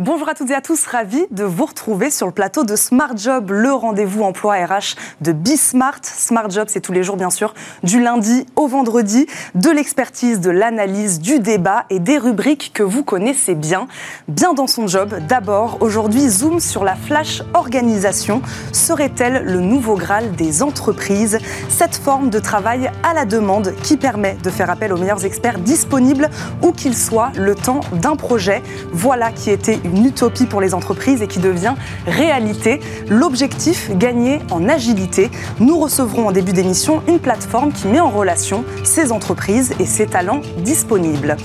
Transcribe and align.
Bonjour 0.00 0.30
à 0.30 0.34
toutes 0.34 0.48
et 0.48 0.54
à 0.54 0.62
tous, 0.62 0.86
ravi 0.86 1.26
de 1.30 1.44
vous 1.44 1.66
retrouver 1.66 2.10
sur 2.10 2.26
le 2.26 2.32
plateau 2.32 2.64
de 2.64 2.74
Smart 2.74 3.14
Job, 3.14 3.50
le 3.50 3.70
rendez-vous 3.70 4.22
emploi 4.22 4.54
RH 4.54 4.96
de 5.20 5.32
Bismart. 5.32 6.00
Smart 6.04 6.48
Job, 6.48 6.68
c'est 6.70 6.80
tous 6.80 6.92
les 6.92 7.02
jours 7.02 7.18
bien 7.18 7.28
sûr, 7.28 7.52
du 7.82 8.00
lundi 8.00 8.46
au 8.56 8.66
vendredi, 8.66 9.26
de 9.54 9.68
l'expertise, 9.68 10.40
de 10.40 10.48
l'analyse, 10.48 11.20
du 11.20 11.38
débat 11.38 11.84
et 11.90 11.98
des 11.98 12.16
rubriques 12.16 12.70
que 12.72 12.82
vous 12.82 13.04
connaissez 13.04 13.54
bien. 13.54 13.88
Bien 14.26 14.54
dans 14.54 14.66
son 14.66 14.86
job, 14.86 15.18
d'abord, 15.28 15.76
aujourd'hui, 15.80 16.30
zoom 16.30 16.60
sur 16.60 16.82
la 16.82 16.94
flash 16.94 17.42
organisation. 17.52 18.40
Serait-elle 18.72 19.44
le 19.44 19.60
nouveau 19.60 19.96
Graal 19.96 20.32
des 20.32 20.62
entreprises? 20.62 21.36
Cette 21.68 21.96
forme 21.96 22.30
de 22.30 22.38
travail 22.38 22.90
à 23.02 23.12
la 23.12 23.26
demande 23.26 23.74
qui 23.82 23.98
permet 23.98 24.38
de 24.42 24.48
faire 24.48 24.70
appel 24.70 24.94
aux 24.94 24.98
meilleurs 24.98 25.26
experts 25.26 25.58
disponibles 25.58 26.30
où 26.62 26.72
qu'ils 26.72 26.96
soient 26.96 27.32
le 27.36 27.54
temps 27.54 27.80
d'un 27.92 28.16
projet. 28.16 28.62
Voilà 28.94 29.30
qui 29.30 29.50
était 29.50 29.78
une 29.84 29.89
une 29.94 30.06
utopie 30.06 30.46
pour 30.46 30.60
les 30.60 30.74
entreprises 30.74 31.22
et 31.22 31.26
qui 31.26 31.38
devient 31.38 31.74
réalité. 32.06 32.80
L'objectif, 33.08 33.90
gagner 33.96 34.40
en 34.50 34.68
agilité. 34.68 35.30
Nous 35.58 35.78
recevrons 35.78 36.28
en 36.28 36.32
début 36.32 36.52
d'émission 36.52 37.02
une 37.08 37.18
plateforme 37.18 37.72
qui 37.72 37.88
met 37.88 38.00
en 38.00 38.10
relation 38.10 38.64
ces 38.84 39.12
entreprises 39.12 39.72
et 39.78 39.86
ces 39.86 40.06
talents 40.06 40.40
disponibles. 40.58 41.36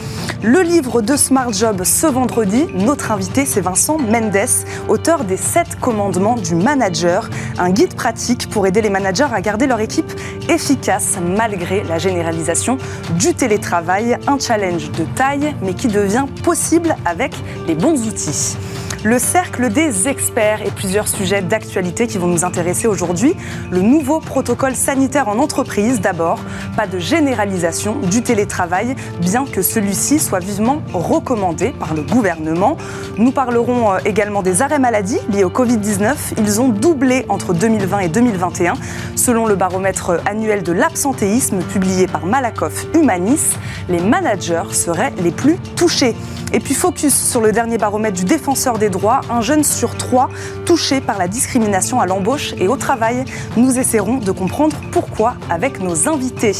Le 0.43 0.61
livre 0.61 1.01
de 1.01 1.15
Smart 1.15 1.51
Job 1.51 1.83
ce 1.83 2.07
vendredi, 2.07 2.67
notre 2.73 3.11
invité 3.11 3.45
c'est 3.45 3.61
Vincent 3.61 3.97
Mendes, 3.97 4.35
auteur 4.87 5.23
des 5.23 5.37
7 5.37 5.79
commandements 5.79 6.35
du 6.35 6.55
manager, 6.55 7.29
un 7.57 7.71
guide 7.71 7.95
pratique 7.95 8.49
pour 8.49 8.67
aider 8.67 8.81
les 8.81 8.89
managers 8.89 9.27
à 9.33 9.41
garder 9.41 9.67
leur 9.67 9.79
équipe 9.79 10.11
efficace 10.49 11.17
malgré 11.21 11.83
la 11.83 11.97
généralisation 11.97 12.77
du 13.17 13.33
télétravail, 13.33 14.17
un 14.27 14.37
challenge 14.37 14.91
de 14.91 15.05
taille 15.15 15.55
mais 15.61 15.73
qui 15.73 15.87
devient 15.87 16.25
possible 16.43 16.95
avec 17.05 17.33
les 17.67 17.75
bons 17.75 18.07
outils 18.07 18.33
us. 18.35 18.74
Le 19.05 19.19
cercle 19.19 19.69
des 19.69 20.07
experts 20.07 20.63
et 20.65 20.71
plusieurs 20.71 21.07
sujets 21.07 21.43
d'actualité 21.43 22.07
qui 22.07 22.17
vont 22.17 22.25
nous 22.25 22.43
intéresser 22.43 22.87
aujourd'hui. 22.87 23.35
Le 23.69 23.81
nouveau 23.81 24.19
protocole 24.19 24.73
sanitaire 24.73 25.29
en 25.29 25.37
entreprise 25.37 26.01
d'abord, 26.01 26.39
pas 26.75 26.87
de 26.87 26.97
généralisation 26.97 27.97
du 27.99 28.23
télétravail, 28.23 28.95
bien 29.21 29.45
que 29.45 29.61
celui-ci 29.61 30.17
soit 30.17 30.39
vivement 30.39 30.81
recommandé 30.91 31.71
par 31.79 31.93
le 31.93 32.01
gouvernement. 32.01 32.77
Nous 33.17 33.31
parlerons 33.31 33.93
euh, 33.93 33.97
également 34.05 34.41
des 34.41 34.63
arrêts 34.63 34.79
maladie 34.79 35.19
liés 35.29 35.43
au 35.43 35.51
Covid-19. 35.51 36.15
Ils 36.39 36.59
ont 36.59 36.69
doublé 36.69 37.25
entre 37.29 37.53
2020 37.53 37.99
et 37.99 38.09
2021, 38.09 38.73
selon 39.15 39.45
le 39.45 39.55
baromètre 39.55 40.19
annuel 40.25 40.63
de 40.63 40.71
l'absentéisme 40.71 41.59
publié 41.59 42.07
par 42.07 42.25
Malakoff 42.25 42.87
Humanis. 42.95 43.51
Les 43.87 43.99
managers 43.99 44.73
seraient 44.73 45.13
les 45.21 45.31
plus 45.31 45.57
touchés. 45.75 46.15
Et 46.53 46.59
puis 46.59 46.73
focus 46.73 47.13
sur 47.13 47.41
le 47.41 47.51
dernier 47.51 47.77
baromètre 47.77 48.17
du 48.17 48.23
défenseur 48.23 48.77
des 48.77 48.89
droits, 48.89 48.94
un 49.29 49.41
jeune 49.41 49.63
sur 49.63 49.95
trois 49.95 50.29
touché 50.65 51.01
par 51.01 51.17
la 51.17 51.27
discrimination 51.27 51.99
à 51.99 52.05
l'embauche 52.05 52.53
et 52.57 52.67
au 52.67 52.77
travail. 52.77 53.25
Nous 53.57 53.77
essaierons 53.77 54.17
de 54.17 54.31
comprendre 54.31 54.75
pourquoi 54.91 55.35
avec 55.49 55.81
nos 55.81 56.07
invités. 56.07 56.53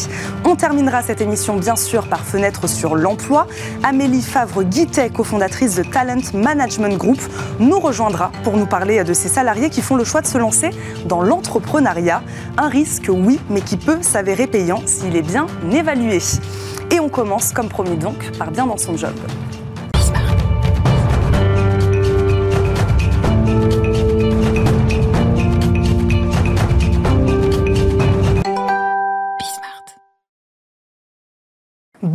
On 0.44 0.56
terminera 0.56 1.02
cette 1.02 1.22
émission 1.22 1.56
bien 1.56 1.76
sûr 1.76 2.08
par 2.08 2.20
fenêtre 2.20 2.68
sur 2.68 2.96
l'emploi. 2.96 3.48
Amélie 3.84 4.22
Favre-Guittet, 4.22 5.10
cofondatrice 5.10 5.76
de 5.76 5.84
Talent 5.84 6.22
Management 6.34 6.98
Group, 6.98 7.20
nous 7.60 7.80
rejoindra 7.80 8.32
pour 8.44 8.58
nous 8.58 8.68
parler 8.68 9.04
de 9.04 9.14
ces 9.14 9.30
salariés 9.30 9.70
qui 9.70 9.82
font 9.82 9.96
le 9.96 10.04
choix 10.04 10.22
de 10.22 10.28
se 10.28 10.38
lancer 10.38 10.72
dans 11.06 11.22
l'entrepreneuriat. 11.22 12.22
Un 12.58 12.68
risque, 12.68 13.10
oui, 13.10 13.40
mais 13.50 13.62
qui 13.62 13.78
peut 13.78 14.00
s'avérer 14.02 14.48
payant 14.48 14.82
s'il 14.86 15.16
est 15.16 15.22
bien 15.22 15.48
évalué. 15.72 16.20
Et 16.92 17.00
on 17.00 17.10
commence, 17.10 17.52
comme 17.52 17.70
promis 17.70 17.98
donc, 17.98 18.32
par 18.38 18.52
bien 18.52 18.66
dans 18.66 18.78
son 18.78 18.96
job. 18.96 19.16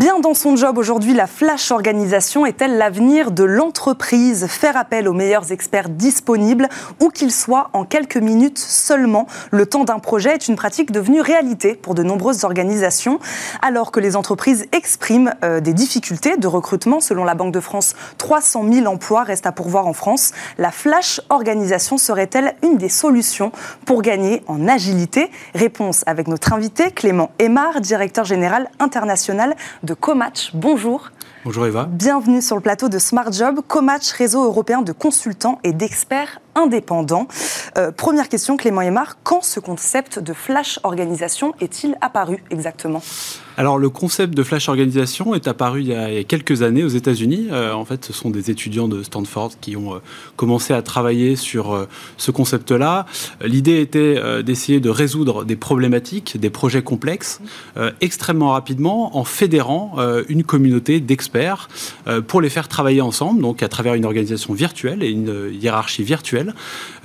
Bien 0.00 0.18
dans 0.18 0.32
son 0.32 0.56
job 0.56 0.78
aujourd'hui, 0.78 1.12
la 1.12 1.26
flash 1.26 1.70
organisation 1.70 2.46
est-elle 2.46 2.78
l'avenir 2.78 3.32
de 3.32 3.44
l'entreprise? 3.44 4.46
Faire 4.46 4.78
appel 4.78 5.06
aux 5.06 5.12
meilleurs 5.12 5.52
experts 5.52 5.90
disponibles, 5.90 6.70
où 7.00 7.10
qu'ils 7.10 7.30
soient 7.30 7.68
en 7.74 7.84
quelques 7.84 8.16
minutes 8.16 8.56
seulement? 8.56 9.26
Le 9.50 9.66
temps 9.66 9.84
d'un 9.84 9.98
projet 9.98 10.32
est 10.32 10.48
une 10.48 10.56
pratique 10.56 10.90
devenue 10.90 11.20
réalité 11.20 11.74
pour 11.74 11.94
de 11.94 12.02
nombreuses 12.02 12.44
organisations, 12.44 13.18
alors 13.60 13.92
que 13.92 14.00
les 14.00 14.16
entreprises 14.16 14.64
expriment 14.72 15.34
euh, 15.44 15.60
des 15.60 15.74
difficultés 15.74 16.38
de 16.38 16.46
recrutement. 16.46 17.00
Selon 17.00 17.24
la 17.24 17.34
Banque 17.34 17.52
de 17.52 17.60
France, 17.60 17.94
300 18.16 18.72
000 18.72 18.86
emplois 18.86 19.24
restent 19.24 19.46
à 19.46 19.52
pourvoir 19.52 19.86
en 19.86 19.92
France. 19.92 20.32
La 20.56 20.70
flash 20.70 21.20
organisation 21.28 21.98
serait-elle 21.98 22.54
une 22.62 22.78
des 22.78 22.88
solutions 22.88 23.52
pour 23.84 24.00
gagner 24.00 24.44
en 24.46 24.66
agilité? 24.66 25.30
Réponse 25.54 26.04
avec 26.06 26.26
notre 26.26 26.54
invité 26.54 26.90
Clément 26.90 27.32
Aymar, 27.38 27.82
directeur 27.82 28.24
général 28.24 28.70
international 28.78 29.54
de 29.82 29.89
Comatch. 29.94 30.50
Bonjour. 30.54 31.10
Bonjour 31.42 31.64
Eva. 31.64 31.88
Bienvenue 31.90 32.42
sur 32.42 32.54
le 32.54 32.60
plateau 32.60 32.90
de 32.90 32.98
Smart 32.98 33.32
Job, 33.32 33.60
Comatch, 33.66 34.12
réseau 34.12 34.44
européen 34.44 34.82
de 34.82 34.92
consultants 34.92 35.58
et 35.64 35.72
d'experts 35.72 36.38
indépendants. 36.54 37.28
Euh, 37.78 37.92
première 37.92 38.28
question, 38.28 38.58
Clément 38.58 38.82
Aymar, 38.82 39.16
quand 39.22 39.42
ce 39.42 39.58
concept 39.58 40.18
de 40.18 40.34
flash 40.34 40.78
organisation 40.82 41.54
est-il 41.60 41.96
apparu 42.02 42.44
exactement? 42.50 43.02
Alors 43.56 43.78
le 43.78 43.88
concept 43.88 44.34
de 44.34 44.42
flash 44.42 44.68
organisation 44.68 45.34
est 45.34 45.46
apparu 45.46 45.80
il 45.80 45.88
y 45.88 45.94
a, 45.94 46.24
quelques 46.24 46.62
années 46.62 46.82
aux 46.82 46.88
États-Unis. 46.88 47.48
Euh, 47.50 47.72
en 47.72 47.84
fait, 47.86 48.04
ce 48.04 48.12
sont 48.12 48.28
des 48.28 48.50
étudiants 48.50 48.88
de 48.88 49.02
Stanford 49.02 49.52
qui 49.60 49.76
ont 49.76 49.94
euh, 49.94 49.98
commencé 50.36 50.74
à 50.74 50.82
travailler 50.82 51.36
sur 51.36 51.86
ce 52.16 52.30
concept-là. 52.30 53.06
L'idée 53.42 53.80
était 53.80 54.42
d'essayer 54.42 54.80
de 54.80 54.90
résoudre 54.90 55.44
des 55.44 55.56
problématiques, 55.56 56.38
des 56.38 56.50
projets 56.50 56.82
complexes, 56.82 57.40
extrêmement 58.00 58.50
rapidement 58.50 59.16
en 59.16 59.24
fédérant 59.24 59.96
une 60.28 60.44
communauté 60.44 61.00
d'experts 61.00 61.29
euh, 62.06 62.20
pour 62.20 62.40
les 62.40 62.50
faire 62.50 62.68
travailler 62.68 63.00
ensemble, 63.00 63.42
donc 63.42 63.62
à 63.62 63.68
travers 63.68 63.94
une 63.94 64.04
organisation 64.04 64.54
virtuelle 64.54 65.02
et 65.02 65.10
une 65.10 65.50
hiérarchie 65.52 66.02
virtuelle. 66.02 66.54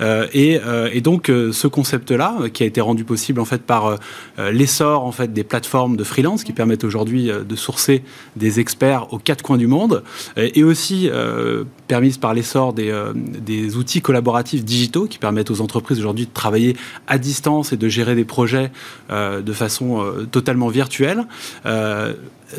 Euh, 0.00 0.26
euh, 0.34 0.90
et, 0.92 1.00
donc 1.00 1.26
ce 1.28 1.66
concept-là, 1.66 2.36
qui 2.52 2.62
a 2.62 2.66
été 2.66 2.80
rendu 2.80 3.04
possible 3.04 3.40
en 3.40 3.44
fait 3.44 3.62
par 3.62 3.98
l'essor 4.38 5.04
en 5.04 5.12
fait 5.12 5.32
des 5.32 5.44
plateformes 5.44 5.96
de 5.96 6.04
freelance 6.04 6.42
qui 6.42 6.52
permettent 6.52 6.84
aujourd'hui 6.84 7.30
de 7.48 7.56
sourcer 7.56 8.02
des 8.34 8.60
experts 8.60 9.12
aux 9.12 9.18
quatre 9.18 9.42
coins 9.42 9.56
du 9.56 9.66
monde, 9.66 10.02
et 10.36 10.64
aussi 10.64 11.08
permise 11.86 12.18
par 12.18 12.34
l'essor 12.34 12.72
des, 12.72 12.92
des, 13.14 13.76
outils 13.76 14.00
collaboratifs 14.00 14.64
digitaux 14.64 15.06
qui 15.06 15.18
permettent 15.18 15.50
aux 15.50 15.60
entreprises 15.60 15.98
aujourd'hui 15.98 16.26
de 16.26 16.32
travailler 16.32 16.76
à 17.06 17.18
distance 17.18 17.72
et 17.72 17.76
de 17.76 17.88
gérer 17.88 18.14
des 18.14 18.24
projets 18.24 18.72
de 19.10 19.52
façon 19.52 20.04
totalement 20.30 20.68
virtuelle 20.68 21.26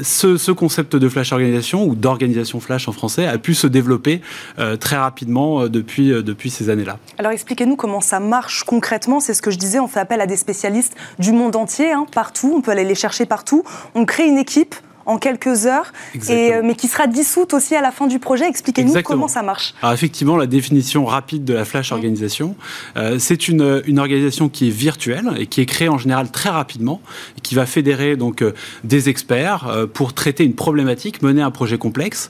ce, 0.01 0.51
concept 0.51 0.95
de 0.95 1.09
flash 1.09 1.31
organisation 1.31 1.85
ou 1.85 1.95
d'organisation 1.95 2.59
flash 2.59 2.87
en 2.87 2.91
français 2.91 3.25
a 3.25 3.37
pu 3.37 3.53
se 3.53 3.67
développer 3.67 4.21
euh, 4.59 4.75
très 4.75 4.97
rapidement 4.97 5.61
euh, 5.61 5.69
depuis, 5.69 6.11
euh, 6.11 6.21
depuis 6.21 6.49
ces 6.49 6.69
années-là. 6.69 6.97
Alors 7.17 7.31
expliquez-nous 7.31 7.75
comment 7.75 8.01
ça 8.01 8.19
marche 8.19 8.63
concrètement. 8.63 9.19
C'est 9.19 9.33
ce 9.33 9.41
que 9.41 9.51
je 9.51 9.57
disais, 9.57 9.79
on 9.79 9.87
fait 9.87 9.99
appel 9.99 10.21
à 10.21 10.25
des 10.25 10.37
spécialistes 10.37 10.95
du 11.19 11.31
monde 11.31 11.55
entier, 11.55 11.91
hein, 11.91 12.05
partout, 12.11 12.53
on 12.55 12.61
peut 12.61 12.71
aller 12.71 12.83
les 12.83 12.95
chercher 12.95 13.25
partout. 13.25 13.63
On 13.95 14.05
crée 14.05 14.27
une 14.27 14.37
équipe, 14.37 14.75
en 15.07 15.17
quelques 15.17 15.65
heures, 15.65 15.93
et, 16.27 16.53
euh, 16.53 16.61
mais 16.63 16.75
qui 16.75 16.89
sera 16.89 17.07
dissoute 17.07 17.53
aussi 17.53 17.75
à 17.75 17.81
la 17.81 17.91
fin 17.91 18.07
du 18.07 18.19
projet. 18.19 18.45
Expliquez-nous 18.47 19.01
comment 19.03 19.29
ça 19.29 19.41
marche. 19.41 19.73
Alors 19.81 19.93
effectivement, 19.93 20.35
la 20.35 20.47
définition 20.47 21.05
rapide 21.05 21.45
de 21.45 21.53
la 21.53 21.63
flash 21.63 21.93
organisation, 21.93 22.55
euh, 22.97 23.17
c'est 23.17 23.47
une, 23.47 23.81
une, 23.87 23.99
organisation 23.99 24.49
qui 24.49 24.67
est 24.67 24.71
virtuelle 24.71 25.31
et 25.39 25.47
qui 25.47 25.61
est 25.61 25.65
créée 25.65 25.87
en 25.87 25.97
général 25.97 26.29
très 26.29 26.49
rapidement 26.49 27.01
et 27.37 27.41
qui 27.41 27.55
va 27.55 27.65
fédérer 27.65 28.17
donc 28.17 28.41
euh, 28.41 28.53
des 28.83 29.07
experts 29.07 29.87
pour 29.93 30.13
traiter 30.13 30.43
une 30.43 30.55
problématique, 30.55 31.21
mener 31.21 31.41
un 31.41 31.51
projet 31.51 31.77
complexe. 31.77 32.29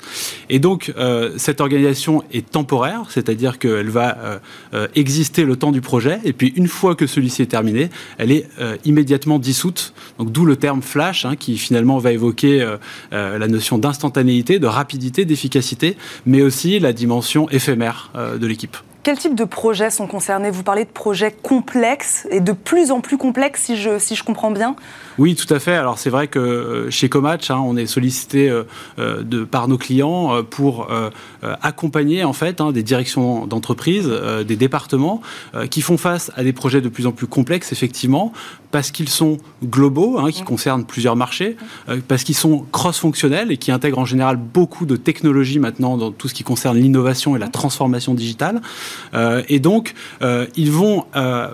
Et 0.50 0.60
donc 0.60 0.94
cette 1.38 1.62
organisation 1.62 2.24
est 2.31 2.48
temporaire, 2.50 3.06
c'est-à-dire 3.10 3.57
qu'elle 3.57 3.90
va 3.90 4.40
exister 4.96 5.46
le 5.46 5.56
temps 5.56 5.72
du 5.72 5.81
projet 5.81 6.19
et 6.24 6.34
puis 6.34 6.54
une 6.56 6.68
fois 6.68 6.96
que 6.96 7.07
celui-ci 7.07 7.42
est 7.42 7.48
terminé, 7.48 7.90
elle 8.18 8.31
est 8.31 8.48
immédiatement 8.86 9.40
dissoute. 9.40 9.94
Donc 10.19 10.31
d'où 10.31 10.46
le 10.46 10.56
terme 10.56 10.81
flash 10.81 11.25
hein, 11.25 11.36
qui 11.36 11.57
finalement 11.57 11.98
va 11.98 12.12
évoquer 12.12 12.67
la 13.12 13.48
notion 13.48 13.78
d'instantanéité, 13.78 14.60
de 14.60 14.68
rapidité, 14.68 15.25
d'efficacité, 15.25 15.98
mais 16.25 16.42
aussi 16.42 16.80
la 16.80 16.94
dimension 16.94 17.50
éphémère 17.50 18.12
euh, 18.16 18.38
de 18.38 18.48
l'équipe. 18.48 18.78
Quel 19.08 19.18
type 19.18 19.36
de 19.36 19.46
projets 19.46 19.90
sont 19.90 20.06
concernés? 20.06 20.52
Vous 20.52 20.64
parlez 20.64 20.84
de 20.84 20.90
projets 20.90 21.31
complexes 21.31 22.28
et 22.30 22.42
de 22.42 22.52
plus 22.52 22.92
en 22.92 23.00
plus 23.00 23.18
complexes, 23.18 23.62
si 23.62 23.78
je, 23.78 24.00
si 24.00 24.16
je 24.16 24.24
comprends 24.25 24.52
bien? 24.52 24.75
Oui, 25.18 25.34
tout 25.36 25.52
à 25.54 25.60
fait. 25.60 25.75
Alors 25.75 25.98
c'est 25.98 26.10
vrai 26.10 26.28
que 26.28 26.40
euh, 26.40 26.92
chez 26.92 27.08
Comatch, 27.08 27.50
hein, 27.50 27.64
on 27.64 27.78
est 27.78 27.86
sollicité 27.86 28.50
euh, 28.50 28.64
euh, 29.00 29.24
de, 29.24 29.46
par 29.46 29.69
nos 29.69 29.78
clients 29.78 30.44
pour 30.44 30.90
accompagner 31.42 32.24
en 32.24 32.34
fait 32.34 32.62
hein, 32.62 32.72
des 32.72 32.84
directions 32.84 33.45
d'entreprise, 33.45 34.12
des 34.48 34.56
départements 34.56 35.22
qui 35.69 35.81
font 35.81 35.98
face 35.98 36.31
à 36.36 36.44
des 36.44 36.54
projets 36.54 36.81
de 36.81 36.89
plus 36.89 37.07
en 37.07 37.12
plus 37.12 37.28
complexes, 37.28 37.72
effectivement, 37.72 38.34
parce 38.72 38.92
qu'ils 38.92 39.10
sont 39.10 39.38
globaux, 39.63 40.18
hein, 40.19 40.31
qui 40.31 40.42
mmh. 40.42 40.45
concernent 40.45 40.86
plusieurs 40.86 41.16
marchés, 41.16 41.57
parce 42.07 42.24
qu'ils 42.24 42.36
sont 42.36 42.66
cross-fonctionnels 42.72 43.51
et 43.51 43.57
qui 43.57 43.72
intègrent 43.72 44.00
en 44.00 44.06
général 44.06 44.38
beaucoup 44.38 44.86
de 44.86 44.95
technologies 44.95 45.60
maintenant 45.60 45.98
dans 45.98 46.12
tout 46.12 46.28
ce 46.28 46.34
qui 46.34 46.44
concerne 46.44 46.78
l'innovation 46.78 47.36
et 47.36 47.40
la 47.40 47.48
mmh. 47.48 47.51
transformation 47.51 48.13
digitale. 48.13 48.62
et 49.48 49.60
donc, 49.60 49.94
ils 50.56 50.72
vont 50.72 51.06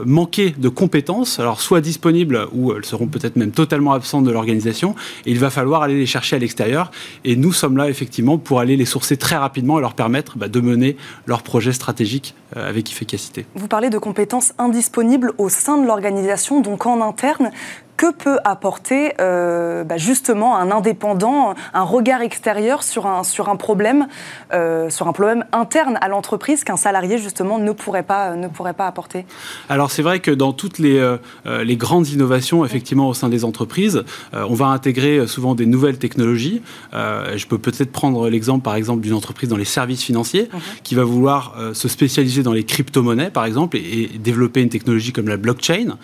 manquer 0.05 0.55
de 0.57 0.69
compétences, 0.69 1.39
alors 1.39 1.61
soit 1.61 1.81
disponibles 1.81 2.47
ou 2.51 2.73
elles 2.73 2.85
seront 2.85 3.07
peut-être 3.07 3.35
même 3.35 3.51
totalement 3.51 3.93
absentes 3.93 4.25
de 4.25 4.31
l'organisation, 4.31 4.95
et 5.25 5.31
il 5.31 5.39
va 5.39 5.49
falloir 5.49 5.83
aller 5.83 5.97
les 5.97 6.05
chercher 6.05 6.35
à 6.35 6.39
l'extérieur. 6.39 6.91
Et 7.23 7.35
nous 7.35 7.53
sommes 7.53 7.77
là 7.77 7.89
effectivement 7.89 8.37
pour 8.37 8.59
aller 8.59 8.75
les 8.75 8.85
sourcer 8.85 9.17
très 9.17 9.35
rapidement 9.35 9.72
et 9.79 9.81
leur 9.81 9.93
permettre 9.93 10.37
bah, 10.37 10.47
de 10.47 10.59
mener 10.59 10.97
leurs 11.25 11.43
projets 11.43 11.73
stratégiques 11.73 12.35
avec 12.55 12.91
efficacité. 12.91 13.45
Vous 13.55 13.67
parlez 13.67 13.89
de 13.89 13.97
compétences 13.97 14.53
indisponibles 14.57 15.33
au 15.37 15.49
sein 15.49 15.77
de 15.77 15.85
l'organisation, 15.85 16.61
donc 16.61 16.85
en 16.85 17.01
interne 17.01 17.51
que 17.97 18.11
peut 18.11 18.39
apporter 18.43 19.13
euh, 19.19 19.83
bah, 19.83 19.97
justement 19.97 20.57
un 20.57 20.71
indépendant, 20.71 21.53
un 21.73 21.83
regard 21.83 22.21
extérieur 22.21 22.83
sur 22.83 23.05
un, 23.05 23.23
sur 23.23 23.49
un 23.49 23.55
problème, 23.55 24.07
euh, 24.53 24.89
sur 24.89 25.07
un 25.07 25.13
problème 25.13 25.45
interne 25.51 25.97
à 26.01 26.07
l'entreprise 26.07 26.63
qu'un 26.63 26.77
salarié 26.77 27.17
justement 27.17 27.59
ne 27.59 27.71
pourrait 27.71 28.03
pas, 28.03 28.35
ne 28.35 28.47
pourrait 28.47 28.73
pas 28.73 28.87
apporter? 28.87 29.25
Alors 29.69 29.91
c'est 29.91 30.01
vrai 30.01 30.19
que 30.19 30.31
dans 30.31 30.53
toutes 30.53 30.79
les, 30.79 30.97
euh, 30.97 31.17
les 31.63 31.77
grandes 31.77 32.07
innovations 32.09 32.65
effectivement 32.65 33.07
au 33.07 33.13
sein 33.13 33.29
des 33.29 33.45
entreprises, 33.45 34.03
on 34.33 34.53
va 34.53 34.67
intégrer 34.67 35.27
souvent 35.27 35.55
des 35.55 35.65
nouvelles 35.65 35.97
technologies. 35.97 36.61
je 36.91 37.47
peux 37.47 37.57
peut-être 37.57 37.91
prendre 37.91 38.29
l'exemple 38.29 38.63
par 38.63 38.75
exemple 38.75 39.01
d'une 39.01 39.13
entreprise 39.13 39.49
dans 39.49 39.57
les 39.57 39.65
services 39.65 40.03
financiers 40.03 40.49
mhm. 40.51 40.59
qui 40.83 40.95
va 40.95 41.03
vouloir 41.03 41.55
se 41.73 41.87
spécialiser 41.87 42.42
dans 42.43 42.53
les 42.53 42.63
crypto-monnaies 42.63 43.31
par 43.31 43.45
exemple 43.45 43.77
et, 43.77 44.09
développer 44.19 44.61
une 44.61 44.69
technologie 44.69 45.11
comme 45.11 45.27
la 45.27 45.37
blockchain 45.37 45.97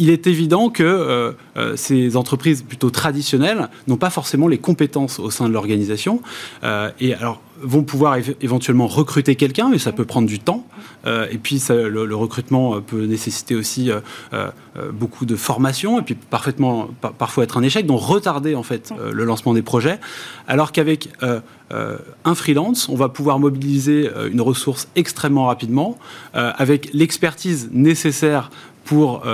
il 0.00 0.08
est 0.08 0.26
évident 0.26 0.70
que 0.70 0.82
euh, 0.82 1.32
euh, 1.56 1.76
ces 1.76 2.16
entreprises 2.16 2.62
plutôt 2.62 2.90
traditionnelles 2.90 3.68
n'ont 3.86 3.98
pas 3.98 4.10
forcément 4.10 4.48
les 4.48 4.58
compétences 4.58 5.20
au 5.20 5.30
sein 5.30 5.46
de 5.46 5.52
l'organisation. 5.52 6.22
Euh, 6.64 6.90
et 7.00 7.14
alors, 7.14 7.42
vont 7.62 7.82
pouvoir 7.82 8.16
éventuellement 8.40 8.86
recruter 8.86 9.36
quelqu'un, 9.36 9.68
mais 9.68 9.78
ça 9.78 9.92
peut 9.92 10.04
prendre 10.04 10.28
du 10.28 10.38
temps. 10.38 10.66
et 11.06 11.38
puis 11.38 11.62
le, 11.68 12.14
recrutement 12.14 12.80
peut 12.80 13.04
nécessiter 13.04 13.54
aussi 13.54 13.90
beaucoup 14.92 15.26
de 15.26 15.36
formation, 15.36 15.98
et 15.98 16.02
puis 16.02 16.14
parfaitement, 16.14 16.90
parfois 17.18 17.44
être 17.44 17.56
un 17.56 17.62
échec, 17.62 17.86
donc 17.86 18.00
retarder 18.00 18.54
en 18.54 18.62
fait 18.62 18.92
le 19.12 19.24
lancement 19.24 19.54
des 19.54 19.62
projets. 19.62 19.98
Alors 20.48 20.72
qu'avec 20.72 21.08
un 21.22 22.34
freelance, 22.34 22.88
on 22.88 22.96
va 22.96 23.08
pouvoir 23.08 23.38
mobiliser 23.38 24.10
une 24.30 24.40
ressource 24.40 24.88
extrêmement 24.96 25.46
rapidement, 25.46 25.98
avec 26.34 26.90
l'expertise 26.92 27.70
nécessaire 27.72 28.50
pour 28.90 29.24
euh, 29.24 29.28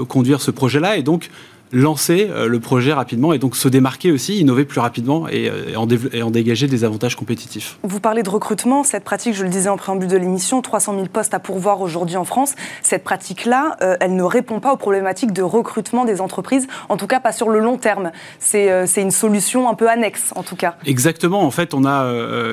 euh, 0.00 0.04
conduire 0.04 0.40
ce 0.40 0.52
projet-là. 0.52 0.96
Et 0.96 1.02
donc, 1.02 1.28
lancer 1.72 2.28
euh, 2.30 2.46
le 2.46 2.60
projet 2.60 2.92
rapidement 2.92 3.32
et 3.32 3.38
donc 3.38 3.56
se 3.56 3.68
démarquer 3.68 4.12
aussi, 4.12 4.38
innover 4.38 4.64
plus 4.64 4.80
rapidement 4.80 5.26
et, 5.28 5.48
euh, 5.48 5.74
en, 5.76 5.88
et, 6.12 6.22
en, 6.22 6.30
dégager 6.30 6.66
des 6.66 6.84
avantages 6.84 7.16
compétitifs. 7.16 7.78
Vous 7.82 8.00
parlez 8.00 8.22
de 8.22 8.30
recrutement, 8.30 8.84
cette 8.84 9.04
pratique, 9.04 9.34
je 9.34 9.42
le 9.42 9.48
disais 9.48 9.70
en 9.70 9.76
préambule 9.76 10.08
de 10.08 10.16
l'émission, 10.16 10.60
300 10.60 10.94
000 10.94 11.06
postes 11.06 11.34
à 11.34 11.38
pourvoir 11.38 11.80
aujourd'hui 11.80 12.16
en 12.16 12.24
France. 12.24 12.54
Cette 12.82 13.04
pratique-là, 13.04 13.76
euh, 13.82 13.96
elle 14.00 14.14
ne 14.14 14.22
répond 14.22 14.60
pas 14.60 14.72
aux 14.72 14.76
problématiques 14.76 15.32
de 15.32 15.42
recrutement 15.42 16.04
des 16.04 16.20
entreprises, 16.20 16.66
en 16.88 16.96
tout 16.96 17.06
cas 17.06 17.20
pas 17.20 17.32
sur 17.32 17.48
le 17.48 17.58
long 17.58 17.78
terme. 17.78 18.12
C'est 18.38 18.82
une 18.96 19.10
solution 19.10 19.68
un 19.68 19.74
peu 19.74 19.88
annexe, 19.88 20.32
en 20.36 20.42
tout 20.42 20.56
cas. 20.56 20.76
Exactement. 20.84 21.42
En 21.42 21.50
fait, 21.50 21.74
on 21.74 21.84
a 21.84 22.04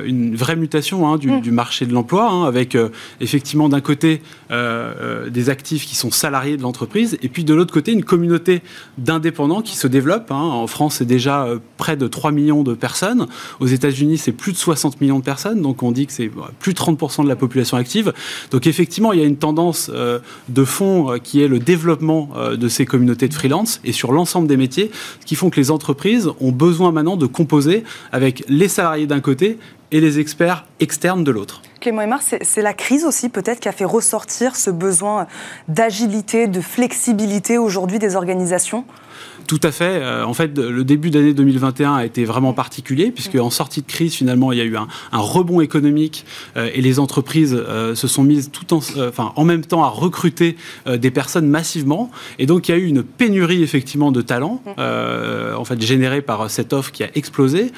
une 0.06 0.36
vraie 0.36 0.56
mutation 0.56 1.08
hein, 1.08 1.18
du, 1.18 1.32
mm. 1.32 1.42
du, 1.42 1.52
marché 1.52 1.86
de 1.86 1.94
l'emploi, 1.94 2.30
hein, 2.30 2.46
avec 2.46 2.78
effectivement 3.20 3.70
d'un 3.70 3.82
côté 3.82 4.22
des 4.50 5.50
actifs 5.50 5.86
qui 5.86 5.96
sont 5.96 6.12
salariés 6.12 6.58
de 6.58 6.62
l'entreprise, 6.62 7.18
et 7.22 7.30
puis 7.30 7.44
de 7.44 7.54
l'autre 7.54 7.74
côté 7.74 7.92
une 7.92 8.04
communauté 8.04 8.62
d'indépendants 9.10 9.64
qui 9.64 9.76
se 9.76 9.88
développent. 9.88 10.32
Hein. 10.32 10.36
En 10.36 10.68
France, 10.68 10.98
c'est 10.98 11.06
déjà 11.06 11.44
euh, 11.44 11.58
près 11.78 11.98
de 11.98 12.08
3 12.08 12.32
millions 12.32 12.62
de 12.62 12.76
personnes. 12.76 13.26
Aux 13.60 13.66
États-Unis, 13.66 14.20
c'est 14.20 14.32
plus 14.32 14.52
de 14.52 14.58
60 14.58 15.02
millions 15.02 15.18
de 15.18 15.24
personnes. 15.24 15.64
Donc, 15.64 15.82
on 15.82 15.92
dit 15.92 16.06
que 16.06 16.14
c'est 16.14 16.30
plus 16.60 16.74
de 16.74 16.78
30% 16.78 17.24
de 17.24 17.28
la 17.28 17.36
population 17.36 17.76
active. 17.76 18.14
Donc, 18.52 18.68
effectivement, 18.68 19.12
il 19.12 19.20
y 19.20 19.24
a 19.24 19.26
une 19.26 19.38
tendance 19.38 19.90
euh, 19.92 20.20
de 20.48 20.64
fond 20.64 21.12
euh, 21.12 21.18
qui 21.18 21.42
est 21.42 21.48
le 21.48 21.58
développement 21.58 22.30
de 22.58 22.68
ces 22.68 22.86
communautés 22.86 23.28
de 23.28 23.34
freelance 23.34 23.82
et 23.84 23.92
sur 23.92 24.12
l'ensemble 24.12 24.48
des 24.48 24.58
métiers, 24.58 24.92
ce 25.20 25.26
qui 25.26 25.36
font 25.36 25.50
que 25.50 25.60
les 25.60 25.72
entreprises 25.72 26.30
ont 26.40 26.52
besoin 26.52 26.92
maintenant 26.92 27.18
de 27.18 27.26
composer 27.26 27.84
avec 28.12 28.44
les 28.48 28.68
salariés 28.68 29.08
d'un 29.08 29.22
côté 29.22 29.58
et 29.92 30.00
les 30.00 30.20
experts 30.20 30.66
externes 30.80 31.24
de 31.24 31.32
l'autre. 31.32 31.62
Clément 31.80 32.02
Aymar, 32.02 32.22
c'est 32.22 32.62
la 32.62 32.74
crise 32.74 33.06
aussi 33.06 33.30
peut-être 33.30 33.60
qui 33.60 33.70
a 33.70 33.72
fait 33.72 33.86
ressortir 33.86 34.56
ce 34.56 34.70
besoin 34.70 35.28
d'agilité, 35.68 36.48
de 36.48 36.62
flexibilité 36.62 37.58
aujourd'hui 37.58 38.00
des 38.00 38.16
organisations? 38.16 38.86
Tout 39.50 39.60
à 39.64 39.72
fait. 39.72 40.00
Euh, 40.04 40.24
en 40.24 40.36
fait, 40.36 40.56
le 40.60 40.84
début 40.84 41.10
d'année 41.10 41.34
2021 41.34 41.96
a 41.96 42.06
été 42.06 42.24
vraiment 42.24 42.54
particulier, 42.54 43.10
puisque 43.10 43.34
en 43.34 43.50
sortie 43.50 43.82
de 43.82 43.88
crise, 43.88 44.14
finalement, 44.14 44.52
il 44.52 44.60
y 44.60 44.62
a 44.62 44.64
eu 44.64 44.78
un, 44.78 44.88
rebond 45.12 45.60
économique 45.60 46.24
euh, 46.56 46.70
et 46.72 46.82
les 46.82 47.00
entreprises 47.00 47.58
euh, 47.58 47.96
se 47.96 48.08
sont 48.08 48.22
mises 48.22 48.52
tout 48.52 48.76
en, 48.76 48.78
enfin, 48.78 49.34
en 49.36 49.44
même 49.46 49.66
temps 49.66 49.84
à 49.84 49.88
recruter 49.88 50.56
des 50.86 51.10
personnes 51.10 51.48
massivement. 51.48 52.12
Et 52.38 52.46
donc, 52.46 52.70
il 52.70 52.74
y 52.74 52.76
a 52.76 52.78
eu 52.78 52.86
une 52.86 53.02
pénurie, 53.02 53.64
effectivement, 53.64 54.12
de 54.12 54.22
talents, 54.22 54.62
en 54.78 55.66
fait, 55.66 55.82
générée 55.82 56.22
par 56.22 56.52
cette 56.52 56.72
offre 56.72 56.92
qui 56.92 57.04
a 57.04 57.10
explosé. 57.16 57.72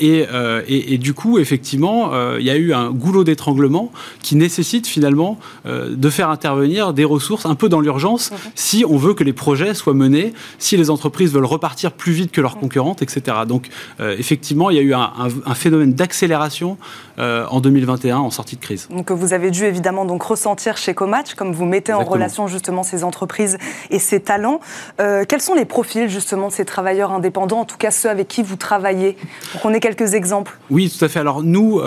Et, 0.00 0.24
et, 0.68 0.98
du 0.98 1.12
coup, 1.12 1.38
effectivement, 1.38 2.12
il 2.38 2.44
y 2.44 2.50
a 2.50 2.56
eu 2.56 2.72
un 2.72 2.90
goulot 2.90 3.24
d'étranglement 3.24 3.92
qui 4.22 4.36
nécessite, 4.36 4.86
finalement, 4.86 5.38
de 5.66 6.10
faire 6.10 6.30
intervenir 6.30 6.94
des 6.94 7.04
ressources 7.04 7.44
un 7.44 7.54
peu 7.54 7.68
dans 7.68 7.80
l'urgence 7.80 8.32
si 8.54 8.84
on 8.88 8.96
veut 8.96 9.14
que 9.14 9.24
les 9.24 9.34
projets 9.34 9.74
soient 9.74 9.94
menés, 9.94 10.32
si 10.58 10.76
les 10.76 10.85
entreprises 10.90 11.32
veulent 11.32 11.44
repartir 11.44 11.92
plus 11.92 12.12
vite 12.12 12.32
que 12.32 12.40
leurs 12.40 12.58
concurrentes, 12.58 13.02
etc. 13.02 13.38
Donc, 13.46 13.68
euh, 14.00 14.16
effectivement, 14.18 14.70
il 14.70 14.76
y 14.76 14.78
a 14.78 14.82
eu 14.82 14.94
un, 14.94 15.54
phénomène 15.54 15.94
d'accélération 15.94 16.76
euh, 17.18 17.46
en 17.50 17.60
2021 17.60 18.18
en 18.18 18.30
sortie 18.30 18.56
de 18.56 18.60
crise. 18.60 18.88
Donc, 18.90 19.10
vous 19.10 19.32
avez 19.32 19.50
dû 19.50 19.64
évidemment 19.64 20.04
donc 20.04 20.22
ressentir 20.22 20.76
chez 20.76 20.94
Comatch, 20.94 21.34
comme 21.34 21.52
vous 21.52 21.64
mettez 21.64 21.92
en 21.92 22.04
relation 22.04 22.46
justement 22.46 22.82
ces 22.82 23.04
entreprises 23.04 23.58
et 23.90 23.98
ces 23.98 24.20
talents. 24.20 24.60
Euh, 25.00 25.24
quels 25.26 25.40
sont 25.40 25.54
les 25.54 25.64
profils 25.64 26.08
justement 26.08 26.48
de 26.48 26.52
ces 26.52 26.64
travailleurs 26.64 27.12
indépendants, 27.12 27.60
en 27.60 27.64
tout 27.64 27.78
cas 27.78 27.90
ceux 27.90 28.10
avec 28.10 28.28
qui 28.28 28.42
vous 28.42 28.56
travaillez, 28.56 29.16
pour 29.52 29.60
qu'on 29.60 29.72
ait 29.72 29.80
quelques 29.80 30.14
exemples? 30.14 30.58
Oui, 30.70 30.92
tout 30.96 31.04
à 31.04 31.08
fait. 31.08 31.20
Alors 31.20 31.42
nous, 31.42 31.80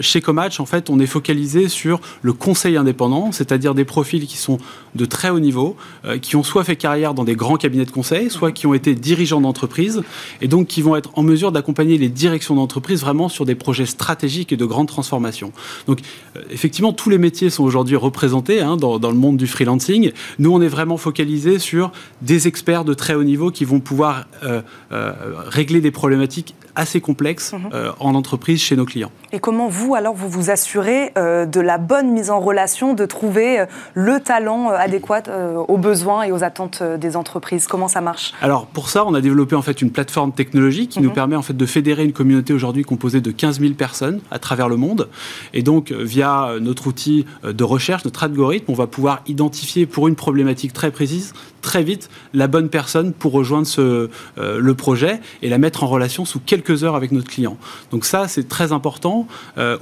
chez 0.00 0.20
Comatch, 0.20 0.60
en 0.60 0.66
fait, 0.66 0.90
on 0.90 0.98
est 1.00 1.06
focalisé 1.06 1.68
sur 1.68 2.00
le 2.22 2.32
conseil 2.32 2.76
indépendant, 2.76 3.32
c'est-à-dire 3.32 3.74
des 3.74 3.84
profils 3.84 4.26
qui 4.26 4.36
sont 4.36 4.58
de 4.94 5.04
très 5.04 5.30
haut 5.30 5.40
niveau, 5.40 5.76
qui 6.22 6.36
ont 6.36 6.42
soit 6.42 6.64
fait 6.64 6.76
carrière 6.76 7.14
dans 7.14 7.24
des 7.24 7.36
grands 7.36 7.56
cabinets 7.56 7.84
de 7.84 7.90
conseil, 7.90 8.05
soit 8.30 8.52
qui 8.52 8.66
ont 8.66 8.74
été 8.74 8.94
dirigeants 8.94 9.40
d'entreprise, 9.40 10.02
et 10.40 10.48
donc 10.48 10.66
qui 10.66 10.82
vont 10.82 10.96
être 10.96 11.10
en 11.14 11.22
mesure 11.22 11.52
d'accompagner 11.52 11.98
les 11.98 12.08
directions 12.08 12.54
d'entreprise 12.54 13.00
vraiment 13.00 13.28
sur 13.28 13.44
des 13.44 13.54
projets 13.54 13.86
stratégiques 13.86 14.52
et 14.52 14.56
de 14.56 14.64
grandes 14.64 14.88
transformations. 14.88 15.52
Donc, 15.86 16.00
euh, 16.36 16.40
effectivement, 16.50 16.92
tous 16.92 17.10
les 17.10 17.18
métiers 17.18 17.50
sont 17.50 17.64
aujourd'hui 17.64 17.96
représentés 17.96 18.60
hein, 18.60 18.76
dans, 18.76 18.98
le 18.98 19.16
monde 19.16 19.36
du 19.36 19.46
freelancing. 19.46 20.12
Nous, 20.38 20.52
on 20.52 20.60
est 20.60 20.68
vraiment 20.68 20.96
focalisé 20.96 21.58
sur 21.58 21.92
des 22.22 22.48
experts 22.48 22.84
de 22.84 22.94
très 22.94 23.14
haut 23.14 23.24
niveau 23.24 23.50
qui 23.50 23.64
vont 23.64 23.80
pouvoir 23.80 24.26
euh, 24.42 24.62
euh, 24.92 25.12
régler 25.46 25.80
des 25.80 25.90
problématiques 25.90 26.54
assez 26.76 27.00
complexes 27.00 27.52
mhm. 27.52 27.70
en 27.98 28.14
entreprise 28.14 28.60
chez 28.60 28.76
nos 28.76 28.84
clients. 28.84 29.10
Et 29.32 29.40
comment 29.40 29.68
vous, 29.68 29.94
alors, 29.94 30.14
vous 30.14 30.28
vous 30.28 30.50
assurez 30.50 31.12
de 31.16 31.60
la 31.60 31.78
bonne 31.78 32.10
mise 32.10 32.30
en 32.30 32.40
relation, 32.40 32.94
de 32.94 33.04
trouver 33.06 33.64
le 33.94 34.20
talent 34.20 34.68
adéquat 34.70 35.22
aux 35.68 35.78
besoins 35.78 36.22
et 36.22 36.32
aux 36.32 36.44
attentes 36.44 36.82
des 36.82 37.16
entreprises? 37.16 37.66
Comment 37.66 37.88
ça 37.88 38.00
marche? 38.00 38.32
Alors 38.40 38.66
pour 38.66 38.90
ça, 38.90 39.04
on 39.06 39.14
a 39.14 39.20
développé 39.20 39.56
en 39.56 39.62
fait 39.62 39.82
une 39.82 39.90
plateforme 39.90 40.32
technologique 40.32 40.90
qui 40.90 41.00
nous 41.00 41.08
mhm. 41.08 41.14
permet 41.14 41.36
en 41.36 41.42
fait 41.42 41.56
de 41.56 41.66
fédérer 41.66 42.04
une 42.04 42.12
communauté 42.12 42.52
aujourd'hui 42.52 42.82
composée 42.82 43.20
de 43.20 43.30
15 43.30 43.60
000 43.60 43.74
personnes 43.74 44.20
à 44.30 44.38
travers 44.38 44.68
le 44.68 44.76
monde. 44.76 45.08
Et 45.52 45.62
donc 45.62 45.90
euh, 45.90 46.02
via 46.02 46.48
euh, 46.48 46.60
notre 46.60 46.86
outil 46.86 47.26
euh, 47.44 47.52
de 47.52 47.64
recherche, 47.64 48.04
notre 48.04 48.22
algorithme, 48.24 48.70
on 48.70 48.74
va 48.74 48.86
pouvoir 48.86 49.22
identifier 49.26 49.86
pour 49.86 50.08
une 50.08 50.16
problématique 50.16 50.72
très 50.72 50.90
précise 50.90 51.32
très 51.66 51.82
vite 51.82 52.08
la 52.32 52.46
bonne 52.46 52.68
personne 52.68 53.12
pour 53.12 53.32
rejoindre 53.32 53.66
ce, 53.66 54.08
le 54.36 54.74
projet 54.74 55.20
et 55.42 55.48
la 55.48 55.58
mettre 55.58 55.82
en 55.82 55.88
relation 55.88 56.24
sous 56.24 56.38
quelques 56.40 56.84
heures 56.84 56.94
avec 56.94 57.10
notre 57.10 57.28
client. 57.28 57.58
Donc 57.90 58.04
ça, 58.04 58.28
c'est 58.28 58.48
très 58.48 58.72
important. 58.72 59.26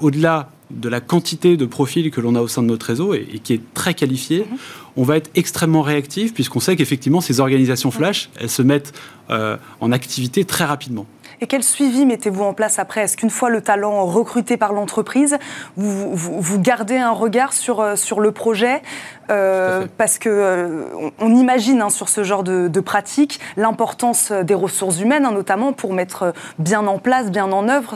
Au-delà 0.01 0.49
de 0.71 0.89
la 0.89 1.01
quantité 1.01 1.57
de 1.57 1.67
profils 1.67 2.11
que 2.11 2.21
l'on 2.21 2.35
a 2.35 2.41
au 2.41 2.49
sein 2.49 2.63
de 2.63 2.69
notre 2.69 2.87
réseau 2.87 3.15
et, 3.15 3.41
qui 3.43 3.55
est 3.55 3.75
très 3.75 3.95
qualifié, 3.95 4.41
mhm. 4.41 4.57
on 4.97 5.03
va 5.03 5.17
être 5.17 5.31
extrêmement 5.35 5.83
réactif 5.83 6.35
puisqu'on 6.35 6.61
sait 6.61 6.77
qu'effectivement 6.77 7.21
ces 7.21 7.41
organisations 7.41 7.91
flash, 7.91 8.31
elles 8.41 8.51
se 8.51 8.63
mettent 8.63 8.93
euh, 9.31 9.57
en 9.81 9.93
activité 9.93 10.45
très 10.45 10.65
rapidement. 10.65 11.07
Et 11.41 11.47
quel 11.47 11.63
suivi 11.63 12.07
mettez-vous 12.07 12.45
en 12.45 12.55
place 12.55 12.79
après 12.79 13.03
Est-ce 13.03 13.17
qu'une 13.17 13.31
fois 13.31 13.51
le 13.51 13.61
talent 13.61 14.07
recruté 14.07 14.57
par 14.57 14.73
l'entreprise, 14.73 15.37
vous, 15.77 16.15
vous, 16.15 16.61
gardez 16.61 16.97
un 16.97 17.11
regard 17.11 17.53
sur, 17.53 17.81
euh, 17.81 17.97
sur 17.97 18.21
le 18.21 18.33
projet 18.33 18.83
euh, 19.31 19.87
Parce 19.99 20.19
que 20.19 20.29
euh, 20.29 20.85
on, 21.19 21.35
imagine 21.35 21.83
hein, 21.83 21.91
sur 21.91 22.09
ce 22.09 22.25
genre 22.25 22.43
de, 22.43 22.69
pratique 22.81 23.41
l'importance 23.57 24.33
des 24.33 24.55
ressources 24.55 25.01
humaines, 25.01 25.25
hein, 25.25 25.33
notamment 25.33 25.73
pour 25.73 25.93
mettre 25.93 26.33
bien 26.59 26.87
en 26.87 26.99
place, 26.99 27.31
bien 27.31 27.51
en 27.51 27.69
œuvre 27.69 27.95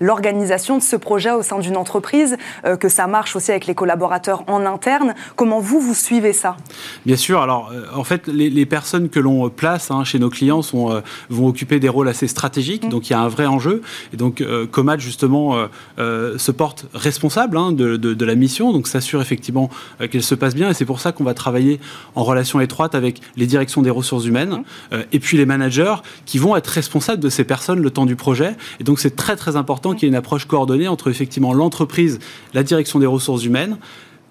l'organisation 0.00 0.78
de 0.78 0.82
ce 0.82 0.96
projet 0.96 1.30
au 1.30 1.42
sein 1.42 1.58
d'une 1.58 1.76
entreprise, 1.76 2.36
que 2.78 2.88
ça 2.88 3.06
marche 3.06 3.34
aussi 3.34 3.50
avec 3.50 3.66
les 3.66 3.74
collaborateurs 3.74 4.44
en 4.46 4.64
interne. 4.64 5.14
Comment 5.34 5.58
vous, 5.58 5.80
vous 5.80 5.94
suivez 5.94 6.32
ça? 6.32 6.56
Bien 7.04 7.16
sûr. 7.16 7.40
Alors, 7.40 7.72
en 7.94 8.04
fait, 8.04 8.26
les, 8.28 8.66
personnes 8.66 9.08
que 9.08 9.18
l'on 9.18 9.48
place 9.50 9.90
hein, 9.90 10.04
chez 10.04 10.18
nos 10.18 10.30
clients 10.30 10.62
sont, 10.62 11.02
vont 11.30 11.48
occuper 11.48 11.80
des 11.80 11.88
rôles 11.88 12.08
assez 12.08 12.28
stratégiques. 12.28 12.84
Mmh. 12.84 12.90
Donc, 12.90 13.10
il 13.10 13.12
y 13.12 13.16
a 13.16 13.20
un 13.20 13.28
vrai 13.28 13.46
enjeu. 13.46 13.82
Et 14.12 14.16
donc, 14.16 14.44
Comat, 14.70 14.98
justement, 14.98 15.56
se 15.98 16.50
porte 16.52 16.86
responsable 16.94 17.56
hein, 17.56 17.72
de, 17.72 18.24
la 18.24 18.34
mission, 18.34 18.72
donc 18.72 18.86
s'assure 18.86 19.20
effectivement 19.20 19.68
euh, 20.00 20.08
qu'elle 20.08 20.22
se 20.22 20.34
passe 20.34 20.51
bien. 20.54 20.70
Et 20.70 20.74
c'est 20.74 20.84
pour 20.84 21.00
ça 21.00 21.12
qu'on 21.12 21.24
va 21.24 21.34
travailler 21.34 21.80
en 22.14 22.24
relation 22.24 22.60
étroite 22.60 22.94
avec 22.94 23.20
les 23.36 23.46
directions 23.46 23.82
des 23.82 23.90
ressources 23.90 24.24
humaines 24.24 24.50
mmh. 24.50 24.64
euh, 24.94 25.04
et 25.12 25.18
puis 25.18 25.36
les 25.36 25.46
managers 25.46 25.94
qui 26.26 26.38
vont 26.38 26.56
être 26.56 26.68
responsables 26.68 27.22
de 27.22 27.28
ces 27.28 27.44
personnes 27.44 27.80
le 27.80 27.90
temps 27.90 28.06
du 28.06 28.16
projet. 28.16 28.56
Et 28.80 28.84
donc 28.84 29.00
c'est 29.00 29.16
très 29.16 29.36
très 29.36 29.56
important 29.56 29.92
mmh. 29.92 29.96
qu'il 29.96 30.02
y 30.04 30.06
ait 30.06 30.12
une 30.12 30.16
approche 30.16 30.46
coordonnée 30.46 30.88
entre 30.88 31.10
effectivement 31.10 31.52
l'entreprise, 31.52 32.18
la 32.54 32.62
direction 32.62 32.98
des 32.98 33.06
ressources 33.06 33.44
humaines, 33.44 33.76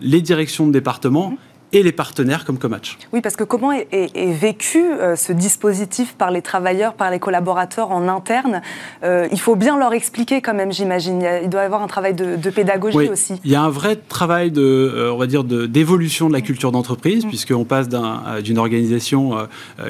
les 0.02 0.22
directions 0.22 0.68
de 0.68 0.72
département 0.72 1.38
et 1.74 1.84
les 1.84 1.92
partenaires 1.92 2.46
comme 2.46 2.58
Comatch. 2.58 2.98
Oui, 3.14 3.22
parce 3.22 3.36
que 3.36 3.44
comment 3.44 3.72
est, 3.72 3.88
vécu 4.16 4.80
euh, 4.80 5.16
ce 5.16 5.32
dispositif 5.32 6.16
par 6.16 6.32
les 6.32 6.42
travailleurs, 6.42 6.94
par 6.94 7.12
les 7.12 7.20
collaborateurs 7.20 7.92
en 7.92 8.08
interne? 8.08 8.62
Euh, 9.04 9.28
Il 9.32 9.40
faut 9.40 9.56
bien 9.56 9.78
leur 9.78 9.94
expliquer 9.94 10.42
quand 10.42 10.54
même, 10.54 10.72
j'imagine. 10.72 11.24
Il, 11.44 11.50
doit 11.50 11.62
y 11.62 11.66
avoir 11.66 11.82
un 11.82 11.88
travail 11.88 12.14
de, 12.14 12.50
pédagogie 12.50 13.10
aussi. 13.10 13.40
Il 13.46 13.52
y 13.52 13.56
a 13.56 13.62
un 13.62 13.70
vrai 13.70 13.96
travail 13.96 14.52
de, 14.52 14.62
euh, 14.62 15.14
on 15.14 15.18
va 15.18 15.28
dire, 15.28 15.44
d'évolution 15.44 16.28
de, 16.28 16.34
la 16.34 16.42
culture 16.42 16.72
d'entreprise, 16.72 17.26
mmh. 17.26 17.30
puisqu'on 17.30 17.66
passe 17.66 17.88
d'une 17.90 18.58
organisation 18.58 19.48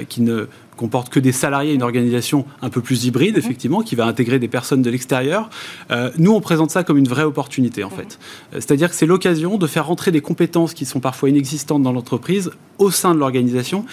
qui 0.09 0.21
ne 0.21 0.47
comporte 0.81 1.09
que 1.09 1.19
des 1.19 1.31
salariés, 1.31 1.73
une 1.73 1.83
organisation 1.83 2.43
un 2.63 2.71
peu 2.71 2.81
plus 2.81 3.05
hybride, 3.05 3.35
mhm. 3.35 3.43
effectivement, 3.43 3.81
qui 3.81 3.95
va 3.95 4.05
intégrer 4.07 4.39
des 4.39 4.47
personnes 4.47 4.81
de 4.81 4.89
l'extérieur. 4.89 5.47
Euh, 5.91 6.09
nous, 6.17 6.31
on 6.31 6.41
présente 6.41 6.71
ça 6.71 6.83
comme 6.83 6.97
une 6.97 7.07
vraie 7.07 7.23
opportunité, 7.23 7.83
en 7.83 7.91
mhm. 7.91 7.97
fait. 7.97 8.19
Euh, 8.53 8.55
c'est-à-dire 8.55 8.89
que 8.89 8.95
c'est 8.95 9.05
l'occasion 9.05 9.59
de 9.59 9.67
faire 9.67 9.85
rentrer 9.85 10.09
des 10.09 10.21
compétences 10.21 10.73
qui 10.73 10.85
sont 10.85 10.99
parfois 10.99 11.29
inexistantes 11.29 11.83
dans 11.83 11.91
l'entreprise 11.91 12.49
au 12.79 12.89
sein 12.89 13.13
de 13.13 13.19
l'organisation 13.19 13.85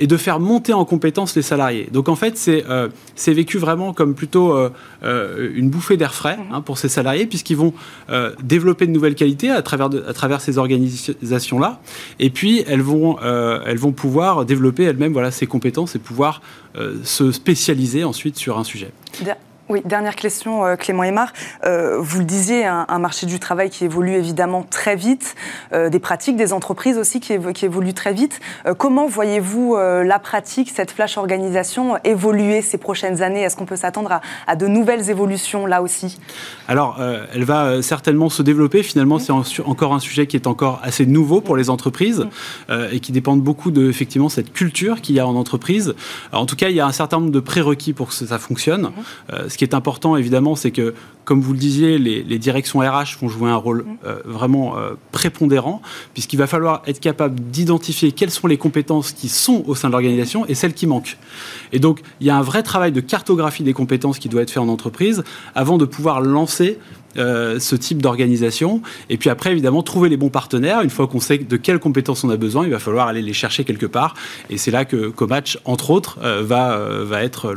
et 0.00 0.08
de 0.08 0.16
faire 0.16 0.40
monter 0.40 0.72
en 0.72 0.84
compétence 0.84 1.36
les 1.36 1.42
salariés. 1.42 1.88
Donc 1.92 2.08
en 2.08 2.16
fait, 2.16 2.36
c'est 2.36 2.64
euh, 2.68 2.88
vécu 3.28 3.58
vraiment 3.58 3.92
comme 3.92 4.14
plutôt 4.16 4.56
une 5.02 5.70
bouffée 5.70 5.96
d'air 5.96 6.12
frais 6.12 6.38
mhm. 6.38 6.54
hein, 6.54 6.60
pour 6.60 6.76
ces 6.76 6.88
salariés, 6.88 7.26
puisqu'ils 7.26 7.56
vont 7.56 7.72
développer 8.42 8.86
de 8.86 8.90
nouvelles 8.90 9.14
qualités 9.14 9.50
à 9.50 9.62
travers, 9.62 9.90
à 10.08 10.12
travers 10.12 10.40
ces 10.40 10.58
organisations-là, 10.58 11.80
et 12.18 12.30
puis 12.30 12.64
elles 12.66 12.82
vont, 12.82 13.18
elles 13.20 13.78
vont 13.78 13.92
pouvoir 13.92 14.44
développer 14.44 14.82
elles-mêmes 14.84 15.12
voilà, 15.12 15.30
ces 15.30 15.46
compétences 15.46 15.94
et 15.94 16.00
pouvoir 16.00 16.31
euh, 16.76 16.98
se 17.04 17.32
spécialiser 17.32 18.04
ensuite 18.04 18.38
sur 18.38 18.58
un 18.58 18.64
sujet. 18.64 18.92
Oui, 19.72 19.80
dernière 19.86 20.16
question, 20.16 20.66
euh, 20.66 20.76
Clément 20.76 21.02
Aymar. 21.02 21.32
Euh, 21.64 21.96
vous 21.98 22.18
le 22.18 22.26
disiez, 22.26 22.66
un, 22.66 22.98
marché 22.98 23.24
du 23.24 23.40
travail 23.40 23.70
qui 23.70 23.86
évolue 23.86 24.12
évidemment 24.12 24.66
très 24.68 24.96
vite, 24.96 25.34
euh, 25.72 25.88
des 25.88 25.98
pratiques, 25.98 26.36
des 26.36 26.52
entreprises 26.52 26.98
aussi 26.98 27.20
qui, 27.20 27.32
évoluent 27.32 27.94
très 27.94 28.12
vite. 28.12 28.40
comment 28.76 29.06
voyez-vous 29.06 29.76
la 29.76 30.18
pratique, 30.18 30.70
cette 30.74 30.90
flash 30.90 31.16
organisation 31.16 31.96
évoluer 32.04 32.60
ces 32.60 32.76
prochaines 32.76 33.22
années? 33.22 33.40
Est-ce 33.40 33.56
qu'on 33.56 33.64
peut 33.64 33.76
s'attendre 33.76 34.20
à, 34.46 34.56
de 34.56 34.66
nouvelles 34.66 35.08
évolutions 35.08 35.64
là 35.64 35.80
aussi? 35.80 36.18
Alors, 36.68 37.00
elle 37.32 37.44
va 37.44 37.80
certainement 37.80 38.28
se 38.28 38.42
développer. 38.42 38.82
Finalement, 38.82 39.18
c'est 39.18 39.32
encore 39.64 39.94
un 39.94 40.00
sujet 40.00 40.26
qui 40.26 40.36
est 40.36 40.46
encore 40.46 40.80
assez 40.82 41.06
nouveau 41.06 41.40
pour 41.40 41.56
les 41.56 41.70
entreprises 41.70 42.26
et 42.90 43.00
qui 43.00 43.12
dépend 43.12 43.36
beaucoup 43.36 43.70
de 43.70 43.88
effectivement 43.88 44.28
cette 44.28 44.52
culture 44.52 45.00
qu'il 45.00 45.14
y 45.14 45.20
a 45.20 45.26
en 45.26 45.36
entreprise. 45.36 45.94
en 46.32 46.46
tout 46.46 46.56
cas, 46.56 46.68
il 46.68 46.76
y 46.76 46.80
a 46.80 46.86
un 46.86 46.92
certain 46.92 47.20
nombre 47.20 47.32
de 47.32 47.40
prérequis 47.40 47.92
pour 47.92 48.08
que 48.08 48.14
ça 48.14 48.38
fonctionne. 48.38 48.90
ce 49.48 49.56
qui 49.62 49.70
est 49.70 49.76
important, 49.76 50.16
évidemment, 50.16 50.56
c'est 50.56 50.72
que, 50.72 50.92
comme 51.24 51.40
vous 51.40 51.52
le 51.52 51.58
disiez, 51.58 51.96
les, 51.96 52.38
directions 52.40 52.80
RH 52.80 53.16
vont 53.20 53.28
jouer 53.28 53.48
un 53.48 53.56
rôle 53.56 53.84
mm. 53.84 53.96
euh, 54.04 54.20
vraiment 54.24 54.76
euh, 54.76 54.94
prépondérant, 55.12 55.80
puisqu'il 56.14 56.36
va 56.36 56.48
falloir 56.48 56.82
être 56.88 56.98
capable 56.98 57.38
d'identifier 57.38 58.10
quelles 58.10 58.32
sont 58.32 58.48
les 58.48 58.56
compétences 58.56 59.12
qui 59.12 59.28
sont 59.28 59.62
au 59.68 59.76
sein 59.76 59.86
de 59.86 59.92
l'organisation 59.92 60.44
et 60.46 60.56
celles 60.56 60.74
qui 60.74 60.88
manquent. 60.88 61.16
Et 61.70 61.78
donc, 61.78 62.02
il 62.20 62.26
y 62.26 62.30
a 62.30 62.36
un 62.36 62.42
vrai 62.42 62.64
travail 62.64 62.90
de 62.90 63.00
cartographie 63.00 63.62
des 63.62 63.72
compétences 63.72 64.18
qui 64.18 64.28
doit 64.28 64.42
être 64.42 64.50
fait 64.50 64.58
en 64.58 64.68
entreprise 64.68 65.22
avant 65.54 65.78
de 65.78 65.84
pouvoir 65.84 66.20
lancer 66.20 66.80
euh, 67.16 67.58
ce 67.58 67.76
type 67.76 68.02
d'organisation. 68.02 68.82
Et 69.10 69.16
puis 69.16 69.30
après, 69.30 69.52
évidemment, 69.52 69.82
trouver 69.82 70.08
les 70.08 70.16
bons 70.16 70.30
partenaires. 70.30 70.80
Une 70.82 70.90
fois 70.90 71.06
qu'on 71.06 71.20
sait 71.20 71.38
de 71.38 71.56
quelles 71.56 71.78
compétences 71.78 72.24
on 72.24 72.30
a 72.30 72.36
besoin, 72.36 72.64
il 72.64 72.70
va 72.70 72.78
falloir 72.78 73.08
aller 73.08 73.22
les 73.22 73.32
chercher 73.32 73.64
quelque 73.64 73.86
part. 73.86 74.14
Et 74.50 74.58
c'est 74.58 74.70
là 74.70 74.84
que 74.84 75.08
Comatch, 75.08 75.58
entre 75.64 75.90
autres, 75.90 76.18
euh, 76.22 76.42
va, 76.42 76.72
euh, 76.72 77.04
va 77.04 77.22
être 77.22 77.52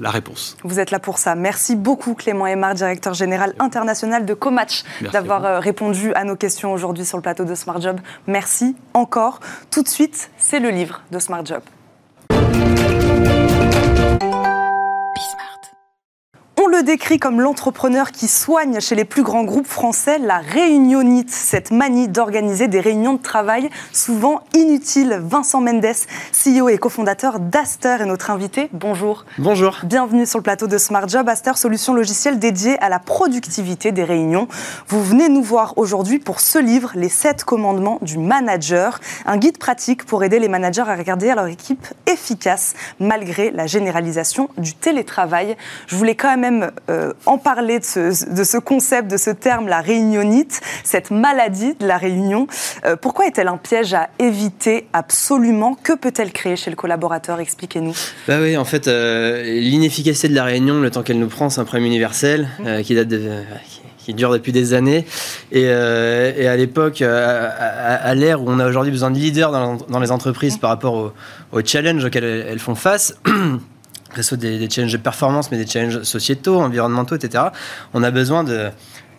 la 0.00 0.10
réponse. 0.10 0.56
Vous 0.64 0.80
êtes 0.80 0.90
là 0.90 0.98
pour 0.98 1.18
ça. 1.18 1.34
Merci 1.34 1.76
beaucoup, 1.76 2.14
Clément 2.14 2.46
Aymar, 2.46 2.74
directeur 2.74 3.14
général 3.14 3.54
international 3.58 4.26
de 4.26 4.34
Comatch, 4.34 4.84
d'avoir 5.12 5.62
répondu 5.62 6.12
à 6.14 6.24
nos 6.24 6.36
questions 6.36 6.72
aujourd'hui 6.72 7.04
sur 7.04 7.18
le 7.18 7.22
plateau 7.22 7.44
de 7.44 7.54
Smart 7.54 7.80
Job. 7.80 8.00
Merci 8.26 8.76
encore. 8.94 9.40
Tout 9.70 9.82
de 9.82 9.88
suite, 9.88 10.30
c'est 10.38 10.60
le 10.60 10.70
livre 10.70 11.02
de 11.10 11.18
Smart 11.18 11.44
Job. 11.44 11.62
Le 16.68 16.82
décrit 16.82 17.18
comme 17.18 17.40
l'entrepreneur 17.40 18.12
qui 18.12 18.28
soigne 18.28 18.80
chez 18.80 18.94
les 18.94 19.04
plus 19.04 19.22
grands 19.22 19.44
groupes 19.44 19.66
français 19.66 20.18
la 20.18 20.38
réunionite, 20.38 21.30
cette 21.30 21.70
manie 21.70 22.08
d'organiser 22.08 22.68
des 22.68 22.80
réunions 22.80 23.14
de 23.14 23.22
travail 23.22 23.70
souvent 23.92 24.42
inutiles. 24.54 25.20
Vincent 25.22 25.60
Mendes, 25.60 25.86
CEO 26.32 26.68
et 26.68 26.76
cofondateur 26.78 27.40
d'Aster 27.40 27.96
est 28.00 28.06
notre 28.06 28.30
invité. 28.30 28.68
Bonjour. 28.72 29.24
Bonjour. 29.38 29.78
Bienvenue 29.84 30.26
sur 30.26 30.38
le 30.38 30.42
plateau 30.42 30.66
de 30.66 30.76
Smart 30.76 31.08
Job, 31.08 31.28
Aster, 31.28 31.52
solution 31.56 31.94
logicielle 31.94 32.38
dédiée 32.38 32.78
à 32.80 32.88
la 32.88 32.98
productivité 32.98 33.90
des 33.90 34.04
réunions. 34.04 34.46
Vous 34.88 35.02
venez 35.02 35.28
nous 35.28 35.42
voir 35.42 35.74
aujourd'hui 35.76 36.18
pour 36.18 36.40
ce 36.40 36.58
livre, 36.58 36.92
Les 36.94 37.08
7 37.08 37.44
commandements 37.44 37.98
du 38.02 38.18
manager, 38.18 39.00
un 39.24 39.38
guide 39.38 39.58
pratique 39.58 40.04
pour 40.04 40.22
aider 40.22 40.38
les 40.38 40.48
managers 40.48 40.82
à 40.82 40.96
regarder 40.96 41.32
leur 41.34 41.46
équipe 41.46 41.86
efficace 42.06 42.74
malgré 43.00 43.50
la 43.50 43.66
généralisation 43.66 44.50
du 44.58 44.74
télétravail. 44.74 45.56
Je 45.86 45.96
voulais 45.96 46.14
quand 46.14 46.36
même 46.36 46.57
euh, 46.90 47.12
en 47.26 47.38
parler 47.38 47.78
de 47.78 47.84
ce, 47.84 48.58
concept, 48.58 49.10
de 49.10 49.16
ce 49.16 49.30
terme, 49.30 49.68
la 49.68 49.80
réunionite, 49.80 50.60
cette 50.84 51.10
maladie 51.10 51.74
de 51.74 51.86
la 51.86 51.98
réunion. 51.98 52.46
Euh, 52.84 52.96
pourquoi 52.96 53.26
est-elle 53.26 53.48
un 53.48 53.56
piège 53.56 53.94
à 53.94 54.08
éviter 54.18 54.86
absolument? 54.92 55.76
Que 55.82 55.94
peut-elle 55.94 56.32
créer 56.32 56.56
chez 56.56 56.70
le 56.70 56.76
collaborateur? 56.76 57.40
Expliquez-nous. 57.40 57.94
Bah 58.26 58.38
oui, 58.40 58.56
en 58.56 58.64
fait, 58.64 58.88
euh, 58.88 59.42
l'inefficacité 59.42 60.28
de 60.28 60.34
la 60.34 60.44
réunion, 60.44 60.80
le 60.80 60.90
temps 60.90 61.02
qu'elle 61.02 61.18
nous 61.18 61.28
prend, 61.28 61.50
c'est 61.50 61.60
un 61.60 61.64
problème 61.64 61.86
universel 61.86 62.48
mmh. 62.58 62.82
qui 62.82 62.94
date 62.94 63.08
qui 63.98 64.14
dure 64.14 64.32
depuis 64.32 64.52
des 64.52 64.72
années. 64.72 65.04
Et, 65.52 65.68
à 65.70 66.56
l'époque, 66.56 67.02
à, 67.02 68.14
l'ère 68.14 68.42
où 68.42 68.46
on 68.48 68.58
a 68.58 68.66
aujourd'hui 68.66 68.90
besoin 68.90 69.10
de 69.10 69.18
leaders 69.18 69.52
dans, 69.52 70.00
les 70.00 70.10
entreprises 70.10 70.56
mmh. 70.56 70.60
par 70.60 70.70
rapport 70.70 70.94
aux 70.94 71.12
au 71.52 71.60
challenges 71.62 72.04
auxquels 72.04 72.24
elles 72.24 72.58
font 72.58 72.74
face, 72.74 73.14
que 74.14 74.22
ce 74.22 74.34
des 74.34 74.68
challenges 74.70 74.92
de 74.92 74.98
performance, 74.98 75.50
mais 75.50 75.58
des 75.58 75.66
challenges 75.66 76.02
sociétaux, 76.02 76.60
environnementaux, 76.60 77.16
etc. 77.16 77.44
On 77.94 78.02
a 78.02 78.10
besoin 78.10 78.44
de, 78.44 78.70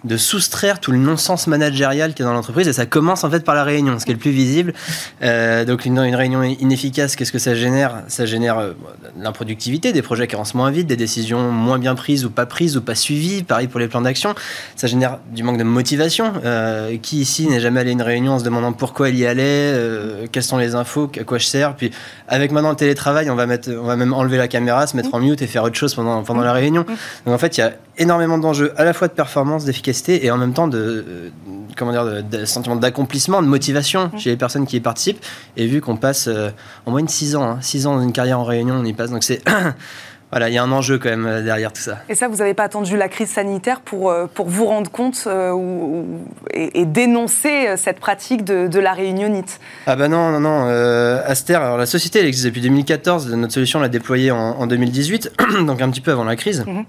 de 0.03 0.17
soustraire 0.17 0.79
tout 0.79 0.91
le 0.91 0.97
non-sens 0.97 1.47
managérial 1.47 2.13
qui 2.13 2.21
est 2.21 2.25
dans 2.25 2.33
l'entreprise 2.33 2.67
et 2.67 2.73
ça 2.73 2.85
commence 2.85 3.23
en 3.23 3.29
fait 3.29 3.43
par 3.43 3.55
la 3.55 3.63
réunion, 3.63 3.99
ce 3.99 4.05
qui 4.05 4.11
est 4.11 4.13
le 4.13 4.19
plus 4.19 4.31
visible. 4.31 4.73
Euh, 5.21 5.65
donc 5.65 5.85
une, 5.85 5.99
une, 5.99 6.15
réunion 6.15 6.41
inefficace, 6.43 7.15
qu'est-ce 7.15 7.31
que 7.31 7.39
ça 7.39 7.53
génère? 7.53 8.03
Ça 8.07 8.25
génère 8.25 8.57
euh, 8.59 8.73
l'improductivité, 9.17 9.91
des 9.91 10.01
projets 10.01 10.27
qui 10.27 10.35
avancent 10.35 10.53
moins 10.53 10.71
vite, 10.71 10.87
des 10.87 10.95
décisions 10.95 11.51
moins 11.51 11.79
bien 11.79 11.95
prises 11.95 12.23
ou 12.23 12.29
pas 12.29 12.45
prises 12.45 12.77
ou 12.77 12.81
pas 12.81 12.95
suivies. 12.95 13.43
Pareil 13.43 13.67
pour 13.67 13.79
les 13.79 13.87
plans 13.87 14.01
d'action. 14.01 14.35
Ça 14.75 14.87
génère 14.87 15.19
du 15.31 15.43
manque 15.43 15.57
de 15.57 15.63
motivation. 15.63 16.33
Euh, 16.45 16.97
qui 17.01 17.19
ici 17.19 17.47
n'est 17.47 17.59
jamais 17.59 17.81
allé 17.81 17.89
à 17.89 17.93
une 17.93 18.01
réunion 18.01 18.33
en 18.33 18.39
se 18.39 18.43
demandant 18.43 18.71
pourquoi 18.71 19.09
il 19.09 19.17
y 19.17 19.25
allait, 19.25 19.43
euh, 19.43 20.27
quelles 20.31 20.43
sont 20.43 20.57
les 20.57 20.75
infos, 20.75 21.11
à 21.19 21.23
quoi 21.23 21.37
je 21.37 21.45
sers? 21.45 21.75
Puis 21.75 21.91
avec 22.27 22.51
maintenant 22.51 22.69
le 22.69 22.75
télétravail, 22.75 23.29
on 23.29 23.35
va 23.35 23.45
mettre, 23.45 23.69
on 23.69 23.85
va 23.85 23.95
même 23.95 24.13
enlever 24.13 24.37
la 24.37 24.47
caméra, 24.47 24.87
se 24.87 24.95
mettre 24.95 25.13
en 25.13 25.19
mute 25.19 25.41
et 25.41 25.47
faire 25.47 25.63
autre 25.63 25.75
chose 25.75 25.93
pendant 25.93 26.23
pendant 26.23 26.41
la 26.41 26.53
réunion. 26.53 26.85
Donc 27.25 27.35
en 27.35 27.37
fait, 27.37 27.57
il 27.57 27.61
y 27.61 27.63
a 27.63 27.73
énormément 27.97 28.37
d'enjeux 28.37 28.73
à 28.77 28.85
la 28.85 28.93
fois 28.93 29.07
de 29.07 29.13
performance, 29.13 29.65
d'efficacité 29.65 29.88
et 30.07 30.31
en 30.31 30.37
même 30.37 30.53
temps 30.53 30.67
de, 30.67 30.77
euh, 30.77 31.29
comment 31.77 31.91
dire, 31.91 32.23
de, 32.23 32.45
sentiment 32.45 32.75
d'accomplissement, 32.75 33.41
de 33.41 33.47
motivation 33.47 34.11
chez 34.17 34.29
les 34.29 34.37
personnes 34.37 34.65
qui 34.65 34.77
y 34.77 34.79
participent. 34.79 35.23
Et 35.57 35.67
vu 35.67 35.81
qu'on 35.81 35.97
passe 35.97 36.27
euh, 36.27 36.49
en 36.85 36.91
moyenne 36.91 37.09
6 37.09 37.35
ans, 37.35 37.57
6 37.61 37.85
hein, 37.85 37.89
ans 37.89 37.95
dans 37.95 38.03
une 38.03 38.13
carrière 38.13 38.39
en 38.39 38.43
réunion, 38.43 38.75
on 38.75 38.85
y 38.85 38.93
passe. 38.93 39.11
Donc 39.11 39.23
c'est 39.23 39.41
voilà, 40.31 40.49
il 40.49 40.53
y 40.53 40.57
a 40.57 40.63
un 40.63 40.71
enjeu 40.71 40.99
quand 40.99 41.09
même 41.09 41.25
euh, 41.25 41.41
derrière 41.41 41.73
tout 41.73 41.81
ça. 41.81 41.99
Et 42.07 42.15
ça, 42.15 42.27
vous 42.27 42.37
n'avez 42.37 42.53
pas 42.53 42.63
attendu 42.63 42.95
la 42.97 43.09
crise 43.09 43.29
sanitaire 43.29 43.81
pour, 43.81 44.11
euh, 44.11 44.27
pour 44.31 44.47
vous 44.47 44.65
rendre 44.65 44.91
compte 44.91 45.23
euh, 45.25 45.51
ou, 45.51 46.05
et, 46.53 46.85
dénoncer 46.85 47.75
cette 47.77 47.99
pratique 47.99 48.43
de, 48.43 48.67
de, 48.67 48.79
la 48.79 48.93
réunionite? 48.93 49.59
Ah 49.87 49.95
bah 49.95 50.07
non, 50.07 50.31
non, 50.31 50.39
non. 50.39 50.65
Euh, 50.67 51.21
Aster, 51.25 51.55
alors 51.55 51.77
la 51.77 51.85
société, 51.85 52.19
elle 52.19 52.27
existe 52.27 52.45
depuis 52.45 52.61
2014. 52.61 53.33
Notre 53.33 53.53
solution, 53.53 53.79
on 53.79 53.81
l'a 53.81 53.89
déployée 53.89 54.31
en, 54.31 54.37
en, 54.37 54.67
2018, 54.67 55.31
donc 55.65 55.81
un 55.81 55.89
petit 55.89 56.01
peu 56.01 56.11
avant 56.11 56.25
la 56.25 56.35
crise. 56.35 56.63
Mm 56.65 56.79
-hmm. 56.79 56.85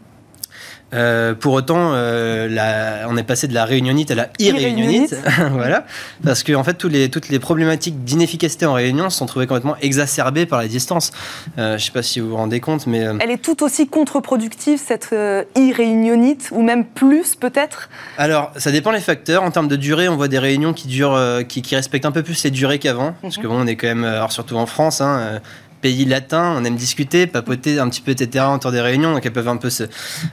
Euh, 0.93 1.35
pour 1.35 1.53
autant, 1.55 1.93
euh, 1.95 2.49
la, 2.49 3.09
on 3.09 3.17
est 3.17 3.23
passé 3.23 3.47
de 3.47 3.55
la 3.55 3.65
réunionite 3.65 4.11
à 4.11 4.15
la 4.15 4.29
irréunionite, 4.39 5.17
voilà, 5.53 5.87
parce 6.25 6.43
que 6.43 6.53
en 6.53 6.65
fait, 6.65 6.75
tous 6.75 6.89
les, 6.89 7.09
toutes 7.09 7.29
les 7.29 7.39
problématiques 7.39 8.05
d'inefficacité 8.05 8.67
en 8.67 8.73
réunion 8.73 9.09
se 9.09 9.19
sont 9.19 9.27
trouvées 9.27 9.47
complètement 9.47 9.77
exacerbées 9.81 10.47
par 10.47 10.59
la 10.61 10.69
distance. 10.69 11.13
Euh, 11.59 11.71
je 11.71 11.75
ne 11.75 11.79
sais 11.79 11.93
pas 11.93 12.03
si 12.03 12.21
vous 12.21 12.31
vous 12.31 12.37
rendez 12.37 12.61
compte, 12.61 12.87
mais 12.87 13.07
euh, 13.07 13.15
elle 13.21 13.31
est 13.31 13.43
tout 13.43 13.63
aussi 13.63 13.87
contre-productive 13.87 14.81
cette 14.85 15.11
euh, 15.13 15.45
irréunionite, 15.57 16.49
ou 16.53 16.63
même 16.63 16.85
plus 16.85 17.37
peut-être? 17.37 17.89
Alors, 18.19 18.53
ça 18.57 18.73
dépend 18.73 18.91
les 18.91 19.01
facteurs. 19.01 19.43
En 19.43 19.51
termes 19.51 19.69
de 19.69 19.77
durée, 19.77 20.09
on 20.09 20.17
voit 20.17 20.29
des 20.29 20.39
réunions 20.39 20.73
qui 20.73 20.89
durent, 20.89 21.15
euh, 21.15 21.43
qui, 21.43 21.63
qui, 21.63 21.77
respectent 21.77 22.07
un 22.07 22.13
peu 22.13 22.23
plus 22.23 22.43
les 22.45 22.51
durées 22.51 22.79
qu'avant, 22.79 23.11
mm 23.11 23.15
-hmm. 23.15 23.23
parce 23.23 23.39
que 23.39 23.47
bon, 23.47 23.61
on 23.63 23.67
est 23.67 23.77
quand 23.77 23.89
même, 23.89 24.05
alors 24.05 24.33
surtout 24.33 24.57
en 24.57 24.67
France. 24.67 25.01
Hein, 25.01 25.41
pays 25.81 26.05
latin, 26.05 26.55
on 26.57 26.65
aime 26.65 26.77
discuter, 26.77 27.27
papoter 27.27 27.79
un 27.79 27.89
petit 27.89 28.01
peu, 28.01 28.13
etc., 28.13 28.45
autour 28.55 28.73
des 28.73 28.81
réunions, 28.81 29.13
donc 29.15 29.25
elles 29.25 29.33
peuvent 29.33 29.49
un 29.49 29.57
peu 29.57 29.71
se. 29.71 29.85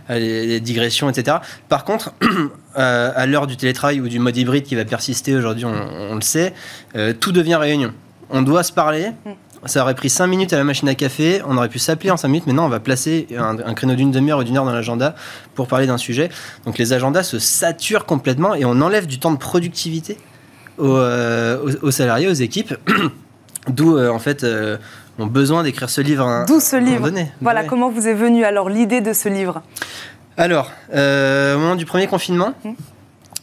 les, 0.09 0.45
les 0.45 0.59
digressions, 0.59 1.09
etc. 1.09 1.37
Par 1.69 1.83
contre, 1.83 2.13
euh, 2.77 3.11
à 3.15 3.25
l'heure 3.25 3.47
du 3.47 3.57
télétravail 3.57 4.01
ou 4.01 4.07
du 4.07 4.19
mode 4.19 4.37
hybride 4.37 4.63
qui 4.63 4.75
va 4.75 4.85
persister 4.85 5.35
aujourd'hui, 5.35 5.65
on, 5.65 5.73
on, 6.11 6.15
le 6.15 6.21
sait, 6.21 6.53
euh, 6.95 7.13
tout 7.13 7.31
devient 7.31 7.55
réunion. 7.55 7.93
On 8.29 8.41
doit 8.41 8.63
se 8.63 8.73
parler. 8.73 9.11
Ça 9.65 9.81
aurait 9.81 9.95
pris 9.95 10.09
5 10.09 10.27
minutes 10.27 10.53
à 10.53 10.57
la 10.57 10.63
machine 10.63 10.87
à 10.87 10.93
café, 10.93 11.41
on 11.45 11.57
aurait 11.57 11.67
pu 11.67 11.79
s'appeler 11.79 12.11
en 12.11 12.17
5 12.17 12.27
minutes, 12.27 12.45
maintenant 12.45 12.67
on 12.67 12.69
va 12.69 12.79
placer 12.79 13.27
un, 13.35 13.57
un 13.57 13.73
créneau 13.73 13.95
d'une 13.95 14.11
demi-heure 14.11 14.39
ou 14.39 14.43
d'une 14.43 14.55
heure 14.55 14.65
dans 14.65 14.71
l'agenda 14.71 15.15
pour 15.55 15.67
parler 15.67 15.87
d'un 15.87 15.97
sujet. 15.97 16.29
Donc 16.65 16.77
les 16.77 16.93
agendas 16.93 17.23
se 17.23 17.39
saturent 17.39 18.05
complètement 18.05 18.53
et 18.53 18.65
on 18.65 18.79
enlève 18.81 19.07
du 19.07 19.17
temps 19.17 19.31
de 19.31 19.37
productivité 19.37 20.17
aux, 20.77 20.95
euh, 20.95 21.59
aux, 21.63 21.87
aux 21.87 21.91
salariés, 21.91 22.27
aux 22.27 22.33
équipes. 22.33 22.75
D'où 23.67 23.97
euh, 23.97 24.09
en 24.09 24.19
fait 24.19 24.43
euh, 24.43 24.77
ont 25.19 25.27
besoin 25.27 25.63
d'écrire 25.63 25.89
ce 25.89 26.01
livre. 26.01 26.45
D'où 26.47 26.59
ce 26.59 26.75
livre. 26.75 27.05
Donné. 27.05 27.31
Voilà 27.41 27.61
ouais. 27.61 27.67
comment 27.67 27.89
vous 27.89 28.07
est 28.07 28.13
venue 28.13 28.43
alors 28.43 28.69
l'idée 28.69 29.01
de 29.01 29.13
ce 29.13 29.29
livre. 29.29 29.61
Alors, 30.37 30.71
euh, 30.93 31.55
au 31.55 31.59
moment 31.59 31.75
du 31.75 31.85
premier 31.85 32.07
confinement, 32.07 32.53
mmh. 32.63 32.71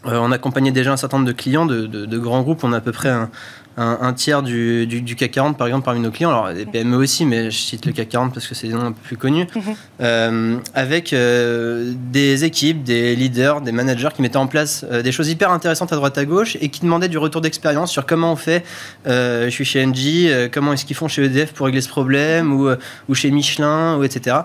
on 0.04 0.31
accompagnait 0.31 0.71
déjà 0.71 0.93
un 0.93 0.97
certain 0.97 1.19
nombre 1.19 1.28
de 1.28 1.33
clients 1.33 1.66
de, 1.66 1.87
de, 1.87 2.07
de, 2.07 2.19
grands 2.19 2.43
groupes. 2.43 2.62
On 2.62 2.73
a 2.73 2.76
à 2.76 2.81
peu 2.81 2.93
près 2.93 3.09
un, 3.09 3.31
un, 3.76 3.99
un 4.00 4.12
tiers 4.12 4.43
du, 4.43 4.87
du, 4.87 5.00
du, 5.00 5.16
CAC 5.16 5.33
40, 5.33 5.59
par 5.59 5.66
exemple, 5.66 5.85
parmi 5.85 6.00
nos 6.00 6.11
clients. 6.11 6.31
Alors, 6.31 6.52
des 6.54 6.66
PME 6.66 6.97
aussi, 6.97 7.26
mais 7.26 7.50
je 7.50 7.59
cite 7.59 7.87
le 7.87 7.93
CAC 7.93 8.09
40 8.09 8.35
parce 8.35 8.47
que 8.47 8.54
c'est 8.54 8.69
des 8.69 8.75
noms 8.75 8.85
un 8.85 8.93
peu 8.93 9.00
plus 9.02 9.16
connus. 9.16 9.47
Mmh. 9.54 9.61
Euh, 10.00 10.57
avec 10.75 11.12
euh, 11.12 11.93
des 11.97 12.45
équipes, 12.45 12.85
des 12.85 13.16
leaders, 13.16 13.61
des 13.61 13.73
managers 13.73 14.11
qui 14.14 14.23
mettaient 14.23 14.37
en 14.37 14.47
place 14.47 14.85
euh, 14.90 15.02
des 15.02 15.12
choses 15.12 15.28
hyper 15.28 15.50
intéressantes 15.50 15.93
à 15.93 15.97
droite 15.97 16.16
à 16.19 16.25
gauche 16.25 16.57
et 16.61 16.69
qui 16.69 16.81
demandaient 16.81 17.09
du 17.09 17.19
retour 17.19 17.40
d'expérience 17.40 17.90
sur 17.90 18.07
comment 18.07 18.33
on 18.33 18.37
fait. 18.37 18.64
Je 19.07 19.49
suis 19.50 19.64
chez 19.64 19.85
Engie, 19.85 20.28
comment 20.52 20.73
est-ce 20.73 20.85
qu'ils 20.85 20.97
font 20.97 21.09
chez 21.09 21.25
EDF 21.25 21.52
pour 21.52 21.66
régler 21.66 21.81
ce 21.81 21.88
problème, 21.88 22.52
ou, 22.52 22.69
ou 23.09 23.14
chez 23.14 23.31
Michelin, 23.31 23.97
ou 23.97 24.04
etc. 24.04 24.38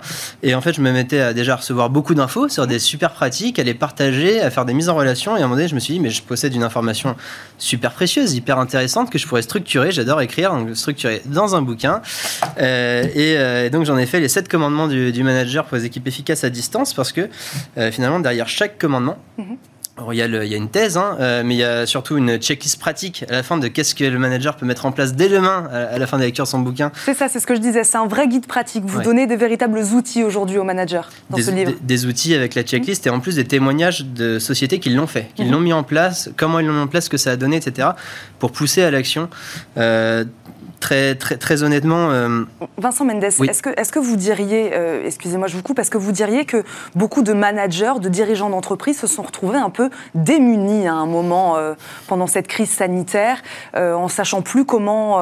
Et 0.43 0.55
en 0.55 0.62
fait, 0.62 0.74
je 0.74 0.81
me 0.81 0.91
mettais 0.91 1.19
à 1.19 1.33
déjà 1.33 1.55
recevoir 1.55 1.89
beaucoup 1.89 2.15
d'infos 2.15 2.50
sur 2.50 2.67
des 2.67 2.79
super 2.79 3.12
pratiques, 3.12 3.59
à 3.59 3.63
les 3.63 3.74
partager, 3.74 4.41
à 4.41 4.50
faire 4.50 4.65
des 4.65 4.74
mises 4.74 4.89
en 4.89 4.95
relation. 4.95 5.38
Et 5.38 5.41
à 5.41 5.43
un 5.43 5.48
moment 5.48 5.55
donné, 5.55 5.67
je 5.67 5.75
me 5.75 5.79
suis 5.79 5.93
dit, 5.93 6.00
mais 6.00 6.09
je 6.09 6.21
possède 6.21 6.53
une 6.55 6.63
information 6.63 7.15
super 7.57 7.91
précieuse, 7.91 8.33
hyper 8.33 8.59
intéressante 8.59 9.09
que 9.09 9.18
je 9.19 9.27
pourrais 9.27 9.41
structurer. 9.41 9.91
J'adore 9.91 10.21
écrire, 10.21 10.51
donc 10.51 10.75
structurer 10.75 11.21
dans 11.25 11.55
un 11.55 11.61
bouquin. 11.61 12.01
Euh, 12.59 13.03
et, 13.13 13.38
euh, 13.38 13.65
et, 13.65 13.69
donc 13.69 13.85
j'en 13.85 13.97
ai 13.97 14.05
fait 14.05 14.19
les 14.19 14.27
sept 14.29 14.47
commandements 14.47 14.88
du, 14.88 15.23
manager 15.23 15.65
pour 15.65 15.77
les 15.77 15.85
équipes 15.85 16.07
efficaces 16.07 16.43
à 16.43 16.49
distance 16.49 16.93
parce 16.93 17.11
que 17.11 17.29
euh, 17.77 17.91
finalement 17.91 18.19
derrière 18.19 18.47
chaque 18.47 18.77
commandement, 18.77 19.17
mm 19.38 19.43
-hmm. 19.43 19.57
Alors, 19.99 20.13
il, 20.13 20.17
y 20.17 20.21
a 20.21 20.29
le, 20.29 20.45
il, 20.45 20.49
y 20.49 20.53
a 20.53 20.57
une 20.57 20.69
thèse, 20.69 20.95
hein, 20.95 21.17
euh, 21.19 21.43
mais 21.45 21.55
il 21.55 21.57
y 21.57 21.63
a 21.63 21.85
surtout 21.85 22.17
une 22.17 22.37
checklist 22.37 22.79
pratique 22.79 23.25
à 23.27 23.33
la 23.33 23.43
fin 23.43 23.57
de 23.57 23.67
qu'est-ce 23.67 23.93
que 23.93 24.05
le 24.05 24.17
manager 24.17 24.55
peut 24.55 24.65
mettre 24.65 24.85
en 24.85 24.93
place 24.93 25.13
dès 25.13 25.27
demain 25.27 25.67
à, 25.73 25.95
à 25.95 25.97
la 25.97 26.07
fin 26.07 26.15
de 26.15 26.21
la 26.21 26.27
lecture 26.27 26.45
de 26.45 26.49
son 26.49 26.59
bouquin. 26.59 26.93
C'est 27.03 27.13
ça, 27.13 27.27
c'est 27.27 27.41
ce 27.41 27.45
que 27.45 27.53
je 27.53 27.59
disais. 27.59 27.83
C'est 27.83 27.97
un 27.97 28.07
vrai 28.07 28.29
guide 28.29 28.47
pratique. 28.47 28.85
Vous 28.85 28.99
ouais. 28.99 29.03
donnez 29.03 29.27
des 29.27 29.35
véritables 29.35 29.77
outils 29.77 30.23
aujourd'hui 30.23 30.57
aux 30.57 30.63
managers 30.63 31.01
dans 31.29 31.35
des, 31.35 31.43
ce 31.43 31.51
livre. 31.51 31.71
Des, 31.71 31.77
des, 31.81 32.05
outils 32.05 32.33
avec 32.33 32.55
la 32.55 32.63
checklist 32.63 33.05
mmh. 33.05 33.09
et 33.09 33.11
en 33.11 33.19
plus 33.19 33.35
des 33.35 33.43
témoignages 33.43 34.05
de 34.05 34.39
sociétés 34.39 34.79
qui 34.79 34.89
l'ont 34.89 35.05
fait, 35.05 35.27
qui 35.35 35.43
mmh. 35.43 35.51
l'ont 35.51 35.59
mis 35.59 35.73
en 35.73 35.83
place, 35.83 36.29
comment 36.37 36.59
ils 36.59 36.65
l'ont 36.65 36.73
mis 36.73 36.79
en 36.79 36.87
place, 36.87 37.05
ce 37.05 37.09
que 37.09 37.17
ça 37.17 37.31
a 37.31 37.35
donné, 37.35 37.57
etc. 37.57 37.89
pour 38.39 38.53
pousser 38.53 38.83
à 38.83 38.91
l'action. 38.91 39.29
Euh, 39.77 40.23
très, 40.79 41.15
très, 41.15 41.38
très 41.38 41.63
honnêtement. 41.63 42.09
Euh... 42.12 42.43
Vincent 42.77 43.05
Mendes, 43.05 43.24
oui. 43.39 43.48
est-ce 43.50 43.62
que, 43.62 43.69
est 43.69 43.91
que 43.91 44.00
vous 44.00 44.15
diriez, 44.15 44.71
euh, 44.74 45.03
excusez-moi, 45.05 45.48
je 45.48 45.55
vous 45.55 45.63
coupe, 45.63 45.79
est-ce 45.79 45.91
que 45.91 45.98
vous 45.98 46.12
diriez 46.12 46.45
que 46.45 46.63
beaucoup 46.95 47.21
de 47.21 47.33
managers, 47.33 47.93
de 48.01 48.09
dirigeants 48.09 48.50
d'entreprise 48.50 49.00
se 49.00 49.07
sont 49.07 49.24
retrouvés 49.24 49.57
un 49.57 49.69
peu 49.69 49.89
démunis 50.15 50.88
à 50.88 50.93
un 50.93 51.05
moment 51.05 51.57
euh, 51.57 51.74
pendant 52.07 52.27
cette 52.27 52.48
crise 52.48 52.69
sanitaire, 52.69 53.41
en 53.75 54.07
sachant 54.07 54.41
plus 54.41 54.65
comment 54.65 55.21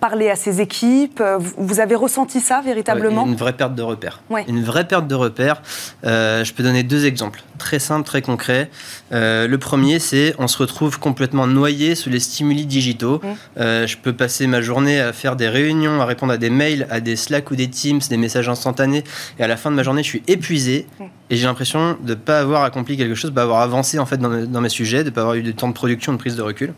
parler 0.00 0.30
à 0.30 0.36
ses 0.36 0.60
équipes 0.60 1.22
Vous 1.38 1.80
avez 1.80 1.94
ressenti 1.94 2.40
ça 2.40 2.60
véritablement? 2.60 3.26
Une 3.26 3.36
vraie 3.36 3.52
perte 3.52 3.74
de 3.74 3.82
repères. 3.82 4.20
Ouais. 4.30 4.44
Une 4.48 4.62
vraie 4.62 4.86
perte 4.86 5.06
de 5.06 5.14
repères. 5.14 5.62
Je 6.02 6.52
peux 6.52 6.62
donner 6.62 6.82
deux 6.82 7.06
exemples, 7.06 7.42
très 7.58 7.78
simples, 7.78 8.06
très 8.06 8.22
concrets. 8.22 8.70
le 9.10 9.56
premier, 9.56 9.98
c'est 9.98 10.34
on 10.38 10.48
se 10.48 10.58
retrouve 10.58 10.98
complètement 10.98 11.46
noyé 11.46 11.94
sous 11.94 12.10
les 12.10 12.20
stimuli 12.20 12.66
digitaux. 12.66 13.20
Mmh. 13.22 13.86
je 13.86 13.96
peux 13.96 14.12
passer 14.12 14.46
ma 14.46 14.60
journée 14.60 14.71
journée 14.72 15.00
à 15.00 15.12
faire 15.12 15.36
des 15.36 15.50
réunions, 15.50 16.00
à 16.00 16.06
répondre 16.06 16.32
à 16.32 16.38
des 16.38 16.48
mails, 16.48 16.86
à 16.90 17.00
des 17.00 17.14
Slack 17.14 17.50
ou 17.50 17.56
des 17.56 17.68
Teams, 17.68 18.00
des 18.08 18.16
messages 18.16 18.48
instantanés. 18.48 19.04
Et 19.38 19.42
à 19.42 19.46
la 19.46 19.58
fin 19.58 19.70
de 19.70 19.76
ma 19.76 19.82
journée, 19.82 20.02
je 20.02 20.08
suis 20.08 20.22
épuisé 20.28 20.86
et 21.28 21.36
j'ai 21.36 21.44
l'impression 21.44 21.98
de 22.02 22.10
ne 22.10 22.14
pas 22.14 22.40
avoir 22.40 22.64
accompli 22.64 22.96
quelque 22.96 23.14
chose, 23.14 23.30
de 23.30 23.34
pas 23.34 23.42
avoir 23.42 23.60
avancé 23.60 23.98
en 23.98 24.06
fait 24.06 24.16
dans 24.16 24.30
mes, 24.30 24.46
dans 24.46 24.62
mes 24.62 24.70
sujets, 24.70 25.04
de 25.04 25.10
ne 25.10 25.14
pas 25.14 25.20
avoir 25.20 25.36
eu 25.36 25.42
de 25.42 25.52
temps 25.52 25.68
de 25.68 25.74
production, 25.74 26.14
de 26.14 26.16
prise 26.16 26.36
de 26.36 26.42
recul. 26.42 26.72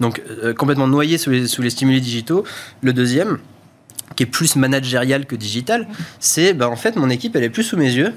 Donc 0.00 0.22
euh, 0.42 0.54
complètement 0.54 0.88
noyé 0.88 1.18
sous 1.18 1.30
les, 1.30 1.46
sous 1.46 1.60
les 1.60 1.70
stimuli 1.70 2.00
digitaux. 2.00 2.44
Le 2.80 2.94
deuxième, 2.94 3.38
qui 4.14 4.22
est 4.22 4.26
plus 4.26 4.56
managérial 4.56 5.26
que 5.26 5.36
digital, 5.36 5.86
c'est 6.20 6.54
bah, 6.54 6.68
en 6.68 6.76
fait 6.76 6.96
mon 6.96 7.10
équipe 7.10 7.34
elle 7.36 7.44
est 7.44 7.50
plus 7.50 7.64
sous 7.64 7.76
mes 7.76 7.92
yeux 7.92 8.14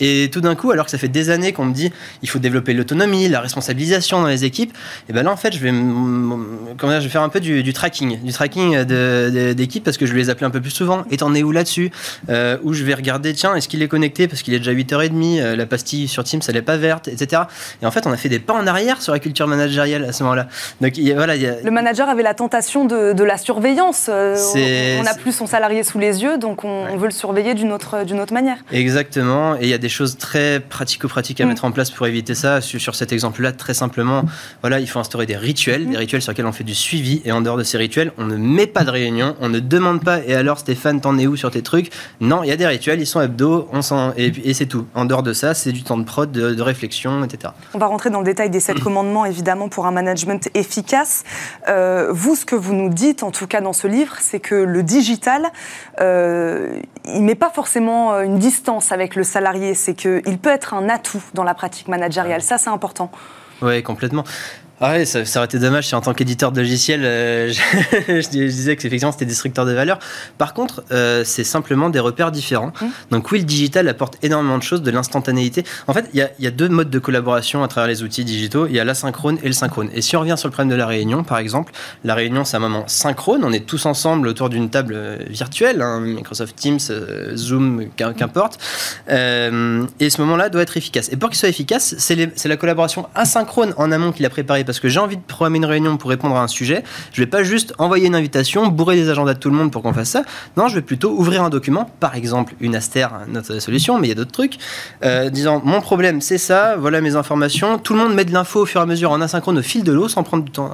et 0.00 0.28
tout 0.32 0.40
d'un 0.40 0.54
coup 0.54 0.70
alors 0.70 0.84
que 0.84 0.90
ça 0.90 0.98
fait 0.98 1.08
des 1.08 1.30
années 1.30 1.52
qu'on 1.52 1.64
me 1.64 1.72
dit 1.72 1.92
il 2.22 2.28
faut 2.28 2.38
développer 2.38 2.74
l'autonomie, 2.74 3.28
la 3.28 3.40
responsabilisation 3.40 4.20
dans 4.20 4.28
les 4.28 4.44
équipes, 4.44 4.76
et 5.08 5.12
ben 5.12 5.22
là 5.24 5.32
en 5.32 5.36
fait 5.36 5.52
je 5.52 5.58
vais 5.58 5.70
comment 5.70 6.92
dire, 6.92 7.00
je 7.00 7.06
vais 7.06 7.08
faire 7.08 7.22
un 7.22 7.28
peu 7.28 7.40
du, 7.40 7.62
du 7.62 7.72
tracking, 7.72 8.20
du 8.22 8.32
tracking 8.32 8.84
d'équipe 8.84 9.84
parce 9.84 9.96
que 9.96 10.06
je 10.06 10.12
vais 10.12 10.18
les 10.18 10.30
appeler 10.30 10.46
un 10.46 10.50
peu 10.50 10.60
plus 10.60 10.70
souvent. 10.70 11.04
Et 11.10 11.16
t'en 11.16 11.34
es 11.34 11.42
où 11.42 11.52
là-dessus? 11.52 11.90
Euh, 12.28 12.58
Où 12.62 12.72
je 12.72 12.84
vais 12.84 12.94
regarder 12.94 13.32
tiens 13.34 13.54
est-ce 13.54 13.68
qu'il 13.68 13.82
est 13.82 13.88
connecté? 13.88 14.28
Parce 14.28 14.42
qu'il 14.42 14.54
est 14.54 14.58
déjà 14.58 14.72
8h30, 14.72 15.40
euh, 15.40 15.56
la 15.56 15.66
pastille 15.66 16.08
sur 16.08 16.24
Teams 16.24 16.40
elle 16.48 16.56
est 16.56 16.62
pas 16.62 16.76
verte, 16.76 17.08
etc. 17.08 17.42
Et 17.82 17.86
en 17.86 17.90
fait 17.90 18.06
on 18.06 18.12
a 18.12 18.16
fait 18.16 18.28
des 18.28 18.38
pas 18.38 18.54
en 18.54 18.66
arrière 18.66 19.00
sur 19.02 19.12
la 19.12 19.18
culture 19.18 19.46
managériale 19.46 20.04
à 20.04 20.12
ce 20.12 20.22
moment-là. 20.24 20.48
Donc 20.80 20.96
y 20.96 21.12
a, 21.12 21.14
voilà, 21.14 21.36
y 21.36 21.46
a... 21.46 21.60
le 21.62 21.70
manager 21.70 22.08
avait 22.08 22.22
la 22.22 22.34
tentation 22.34 22.84
de, 22.84 23.12
de 23.12 23.24
la 23.24 23.38
surveillance. 23.38 24.06
Euh, 24.08 24.36
on 25.00 25.06
a 25.06 25.14
plus 25.14 25.29
son 25.32 25.46
salarié 25.46 25.82
sous 25.82 25.98
les 25.98 26.22
yeux, 26.22 26.38
donc 26.38 26.64
on, 26.64 26.84
ouais. 26.84 26.90
on 26.92 26.96
veut 26.96 27.06
le 27.06 27.12
surveiller 27.12 27.54
d'une 27.54 27.72
autre, 27.72 28.04
d'une 28.04 28.20
autre 28.20 28.32
manière. 28.32 28.58
Exactement, 28.72 29.56
et 29.56 29.62
il 29.62 29.68
y 29.68 29.74
a 29.74 29.78
des 29.78 29.88
choses 29.88 30.16
très 30.16 30.60
pratico-pratiques 30.60 31.40
à 31.40 31.44
mmh. 31.44 31.48
mettre 31.48 31.64
en 31.64 31.72
place 31.72 31.90
pour 31.90 32.06
éviter 32.06 32.34
ça. 32.34 32.60
Sur, 32.60 32.94
cet 32.94 33.12
exemple-là, 33.12 33.52
très 33.52 33.74
simplement, 33.74 34.24
voilà, 34.60 34.80
il 34.80 34.88
faut 34.88 34.98
instaurer 34.98 35.26
des 35.26 35.36
rituels, 35.36 35.86
mmh. 35.86 35.90
des 35.90 35.96
rituels 35.96 36.22
sur 36.22 36.32
lesquels 36.32 36.46
on 36.46 36.52
fait 36.52 36.64
du 36.64 36.74
suivi, 36.74 37.22
et 37.24 37.32
en 37.32 37.40
dehors 37.40 37.56
de 37.56 37.62
ces 37.62 37.78
rituels, 37.78 38.12
on 38.18 38.24
ne 38.24 38.36
met 38.36 38.66
pas 38.66 38.84
de 38.84 38.90
réunion, 38.90 39.36
on 39.40 39.48
ne 39.48 39.60
demande 39.60 40.02
pas, 40.04 40.20
et 40.26 40.34
alors 40.34 40.58
Stéphane, 40.58 41.00
t'en 41.00 41.18
es 41.18 41.26
où 41.26 41.36
sur 41.36 41.50
tes 41.50 41.62
trucs? 41.62 41.90
Non, 42.20 42.42
il 42.42 42.48
y 42.48 42.52
a 42.52 42.56
des 42.56 42.66
rituels, 42.66 43.00
ils 43.00 43.06
sont 43.06 43.20
hebdo, 43.20 43.68
on 43.72 43.82
s'en, 43.82 44.12
et, 44.16 44.32
et 44.44 44.54
c'est 44.54 44.66
tout. 44.66 44.86
En 44.94 45.04
dehors 45.04 45.22
de 45.22 45.32
ça, 45.32 45.54
c'est 45.54 45.72
du 45.72 45.82
temps 45.82 45.98
de 45.98 46.04
prod, 46.04 46.30
de, 46.30 46.54
de, 46.54 46.62
réflexion, 46.62 47.24
etc. 47.24 47.52
On 47.74 47.78
va 47.78 47.86
rentrer 47.86 48.10
dans 48.10 48.20
le 48.20 48.24
détail 48.24 48.50
des 48.50 48.60
sept 48.60 48.80
commandements, 48.82 49.24
évidemment, 49.24 49.68
pour 49.68 49.86
un 49.86 49.92
management 49.92 50.48
efficace. 50.54 51.24
Euh, 51.68 52.08
vous, 52.10 52.34
ce 52.34 52.44
que 52.44 52.56
vous 52.56 52.74
nous 52.74 52.88
dites, 52.88 53.22
en 53.22 53.30
tout 53.30 53.46
cas 53.46 53.60
dans 53.60 53.72
ce 53.72 53.86
livre, 53.86 54.16
c'est 54.20 54.40
que 54.40 54.54
le 54.54 54.82
digital 54.82 55.19
euh, 56.00 56.80
il 57.04 57.22
met 57.22 57.34
pas 57.34 57.50
forcément 57.50 58.12
euh, 58.12 58.22
une 58.22 58.38
distance 58.38 58.92
avec 58.92 59.16
le 59.16 59.24
salarié, 59.24 59.74
c'est 59.74 59.94
qu'il 59.94 60.38
peut 60.38 60.50
être 60.50 60.74
un 60.74 60.88
atout 60.88 61.22
dans 61.34 61.44
la 61.44 61.54
pratique 61.54 61.88
managériale. 61.88 62.42
Ça, 62.42 62.58
c'est 62.58 62.70
important. 62.70 63.10
Oui, 63.62 63.82
complètement. 63.82 64.24
Ah 64.82 64.92
ouais, 64.92 65.04
ça, 65.04 65.26
ça, 65.26 65.40
aurait 65.40 65.44
été 65.44 65.58
dommage 65.58 65.88
si 65.88 65.94
en 65.94 66.00
tant 66.00 66.14
qu'éditeur 66.14 66.52
de 66.52 66.60
logiciel, 66.60 67.02
euh, 67.04 67.52
je, 68.08 68.20
je, 68.22 68.28
disais 68.30 68.76
que 68.76 68.86
effectivement 68.86 69.12
c'était 69.12 69.26
destructeur 69.26 69.66
de 69.66 69.72
valeur. 69.72 69.98
Par 70.38 70.54
contre, 70.54 70.82
euh, 70.90 71.22
c'est 71.22 71.44
simplement 71.44 71.90
des 71.90 71.98
repères 71.98 72.32
différents. 72.32 72.72
Mmh. 72.80 72.86
Donc 73.10 73.30
oui, 73.30 73.40
le 73.40 73.44
digital 73.44 73.88
apporte 73.88 74.16
énormément 74.22 74.56
de 74.56 74.62
choses, 74.62 74.80
de 74.80 74.90
l'instantanéité. 74.90 75.64
En 75.86 75.92
fait, 75.92 76.08
il 76.14 76.20
y, 76.20 76.42
y, 76.42 76.46
a 76.46 76.50
deux 76.50 76.70
modes 76.70 76.88
de 76.88 76.98
collaboration 76.98 77.62
à 77.62 77.68
travers 77.68 77.88
les 77.88 78.02
outils 78.02 78.24
digitaux. 78.24 78.66
Il 78.66 78.72
y 78.72 78.80
a 78.80 78.84
l'asynchrone 78.84 79.36
et 79.42 79.48
le 79.48 79.52
synchrone. 79.52 79.90
Et 79.92 80.00
si 80.00 80.16
on 80.16 80.20
revient 80.20 80.36
sur 80.38 80.48
le 80.48 80.52
problème 80.52 80.70
de 80.70 80.76
la 80.76 80.86
réunion, 80.86 81.24
par 81.24 81.38
exemple, 81.38 81.74
la 82.02 82.14
réunion 82.14 82.46
c'est 82.46 82.56
un 82.56 82.60
moment 82.60 82.84
synchrone. 82.86 83.42
On 83.44 83.52
est 83.52 83.66
tous 83.66 83.84
ensemble 83.84 84.28
autour 84.28 84.48
d'une 84.48 84.70
table 84.70 84.94
euh, 84.96 85.18
virtuelle, 85.28 85.82
hein, 85.82 86.00
Microsoft 86.00 86.56
Teams, 86.56 86.78
euh, 86.88 87.36
Zoom, 87.36 87.84
qu'importe. 87.96 88.58
Et 89.10 90.10
ce 90.10 90.20
moment-là 90.22 90.48
doit 90.48 90.62
être 90.62 90.78
efficace. 90.78 91.10
Et 91.12 91.16
pour 91.16 91.28
qu'il 91.28 91.38
soit 91.38 91.50
efficace, 91.50 91.96
c'est 91.98 92.46
la 92.46 92.56
collaboration 92.56 93.06
asynchrone 93.14 93.74
en 93.76 93.92
amont 93.92 94.12
qu'il 94.12 94.24
a 94.24 94.30
préparée 94.30 94.64
parce 94.70 94.78
que 94.78 94.88
j'ai 94.88 95.00
envie 95.00 95.16
de 95.16 95.22
programmer 95.22 95.56
une 95.56 95.64
réunion 95.64 95.96
pour 95.96 96.10
répondre 96.10 96.36
à 96.36 96.42
un 96.44 96.46
sujet. 96.46 96.84
Je 97.12 97.20
vais 97.20 97.26
pas 97.26 97.42
juste 97.42 97.74
envoyer 97.78 98.06
une 98.06 98.14
invitation, 98.14 98.68
bourrer 98.68 98.94
les 98.94 99.08
agendas 99.08 99.34
de 99.34 99.40
tout 99.40 99.50
le 99.50 99.56
monde 99.56 99.72
pour 99.72 99.82
qu'on 99.82 99.92
fasse 99.92 100.10
ça. 100.10 100.22
Non, 100.56 100.68
je 100.68 100.76
vais 100.76 100.82
plutôt 100.82 101.10
ouvrir 101.10 101.42
un 101.42 101.50
document, 101.50 101.90
par 101.98 102.14
exemple 102.14 102.54
une 102.60 102.76
Aster, 102.76 103.08
notre 103.26 103.58
solution, 103.58 103.98
mais 103.98 104.06
il 104.06 104.10
y 104.10 104.12
a 104.12 104.14
d'autres 104.14 104.30
trucs, 104.30 104.58
euh, 105.02 105.28
disant 105.28 105.60
mon 105.64 105.80
problème 105.80 106.20
c'est 106.20 106.38
ça, 106.38 106.76
voilà 106.76 107.00
mes 107.00 107.16
informations. 107.16 107.78
Tout 107.78 107.94
le 107.94 107.98
monde 107.98 108.14
met 108.14 108.24
de 108.24 108.32
l'info 108.32 108.60
au 108.60 108.66
fur 108.66 108.80
et 108.80 108.84
à 108.84 108.86
mesure 108.86 109.10
en 109.10 109.20
asynchrone 109.20 109.58
au 109.58 109.62
fil 109.62 109.82
de 109.82 109.90
l'eau 109.90 110.06
sans 110.06 110.22
prendre 110.22 110.44
du 110.44 110.52
temps 110.52 110.72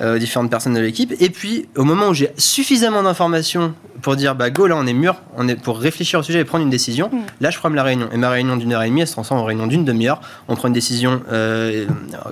euh, 0.00 0.16
aux 0.16 0.18
différentes 0.18 0.50
personnes 0.50 0.74
de 0.74 0.80
l'équipe. 0.80 1.14
Et 1.20 1.30
puis 1.30 1.68
au 1.76 1.84
moment 1.84 2.08
où 2.08 2.14
j'ai 2.14 2.32
suffisamment 2.36 3.04
d'informations 3.04 3.72
pour 4.00 4.16
dire 4.16 4.34
bah 4.34 4.50
go 4.50 4.66
là 4.66 4.74
on 4.76 4.86
est 4.86 4.94
mûr, 4.94 5.14
on 5.36 5.46
est 5.46 5.54
pour 5.54 5.78
réfléchir 5.78 6.18
au 6.18 6.22
sujet 6.24 6.40
et 6.40 6.44
prendre 6.44 6.64
une 6.64 6.70
décision, 6.70 7.08
mm. 7.12 7.18
là 7.40 7.50
je 7.50 7.58
prends 7.58 7.68
la 7.68 7.84
réunion. 7.84 8.08
Et 8.12 8.16
ma 8.16 8.30
réunion 8.30 8.56
d'une 8.56 8.72
heure 8.72 8.82
et 8.82 8.88
demie 8.88 9.02
elle 9.02 9.06
se 9.06 9.12
transforme 9.12 9.40
en 9.40 9.44
réunion 9.44 9.68
d'une 9.68 9.84
demi-heure. 9.84 10.20
On 10.48 10.56
prend 10.56 10.66
une 10.66 10.74
décision 10.74 11.22
euh, 11.30 11.86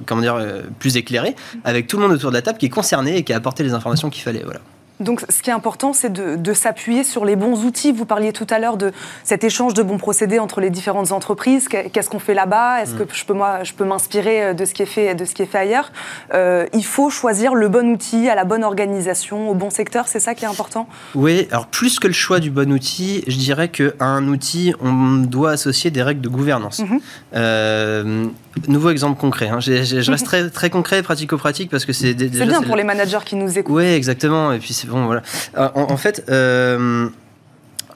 comment 0.07 0.21
dire 0.21 0.37
plus 0.81 0.97
éclairée 0.97 1.37
avec 1.63 1.87
tout 1.87 1.97
le 1.97 2.03
monde 2.03 2.13
autour 2.13 2.31
de 2.31 2.37
la 2.37 2.43
table 2.43 2.59
qui 2.59 2.67
est 2.67 2.71
concerné 2.71 3.19
et 3.19 3.23
qui 3.23 3.33
a 3.33 3.37
apporté 3.37 3.63
les 3.63 3.75
informations 3.75 4.11
qu'il 4.11 4.25
fallait. 4.25 4.43
Voilà. 4.43 4.61
Donc, 5.01 5.23
ce 5.31 5.43
qui 5.43 5.49
est 5.49 5.53
important, 5.53 5.93
c'est 5.93 6.13
de, 6.13 6.53
s'appuyer 6.53 7.05
sur 7.05 7.25
les 7.25 7.37
bons 7.37 7.65
outils. 7.65 7.91
Vous 7.91 8.05
parliez 8.05 8.33
tout 8.33 8.47
à 8.51 8.59
l'heure 8.59 8.77
de 8.77 8.93
cet 9.25 9.45
échange 9.45 9.73
de 9.73 9.83
bons 9.83 9.97
procédés 9.97 10.39
entre 10.39 10.61
les 10.61 10.69
différentes 10.69 11.13
entreprises. 11.13 11.69
Qu'est-ce 11.69 12.11
qu'on 12.11 12.19
fait 12.19 12.35
là-bas? 12.35 12.83
Est-ce 12.83 12.95
que 12.95 13.05
mm. 13.05 13.09
je 13.13 13.25
peux, 13.25 13.33
moi, 13.33 13.65
je 13.65 13.73
peux 13.73 13.85
m'inspirer 13.85 14.45
euh, 14.45 14.53
de 14.53 14.65
ce 14.67 14.75
qui 14.75 14.83
est 14.83 14.87
fait, 14.87 15.15
de 15.15 15.25
ce 15.25 15.35
qui 15.35 15.43
est 15.43 15.47
fait 15.47 15.59
ailleurs? 15.59 15.91
Euh, 16.35 16.67
Il 16.75 16.85
faut 16.85 17.09
choisir 17.09 17.55
le 17.55 17.69
bon 17.69 17.91
outil 17.91 18.29
à 18.29 18.35
la 18.35 18.45
bonne 18.45 18.63
organisation, 18.63 19.49
au 19.49 19.55
bon 19.55 19.71
secteur. 19.71 20.07
C'est 20.07 20.21
ça 20.21 20.35
qui 20.35 20.45
est 20.45 20.49
important? 20.49 20.87
Oui. 21.15 21.49
Alors, 21.51 21.67
plus 21.69 21.99
que 21.99 22.07
le 22.07 22.13
choix 22.13 22.41
du 22.41 22.51
bon 22.51 22.71
outil, 22.71 23.25
je 23.27 23.37
dirais 23.39 23.69
qu'à 23.69 23.93
un 24.01 24.29
outil, 24.29 24.75
on 24.81 25.17
doit 25.17 25.53
associer 25.53 25.91
des 25.91 26.03
règles 26.03 26.21
de 26.21 26.29
gouvernance. 26.29 26.81
Mm-hmm. 26.81 27.01
Euh, 27.37 28.27
nouveau 28.69 28.91
exemple 28.91 29.21
concret. 29.21 29.49
Hein. 29.49 29.61
Je, 29.61 30.11
reste 30.11 30.27
très, 30.27 30.51
très 30.51 30.71
concret, 30.71 31.03
pratico-pratique, 31.03 31.71
parce 31.71 31.85
que 31.85 31.93
c'est 31.93 32.17
C'est 32.19 32.47
bien 32.47 32.63
pour 32.63 32.77
les 32.77 32.85
managers 32.85 33.19
qui 33.25 33.37
nous 33.37 33.59
écoutent. 33.59 33.77
Oui, 33.77 33.85
exactement. 33.85 34.53
Et 34.53 34.59
puis 34.59 34.73
c'est 34.73 34.89
bon, 34.89 35.07
voilà. 35.07 35.23
Euh, 35.57 35.69
en, 35.75 35.97
fait, 35.97 36.25
euh, 36.29 37.09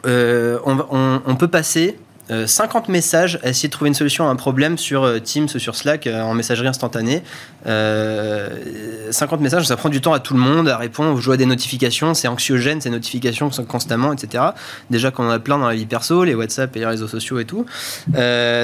euh, 0.07 0.59
on, 0.65 1.37
peut 1.37 1.49
passer 1.49 1.99
50 2.29 2.89
messages 2.89 3.39
à 3.43 3.51
essayer 3.51 3.69
de 3.69 3.73
trouver 3.73 3.89
une 3.89 3.95
solution 3.95 4.27
à 4.27 4.31
un 4.31 4.37
problème 4.37 4.79
sur 4.79 5.23
Teams 5.23 5.49
ou 5.55 5.59
sur 5.59 5.77
Slack 5.77 6.07
en 6.07 6.35
messagerie 6.35 6.69
instantanée. 6.69 7.23
50 7.67 9.41
messages, 9.41 9.67
ça 9.67 9.77
prend 9.77 9.89
du 9.89 10.01
temps 10.01 10.13
à 10.13 10.21
tout 10.21 10.35
le 10.35 10.41
monde 10.41 10.69
à 10.69 10.79
répondre, 10.79 11.13
vous 11.13 11.21
jouez 11.21 11.35
à 11.35 11.37
des 11.37 11.47
notifications, 11.47 12.15
c'est 12.15 12.29
anxiogène 12.29 12.81
ces 12.81 12.91
notifications 12.91 13.51
constamment, 13.69 14.13
etc. 14.13 14.45
Déjà 14.91 15.11
qu'on 15.11 15.27
en 15.27 15.31
a 15.31 15.39
plein 15.39 15.59
dans 15.59 15.69
la 15.69 15.75
vie 15.75 15.87
perso, 15.87 16.25
les 16.25 16.35
WhatsApp 16.35 16.75
et 16.77 16.79
les 16.79 16.87
réseaux 16.87 17.09
sociaux 17.09 17.39
et 17.41 17.45
tout. 17.45 17.67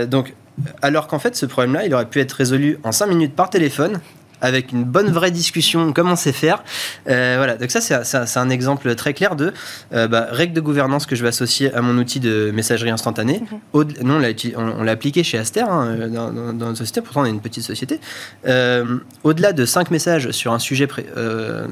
donc 0.09 0.35
alors 0.83 1.07
qu'en 1.07 1.18
fait, 1.18 1.37
ce 1.37 1.46
problème-là, 1.46 1.87
il 1.87 1.94
aurait 1.94 2.09
pu 2.09 2.20
être 2.20 2.33
résolu 2.33 2.79
en 2.85 2.92
5 2.92 3.07
minutes 3.07 3.35
par 3.35 3.51
téléphone 3.51 4.01
avec 4.40 4.73
une 4.73 4.85
bonne 4.85 5.11
vraie 5.11 5.31
discussion, 5.31 5.92
comment 5.92 6.16
c'est 6.16 6.33
faire. 6.33 6.62
Euh, 7.09 7.35
voilà, 7.37 7.57
donc 7.57 7.70
ça 7.70 8.05
c'est 8.05 8.38
un 8.38 8.51
exemple 8.51 8.94
très 8.94 9.14
clair 9.14 9.37
de 9.37 9.53
euh, 9.92 10.09
bah, 10.09 10.29
règle 10.31 10.55
de 10.55 10.61
gouvernance 10.61 11.07
que 11.07 11.14
je 11.14 11.23
vais 11.23 11.29
associer 11.29 11.73
à 11.75 11.83
mon 11.83 11.96
outil 11.99 12.20
de 12.20 12.51
messagerie 12.53 12.90
instantanée. 12.90 13.42
Mhm. 13.75 13.85
Nous, 14.03 14.14
on 14.57 14.83
l'a 14.83 14.92
appliqué 14.92 15.23
chez 15.23 15.38
Aster, 15.38 15.61
hein, 15.62 16.09
dans, 16.09 16.33
notre 16.33 16.79
société, 16.79 17.01
pourtant 17.01 17.23
on 17.23 17.27
est 17.27 17.31
une 17.31 17.40
petite 17.40 17.64
société. 17.64 18.01
Euh, 18.46 18.99
au-delà 19.25 19.53
de 19.53 19.64
5 19.64 19.90
messages 19.90 20.31
sur 20.31 20.53
un 20.53 20.59
sujet, 20.59 20.88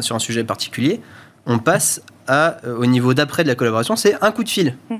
sur 0.01 0.16
un 0.16 0.20
sujet 0.20 0.44
particulier, 0.44 1.01
on 1.46 1.59
passe 1.59 2.03
à, 2.27 2.59
au 2.66 2.85
niveau 2.85 3.14
d'après 3.14 3.42
de 3.42 3.48
la 3.48 3.55
collaboration, 3.55 3.96
c'est 3.96 4.16
un 4.22 4.31
coup 4.31 4.44
de 4.44 4.48
fil. 4.48 4.77
Mhm. 4.90 4.98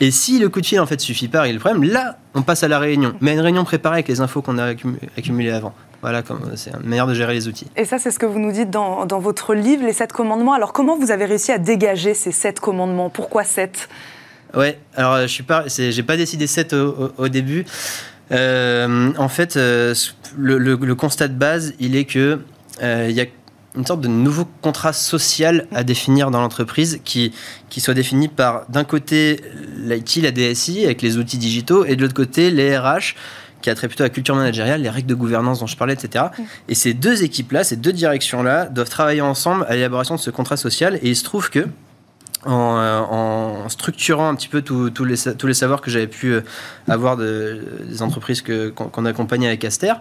Et 0.00 0.10
si 0.10 0.38
le 0.38 0.48
coup 0.48 0.60
de 0.60 0.66
fil 0.66 0.80
en 0.80 0.86
fait 0.86 1.00
suffit 1.00 1.28
pas, 1.28 1.46
il 1.46 1.48
y 1.48 1.50
a 1.50 1.54
le 1.54 1.60
problème, 1.60 1.84
là 1.84 2.16
on 2.34 2.42
passe 2.42 2.62
à 2.62 2.68
la 2.68 2.78
réunion. 2.78 3.14
Mais 3.20 3.34
une 3.34 3.40
réunion 3.40 3.64
préparée 3.64 3.96
avec 3.96 4.08
les 4.08 4.20
infos 4.20 4.42
qu'on 4.42 4.58
a 4.58 4.74
accumulées 5.16 5.50
avant. 5.50 5.74
Voilà, 6.02 6.22
c'est 6.54 6.70
une 6.70 6.88
manière 6.88 7.06
de 7.06 7.12
gérer 7.12 7.34
les 7.34 7.46
outils. 7.46 7.66
Et 7.76 7.84
ça, 7.84 7.98
c'est 7.98 8.10
ce 8.10 8.18
que 8.18 8.24
vous 8.24 8.38
nous 8.38 8.52
dites 8.52 8.70
dans, 8.70 9.04
votre 9.18 9.54
livre, 9.54 9.84
les 9.84 9.92
sept 9.92 10.12
commandements. 10.12 10.54
Alors, 10.54 10.72
comment 10.72 10.96
vous 10.96 11.10
avez 11.10 11.26
réussi 11.26 11.52
à 11.52 11.58
dégager 11.58 12.14
ces 12.14 12.32
sept 12.32 12.58
commandements? 12.58 13.10
Pourquoi 13.10 13.44
sept? 13.44 13.88
Ouais, 14.54 14.78
alors 14.96 15.20
je 15.20 15.26
suis 15.26 15.42
pas, 15.42 15.64
j'ai 15.68 16.02
pas 16.02 16.16
décidé 16.16 16.46
sept 16.46 16.72
au, 16.72 17.28
début. 17.28 17.66
Euh, 18.32 19.12
en 19.18 19.28
fait, 19.28 19.56
euh, 19.56 19.94
le, 20.36 20.94
constat 20.94 21.28
de 21.28 21.34
base, 21.34 21.74
il 21.78 21.96
est 21.96 22.04
que 22.04 22.40
euh, 22.82 23.06
il 23.10 23.14
y 23.14 23.20
a 23.20 23.26
une 23.76 23.86
sorte 23.86 24.00
de 24.00 24.08
nouveau 24.08 24.46
contrat 24.62 24.92
social 24.92 25.66
à 25.72 25.84
définir 25.84 26.30
dans 26.30 26.40
l'entreprise 26.40 27.00
qui, 27.04 27.32
qui 27.68 27.80
soit 27.80 27.94
défini 27.94 28.28
par 28.28 28.68
d'un 28.68 28.84
côté 28.84 29.40
l'IT, 29.76 30.16
la 30.16 30.32
DSI 30.32 30.84
avec 30.84 31.02
les 31.02 31.18
outils 31.18 31.38
digitaux 31.38 31.84
et 31.84 31.96
de 31.96 32.02
l'autre 32.02 32.14
côté 32.14 32.50
les 32.50 32.76
RH 32.76 33.14
qui 33.62 33.70
a 33.70 33.74
trait 33.74 33.88
plutôt 33.88 34.04
à 34.04 34.06
la 34.06 34.10
culture 34.10 34.34
managériale, 34.34 34.80
les 34.80 34.88
règles 34.88 35.08
de 35.08 35.14
gouvernance 35.14 35.60
dont 35.60 35.66
je 35.66 35.76
parlais, 35.76 35.92
etc. 35.92 36.26
Et 36.68 36.74
ces 36.74 36.94
deux 36.94 37.22
équipes-là, 37.22 37.62
ces 37.62 37.76
deux 37.76 37.92
directions-là 37.92 38.66
doivent 38.66 38.88
travailler 38.88 39.20
ensemble 39.20 39.66
à 39.68 39.74
l'élaboration 39.74 40.14
de 40.14 40.20
ce 40.20 40.30
contrat 40.30 40.56
social 40.56 40.98
et 41.02 41.10
il 41.10 41.16
se 41.16 41.24
trouve 41.24 41.50
que 41.50 41.66
en, 42.46 42.76
euh, 42.78 43.68
structurant 43.68 44.28
un 44.28 44.34
petit 44.34 44.48
peu 44.48 44.62
tous 44.62 45.04
les, 45.04 45.16
tous 45.36 45.46
les 45.46 45.54
savoirs 45.54 45.82
que 45.82 45.90
j'avais 45.90 46.06
pu 46.06 46.32
euh, 46.32 46.40
avoir 46.88 47.18
de, 47.18 47.62
des 47.86 48.00
entreprises 48.00 48.42
qu'on 48.74 49.04
accompagnait 49.04 49.46
avec 49.46 49.62
Aster, 49.64 49.92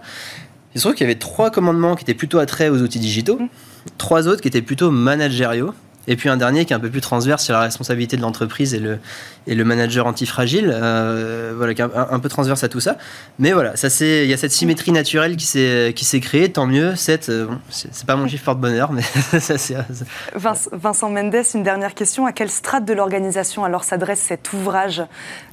il 0.76 0.80
se 0.80 0.86
trouve 0.86 0.96
qu'il 0.96 1.06
y 1.06 1.10
avait 1.10 1.20
trois 1.20 1.50
commandements 1.50 1.96
qui 1.96 2.04
étaient 2.04 2.14
plutôt 2.14 2.40
attraits 2.40 2.72
aux 2.72 2.82
outils 2.82 3.00
digitaux, 3.00 3.40
mmh. 3.40 3.50
trois 3.98 4.28
autres 4.28 4.42
qui 4.42 4.48
étaient 4.48 4.62
plutôt 4.62 4.92
managériaux, 4.92 5.74
et 6.08 6.16
puis 6.16 6.28
un 6.30 6.38
dernier 6.38 6.66
qui 6.66 6.74
est 6.74 6.76
un 6.76 6.80
peu 6.80 6.90
plus 6.90 7.02
transverse 7.02 7.44
sur 7.44 7.54
la 7.54 7.62
responsabilité 7.62 8.18
de 8.18 8.22
l'entreprise 8.22 8.74
et 8.74 8.80
le, 8.80 8.98
et 9.50 9.56
le 9.56 9.66
manager 9.66 10.06
antifragile, 10.06 10.72
euh, 10.72 11.54
voilà, 11.58 11.74
un, 12.12 12.20
peu 12.20 12.30
transverse 12.30 12.64
à 12.64 12.70
tout 12.70 12.80
ça. 12.80 12.98
Mais 13.40 13.52
voilà, 13.52 13.76
ça 13.76 13.88
il 14.06 14.28
y 14.28 14.34
a 14.34 14.38
cette 14.38 14.52
symétrie 14.52 14.92
naturelle 14.92 15.36
qui 15.36 15.48
s'est 15.48 15.92
qui 15.96 16.06
s'est 16.06 16.20
créée, 16.20 16.52
tant 16.52 16.68
mieux. 16.68 16.96
Cette, 16.96 17.30
euh, 17.30 17.48
c'est 17.70 18.06
pas 18.06 18.16
mon 18.16 18.28
chiffre 18.28 18.46
porte-bonheur, 18.46 18.92
mais 18.92 19.02
ça 19.40 19.58
c'est. 19.58 19.76
Vincent 20.36 21.10
Mendes, 21.10 21.36
une 21.56 21.64
dernière 21.64 21.96
question. 21.96 22.28
À 22.28 22.32
quelle 22.32 22.52
strate 22.52 22.86
de 22.86 22.94
l'organisation 22.94 23.66
alors 23.66 23.84
s'adresse 23.84 24.20
cet 24.20 24.54
ouvrage 24.54 25.02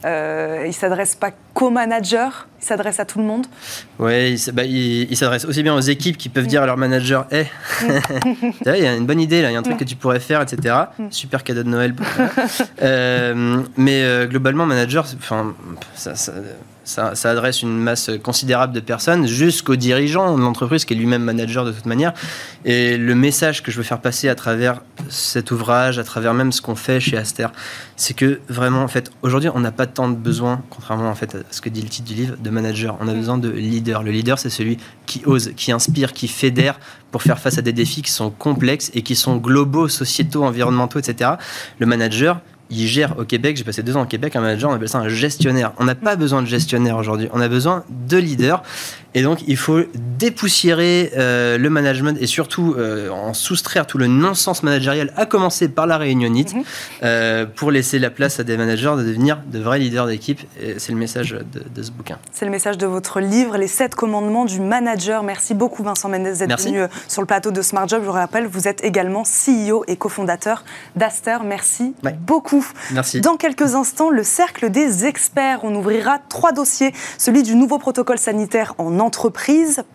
euh, 0.05 0.65
Il 0.67 0.75
s'adresse 0.75 1.15
pas 1.15 1.31
qu'aux 1.55 1.71
managers 1.71 2.29
il 2.61 2.65
s'adresse 2.65 3.01
à 3.01 3.05
tout 3.05 3.19
le 3.19 3.25
monde? 3.25 3.47
Oui, 3.99 4.43
bah, 4.53 4.65
il, 4.65 5.15
s'adresse 5.17 5.45
aussi 5.45 5.63
bien 5.63 5.75
aux 5.75 5.81
équipes 5.81 6.17
qui 6.17 6.29
peuvent 6.29 6.47
dire 6.47 6.63
à 6.63 6.67
leur 6.67 6.77
manager 6.77 7.27
Hé, 7.33 7.47
il 8.65 8.83
y 8.83 8.87
a 8.87 8.95
une 8.95 9.07
bonne 9.07 9.21
idée 9.21 9.43
là, 9.43 9.51
il 9.51 9.53
y 9.53 9.57
a 9.57 9.59
un 9.59 9.63
truc 9.63 9.77
que 9.77 9.85
tu 9.85 9.95
pourrais 9.95 10.21
faire, 10.21 10.41
etc. 10.41 10.75
Mm. 10.99 11.07
Super 11.11 11.45
cadeau 11.45 11.63
de 11.63 11.69
Noël. 11.69 11.95
euh, 12.83 13.63
mais 13.77 13.86
euh, 14.03 14.27
globalement, 14.27 14.67
manager, 14.67 15.07
enfin, 15.19 15.55
ça, 15.95 16.15
ça, 16.87 17.31
adresse 17.31 17.63
une 17.63 17.77
masse 17.77 18.11
considérable 18.23 18.73
de 18.73 18.81
personnes 18.81 19.27
jusqu'au 19.27 19.77
dirigeant 19.77 20.37
de 20.37 20.41
l'entreprise 20.41 20.85
qui 20.85 20.95
est 20.95 20.97
lui-même 20.97 21.23
manager 21.23 21.65
de 21.65 21.73
toute 21.73 21.87
manière. 21.87 22.15
Et 22.65 22.97
le 22.97 23.15
message 23.15 23.63
que 23.63 23.71
je 23.71 23.77
veux 23.77 23.83
faire 23.83 24.01
passer 24.01 24.29
à 24.29 24.35
travers 24.35 24.81
cet 25.09 25.51
ouvrage, 25.51 25.99
à 25.99 26.05
travers 26.05 26.33
même 26.33 26.53
ce 26.53 26.63
qu'on 26.63 26.77
fait 26.77 27.01
chez 27.01 27.17
Aster, 27.17 27.49
c'est 27.97 28.15
que 28.15 28.41
vraiment, 28.49 28.83
en 28.83 28.89
fait, 28.89 29.11
aujourd'hui, 29.23 29.51
on 29.53 29.61
n'a 29.61 29.73
pas 29.73 29.87
tant 29.87 30.09
de 30.09 30.15
besoin, 30.15 30.63
contrairement 30.71 31.11
en 31.11 31.15
fait 31.15 31.35
à 31.35 31.39
ce 31.51 31.61
que 31.61 31.69
dit 31.69 31.83
le 31.83 31.89
titre 31.89 32.09
du 32.09 32.15
livre, 32.15 32.37
de 32.39 32.51
manager. 32.51 32.97
On 33.01 33.09
a 33.09 33.15
besoin 33.15 33.39
de 33.39 33.51
leader. 33.51 34.03
Le 34.03 34.13
leader, 34.13 34.39
c'est 34.39 34.51
celui 34.51 34.79
qui 35.07 35.23
ose, 35.27 35.53
qui 35.57 35.73
inspire, 35.73 36.13
qui 36.13 36.29
fédère 36.29 36.79
pour 37.11 37.23
faire 37.23 37.39
face 37.39 37.59
à 37.59 37.63
des 37.63 37.73
défis 37.73 38.03
qui 38.03 38.13
sont 38.13 38.31
complexes 38.31 38.91
et 38.95 39.03
qui 39.03 39.17
sont 39.17 39.37
globaux, 39.37 39.89
sociétaux, 39.89 40.45
environnementaux, 40.45 40.99
etc. 40.99 41.33
Le 41.79 41.87
manager, 41.87 42.41
il 42.71 42.87
gère 42.87 43.19
au 43.19 43.25
Québec, 43.25 43.57
j'ai 43.57 43.65
passé 43.65 43.83
deux 43.83 43.97
ans 43.97 44.03
au 44.03 44.07
Québec, 44.07 44.35
un 44.37 44.41
manager, 44.41 44.71
on 44.71 44.75
appelle 44.75 44.89
ça 44.89 44.99
un 44.99 45.09
gestionnaire. 45.09 45.73
On 45.79 45.85
n'a 45.85 45.95
pas 45.95 46.17
besoin 46.17 46.43
de 46.43 46.47
gestionnaire 46.47 46.97
aujourd'hui, 46.97 47.29
on 47.33 47.41
a 47.41 47.49
besoin 47.49 47.85
de 47.89 48.17
leaders. 48.17 48.63
Et 49.17 49.23
donc, 49.23 49.39
il 49.47 49.57
faut 49.57 49.81
dépoussiérer 50.19 51.11
euh, 51.17 51.57
le 51.57 51.71
management 51.71 52.19
et 52.21 52.27
surtout 52.27 52.75
euh, 52.77 53.09
en 53.09 53.33
soustraire 53.33 53.87
tout 53.87 53.97
le 53.97 54.09
non-sens 54.09 54.63
managérial, 54.63 55.11
à 55.17 55.25
commencer 55.25 55.69
par 55.69 55.87
la 55.87 55.97
réunionite, 55.97 56.55
mhm. 56.55 56.65
euh, 57.03 57.47
pour 57.47 57.71
laisser 57.71 57.99
la 57.99 58.11
place 58.11 58.41
à 58.41 58.45
des 58.45 58.59
managers 58.59 58.93
de 58.99 59.03
devenir 59.03 59.39
de 59.51 59.59
vrais 59.59 59.79
leaders 59.79 60.07
d'équipe. 60.07 60.41
C'est 60.77 60.93
le 60.93 60.99
message 60.99 61.31
de, 61.31 61.83
ce 61.83 61.91
bouquin. 61.91 62.19
C'est 62.31 62.45
le 62.45 62.51
message 62.51 62.77
de 62.77 62.87
votre 62.87 63.21
livre, 63.21 63.57
Les 63.57 63.69
sept 63.69 63.95
commandements 63.95 64.45
du 64.45 64.61
manager. 64.61 65.23
Merci 65.23 65.55
beaucoup, 65.55 65.83
Vincent 65.83 66.11
Mendes, 66.11 66.37
d'être 66.37 66.61
venu 66.61 66.81
sur 67.09 67.23
le 67.23 67.27
plateau 67.27 67.51
de 67.51 67.63
Smart 67.63 67.89
Job. 67.89 68.03
Je 68.03 68.07
vous 68.07 68.13
rappelle, 68.13 68.47
vous 68.47 68.69
êtes 68.69 68.85
également 68.85 69.23
CEO 69.23 69.83
et 69.89 69.97
cofondateur 69.97 70.63
d'Aster. 70.95 71.39
Merci 71.43 71.95
beaucoup. 72.27 72.67
Merci. 72.93 73.23
Dans 73.23 73.39
quelques 73.39 73.77
instants, 73.77 74.11
le 74.11 74.25
cercle 74.25 74.69
des 74.69 75.07
experts. 75.07 75.61
On 75.63 75.75
ouvrira 75.75 76.19
trois 76.29 76.53
dossiers 76.53 76.93
celui 77.17 77.43
du 77.43 77.55
nouveau 77.55 77.79
protocole 77.79 78.19
sanitaire 78.19 78.75
en 78.77 79.06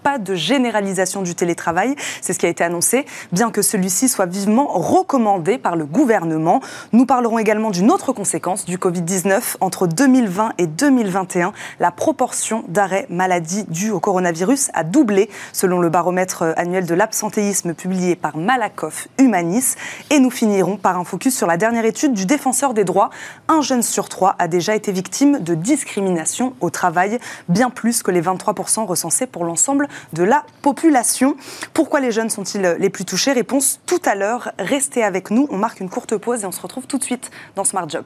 pas 0.03 0.17
de 0.17 0.35
généralisation 0.35 1.21
du 1.21 1.35
télétravail, 1.35 1.95
c'est 2.21 2.33
ce 2.33 2.39
qui 2.39 2.45
a 2.45 2.49
été 2.49 2.63
annoncé, 2.63 3.05
bien 3.31 3.51
que 3.51 3.61
celui-ci 3.61 4.09
soit 4.09 4.25
vivement 4.25 4.67
recommandé 4.67 5.57
par 5.57 5.75
le 5.75 5.85
gouvernement. 5.85 6.61
Nous 6.91 7.05
parlerons 7.05 7.39
également 7.39 7.71
d'une 7.71 7.91
autre 7.91 8.13
conséquence 8.13 8.65
du 8.65 8.77
Covid-19. 8.77 9.57
Entre 9.61 9.87
2020 9.87 10.53
et 10.57 10.67
2021, 10.67 11.53
la 11.79 11.91
proportion 11.91 12.63
d'arrêts 12.67 13.07
maladie 13.09 13.65
dus 13.67 13.91
au 13.91 13.99
coronavirus 13.99 14.69
a 14.73 14.83
doublé, 14.83 15.29
selon 15.53 15.79
le 15.79 15.89
baromètre 15.89 16.53
annuel 16.57 16.85
de 16.85 16.93
l'absentéisme 16.93 17.73
publié 17.73 18.15
par 18.15 18.37
Malakoff 18.37 19.07
Humanis. 19.17 19.75
Et 20.09 20.19
nous 20.19 20.31
finirons 20.31 20.77
par 20.77 20.97
un 20.97 21.03
focus 21.03 21.35
sur 21.35 21.47
la 21.47 21.57
dernière 21.57 21.85
étude 21.85 22.13
du 22.13 22.25
défenseur 22.25 22.73
des 22.73 22.83
droits. 22.83 23.09
Un 23.47 23.61
jeune 23.61 23.83
sur 23.83 24.09
trois 24.09 24.35
a 24.39 24.47
déjà 24.47 24.75
été 24.75 24.91
victime 24.91 25.39
de 25.39 25.55
discrimination 25.55 26.53
au 26.61 26.69
travail, 26.69 27.19
bien 27.49 27.69
plus 27.69 28.03
que 28.03 28.11
les 28.11 28.21
23% 28.21 28.85
pour 29.27 29.45
l'ensemble 29.45 29.87
de 30.13 30.23
la 30.23 30.45
population. 30.61 31.35
Pourquoi 31.73 31.99
les 31.99 32.11
jeunes 32.11 32.29
sont-ils 32.29 32.61
les 32.79 32.89
plus 32.89 33.05
touchés? 33.05 33.31
Réponse 33.31 33.79
tout 33.85 34.01
à 34.05 34.15
l'heure. 34.15 34.51
Restez 34.59 35.03
avec 35.03 35.31
nous, 35.31 35.47
on 35.49 35.57
marque 35.57 35.79
une 35.79 35.89
courte 35.89 36.17
pause 36.17 36.43
et 36.43 36.45
on 36.45 36.51
se 36.51 36.61
retrouve 36.61 36.87
tout 36.87 36.97
de 36.97 37.03
suite 37.03 37.31
dans 37.55 37.63
Smart 37.63 37.87
Job. 37.89 38.05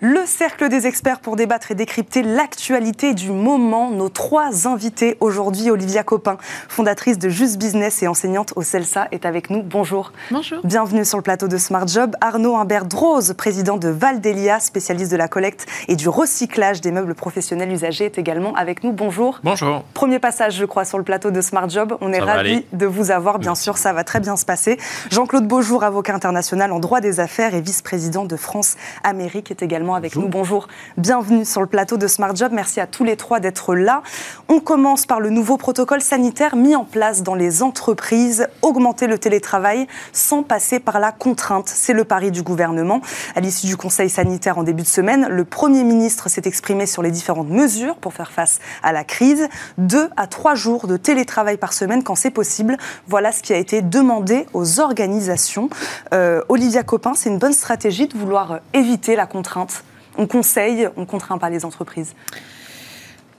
Le 0.00 0.26
cercle 0.26 0.68
des 0.68 0.86
experts 0.86 1.18
pour 1.18 1.34
débattre 1.34 1.72
et 1.72 1.74
décrypter 1.74 2.22
l'actualité 2.22 3.14
du 3.14 3.32
moment. 3.32 3.90
Nos 3.90 4.08
trois 4.08 4.68
invités 4.68 5.16
aujourd'hui, 5.18 5.72
Olivia 5.72 6.04
Copin, 6.04 6.36
fondatrice 6.68 7.18
de 7.18 7.28
Just 7.28 7.58
Business 7.58 8.00
et 8.04 8.06
enseignante 8.06 8.52
au 8.54 8.62
CELSA, 8.62 9.08
est 9.10 9.26
avec 9.26 9.50
nous. 9.50 9.60
Bonjour. 9.60 10.12
Bonjour. 10.30 10.60
Bienvenue 10.62 11.04
sur 11.04 11.18
le 11.18 11.24
plateau 11.24 11.48
de 11.48 11.58
Smart 11.58 11.88
Job. 11.88 12.14
Arnaud 12.20 12.54
Humbert 12.54 12.84
Drose, 12.84 13.34
président 13.36 13.76
de 13.76 13.88
Valdelia, 13.88 14.60
spécialiste 14.60 15.10
de 15.10 15.16
la 15.16 15.26
collecte 15.26 15.66
et 15.88 15.96
du 15.96 16.08
recyclage 16.08 16.80
des 16.80 16.92
meubles 16.92 17.16
professionnels 17.16 17.72
usagés, 17.72 18.04
est 18.04 18.18
également 18.18 18.54
avec 18.54 18.84
nous. 18.84 18.92
Bonjour. 18.92 19.40
Bonjour. 19.42 19.82
Premier 19.94 20.20
passage, 20.20 20.54
je 20.54 20.64
crois, 20.64 20.84
sur 20.84 20.98
le 20.98 21.04
plateau 21.04 21.32
de 21.32 21.40
Smart 21.40 21.68
Job. 21.68 21.98
On 22.00 22.12
est 22.12 22.20
ravis 22.20 22.64
de 22.72 22.86
vous 22.86 23.10
avoir, 23.10 23.40
bien 23.40 23.56
sûr, 23.56 23.76
ça 23.76 23.92
va 23.92 24.04
très 24.04 24.20
bien 24.20 24.36
se 24.36 24.44
passer. 24.44 24.78
Jean-Claude 25.10 25.48
Beaujour, 25.48 25.82
avocat 25.82 26.14
international 26.14 26.70
en 26.70 26.78
droit 26.78 27.00
des 27.00 27.18
affaires 27.18 27.56
et 27.56 27.60
vice-président 27.60 28.24
de 28.24 28.36
France 28.36 28.76
Amérique, 29.02 29.50
est 29.50 29.60
également 29.60 29.87
avec 29.94 30.16
nous. 30.16 30.28
Bonjour, 30.28 30.68
bienvenue 30.96 31.44
sur 31.44 31.60
le 31.60 31.66
plateau 31.66 31.96
de 31.96 32.06
Smart 32.06 32.34
Job. 32.34 32.52
Merci 32.52 32.80
à 32.80 32.86
tous 32.86 33.04
les 33.04 33.16
trois 33.16 33.40
d'être 33.40 33.74
là. 33.74 34.02
On 34.48 34.60
commence 34.60 35.06
par 35.06 35.20
le 35.20 35.30
nouveau 35.30 35.56
protocole 35.56 36.00
sanitaire 36.00 36.56
mis 36.56 36.74
en 36.74 36.84
place 36.84 37.22
dans 37.22 37.34
les 37.34 37.62
entreprises, 37.62 38.48
augmenter 38.62 39.06
le 39.06 39.18
télétravail 39.18 39.86
sans 40.12 40.42
passer 40.42 40.80
par 40.80 41.00
la 41.00 41.12
contrainte. 41.12 41.68
C'est 41.68 41.92
le 41.92 42.04
pari 42.04 42.30
du 42.30 42.42
gouvernement. 42.42 43.00
À 43.34 43.40
l'issue 43.40 43.66
du 43.66 43.76
Conseil 43.76 44.10
sanitaire 44.10 44.58
en 44.58 44.62
début 44.62 44.82
de 44.82 44.88
semaine, 44.88 45.26
le 45.28 45.44
Premier 45.44 45.84
ministre 45.84 46.28
s'est 46.28 46.42
exprimé 46.44 46.86
sur 46.86 47.02
les 47.02 47.10
différentes 47.10 47.48
mesures 47.48 47.96
pour 47.96 48.12
faire 48.12 48.30
face 48.30 48.58
à 48.82 48.92
la 48.92 49.04
crise. 49.04 49.48
Deux 49.78 50.10
à 50.16 50.26
trois 50.26 50.54
jours 50.54 50.86
de 50.86 50.96
télétravail 50.96 51.56
par 51.56 51.72
semaine 51.72 52.02
quand 52.02 52.14
c'est 52.14 52.30
possible. 52.30 52.76
Voilà 53.06 53.32
ce 53.32 53.42
qui 53.42 53.52
a 53.52 53.56
été 53.56 53.82
demandé 53.82 54.46
aux 54.52 54.80
organisations. 54.80 55.68
Euh, 56.12 56.42
Olivia 56.48 56.82
Copin, 56.82 57.14
c'est 57.14 57.30
une 57.30 57.38
bonne 57.38 57.52
stratégie 57.52 58.08
de 58.08 58.16
vouloir 58.16 58.60
éviter 58.74 59.16
la 59.16 59.26
contrainte 59.26 59.77
on 60.18 60.26
conseille, 60.26 60.88
on 60.96 61.02
ne 61.02 61.06
contraint 61.06 61.38
pas 61.38 61.48
les 61.48 61.64
entreprises 61.64 62.14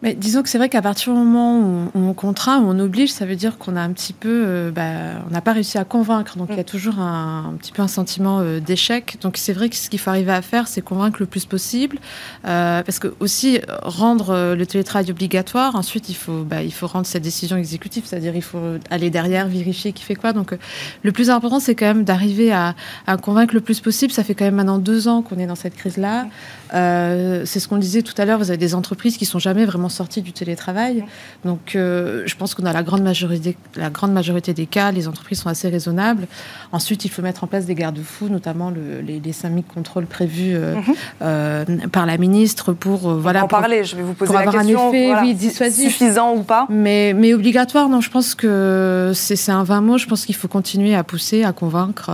mais 0.02 0.14
disons 0.14 0.44
que 0.44 0.50
c'est 0.50 0.58
vrai 0.58 0.70
qu'à 0.70 0.82
partir 0.82 1.12
du 1.12 1.20
moment 1.20 1.60
où 1.60 1.90
on 1.94 2.14
contraint, 2.14 2.60
où 2.60 2.70
on 2.70 2.80
oblige, 2.80 3.12
ça 3.12 3.26
veut 3.26 3.36
dire 3.36 3.58
qu'on 3.58 3.76
a 3.76 3.82
un 3.82 3.92
petit 3.92 4.14
peu, 4.14 4.44
euh, 4.46 4.72
bah, 4.72 5.22
on 5.28 5.32
n'a 5.32 5.42
pas 5.42 5.52
réussi 5.52 5.78
à 5.78 5.84
convaincre. 5.84 6.38
Donc 6.38 6.48
il 6.52 6.56
y 6.56 6.60
a 6.60 6.62
mm. 6.62 6.66
toujours 6.66 7.00
un, 7.00 7.54
petit 7.60 7.74
peu 7.74 7.82
un 7.82 7.90
sentiment 7.90 8.40
euh, 8.40 8.62
d'échec. 8.62 9.18
Donc 9.22 9.36
c'est 9.36 9.52
vrai 9.52 9.68
que 9.68 9.76
ce 9.76 9.90
qu'il 9.90 10.00
faut 10.00 10.10
arriver 10.10 10.32
à 10.32 10.42
faire, 10.42 10.70
c'est 10.70 10.82
convaincre 10.82 11.18
le 11.20 11.26
plus 11.26 11.46
possible, 11.46 11.98
euh, 12.46 12.82
parce 12.82 13.00
que 13.00 13.14
aussi 13.20 13.60
rendre 13.82 14.56
le 14.56 14.66
télétravail 14.66 15.12
obligatoire. 15.12 15.76
Ensuite, 15.76 16.08
il 16.08 16.16
faut, 16.16 16.44
bah, 16.44 16.64
il 16.64 16.74
faut 16.74 16.88
rendre 16.88 17.06
cette 17.06 17.24
décision 17.24 17.58
exécutive, 17.58 18.06
c'est-à-dire 18.06 18.36
il 18.36 18.42
faut 18.42 18.78
aller 18.90 19.10
derrière, 19.10 19.48
vérifier 19.50 19.92
qui 19.92 20.04
fait 20.04 20.16
quoi. 20.16 20.32
Donc 20.32 20.58
le 21.04 21.12
plus 21.12 21.30
important, 21.30 21.60
c'est 21.60 21.76
quand 21.76 21.88
même 21.88 22.06
d'arriver 22.06 22.54
à, 22.54 22.74
à, 23.06 23.18
convaincre 23.18 23.54
le 23.54 23.62
plus 23.62 23.82
possible. 23.82 24.14
Ça 24.14 24.24
fait 24.24 24.34
quand 24.34 24.46
même 24.46 24.56
maintenant 24.56 24.78
deux 24.78 25.10
ans 25.10 25.22
qu'on 25.22 25.40
est 25.40 25.48
dans 25.48 25.56
cette 25.56 25.76
crise-là. 25.76 26.28
Mm. 26.74 27.46
c'est 27.46 27.60
ce 27.60 27.68
qu'on 27.68 27.78
disait 27.78 28.02
tout 28.02 28.14
à 28.18 28.26
l'heure. 28.26 28.40
Vous 28.40 28.50
avez 28.50 28.58
des 28.58 28.76
entreprises 28.76 29.18
qui 29.18 29.26
sont 29.26 29.40
jamais 29.40 29.66
vraiment 29.66 29.90
sortie 29.90 30.22
du 30.22 30.34
télétravail. 30.34 31.04
Donc, 31.46 31.76
euh, 31.76 32.24
je 32.26 32.36
pense 32.36 32.56
qu'on 32.56 32.66
a 32.66 32.74
la 32.74 32.84
grande, 32.84 33.04
majorité, 33.04 33.58
la 33.76 33.90
grande 33.90 34.14
majorité 34.14 34.54
des 34.54 34.66
cas, 34.66 34.92
les 34.92 35.08
entreprises 35.08 35.42
sont 35.42 35.50
assez 35.50 35.70
raisonnables. 35.70 36.28
Ensuite, 36.72 37.06
il 37.06 37.10
faut 37.10 37.22
mettre 37.22 37.44
en 37.44 37.48
place 37.48 37.66
des 37.66 37.76
garde-fous, 37.76 38.30
notamment 38.30 38.72
les, 39.06 39.20
les 39.20 39.34
5000 39.34 39.64
contrôles 39.64 40.06
prévus 40.06 40.56
euh, 40.56 40.76
mhm. 40.76 40.84
euh, 41.22 41.66
par 41.92 42.06
la 42.06 42.18
ministre 42.18 42.74
pour 42.74 43.14
voilà. 43.14 43.46
en 43.46 43.48
parler, 43.48 43.84
je 43.84 43.96
vais 43.96 44.04
vous 44.04 44.14
poser 44.14 44.34
la 44.34 44.40
avoir 44.40 44.56
question. 44.56 44.90
un 44.90 44.94
effet, 44.94 45.14
oui, 45.22 45.34
dissuasif. 45.34 45.94
Suffisant 45.94 46.36
ou 46.36 46.44
pas 46.44 46.68
mais, 46.70 47.14
mais 47.16 47.34
obligatoire, 47.34 47.90
non, 47.90 48.02
je 48.02 48.10
pense 48.10 48.36
que 48.36 49.12
c'est 49.14 49.52
un 49.52 49.64
vain 49.64 49.82
mot. 49.82 49.98
Je 49.98 50.08
pense 50.08 50.26
qu'il 50.26 50.36
faut 50.36 50.48
continuer 50.48 50.96
à 50.96 51.04
pousser, 51.04 51.44
à 51.44 51.52
convaincre. 51.52 52.12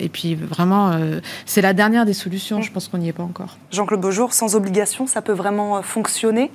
et 0.00 0.08
puis, 0.08 0.34
vraiment, 0.34 0.92
c'est 1.46 1.60
la 1.60 1.72
dernière 1.72 2.04
des 2.04 2.14
solutions. 2.14 2.62
Je 2.62 2.70
pense 2.70 2.88
qu'on 2.88 2.98
n'y 2.98 3.08
est 3.08 3.12
pas 3.12 3.22
encore. 3.22 3.56
Jean-Claude 3.74 4.00
Beaujour, 4.00 4.32
sans 4.32 4.54
obligation, 4.54 5.06
ça 5.06 5.22
peut 5.22 5.32
vraiment 5.32 5.82
fonctionner? 5.82 6.50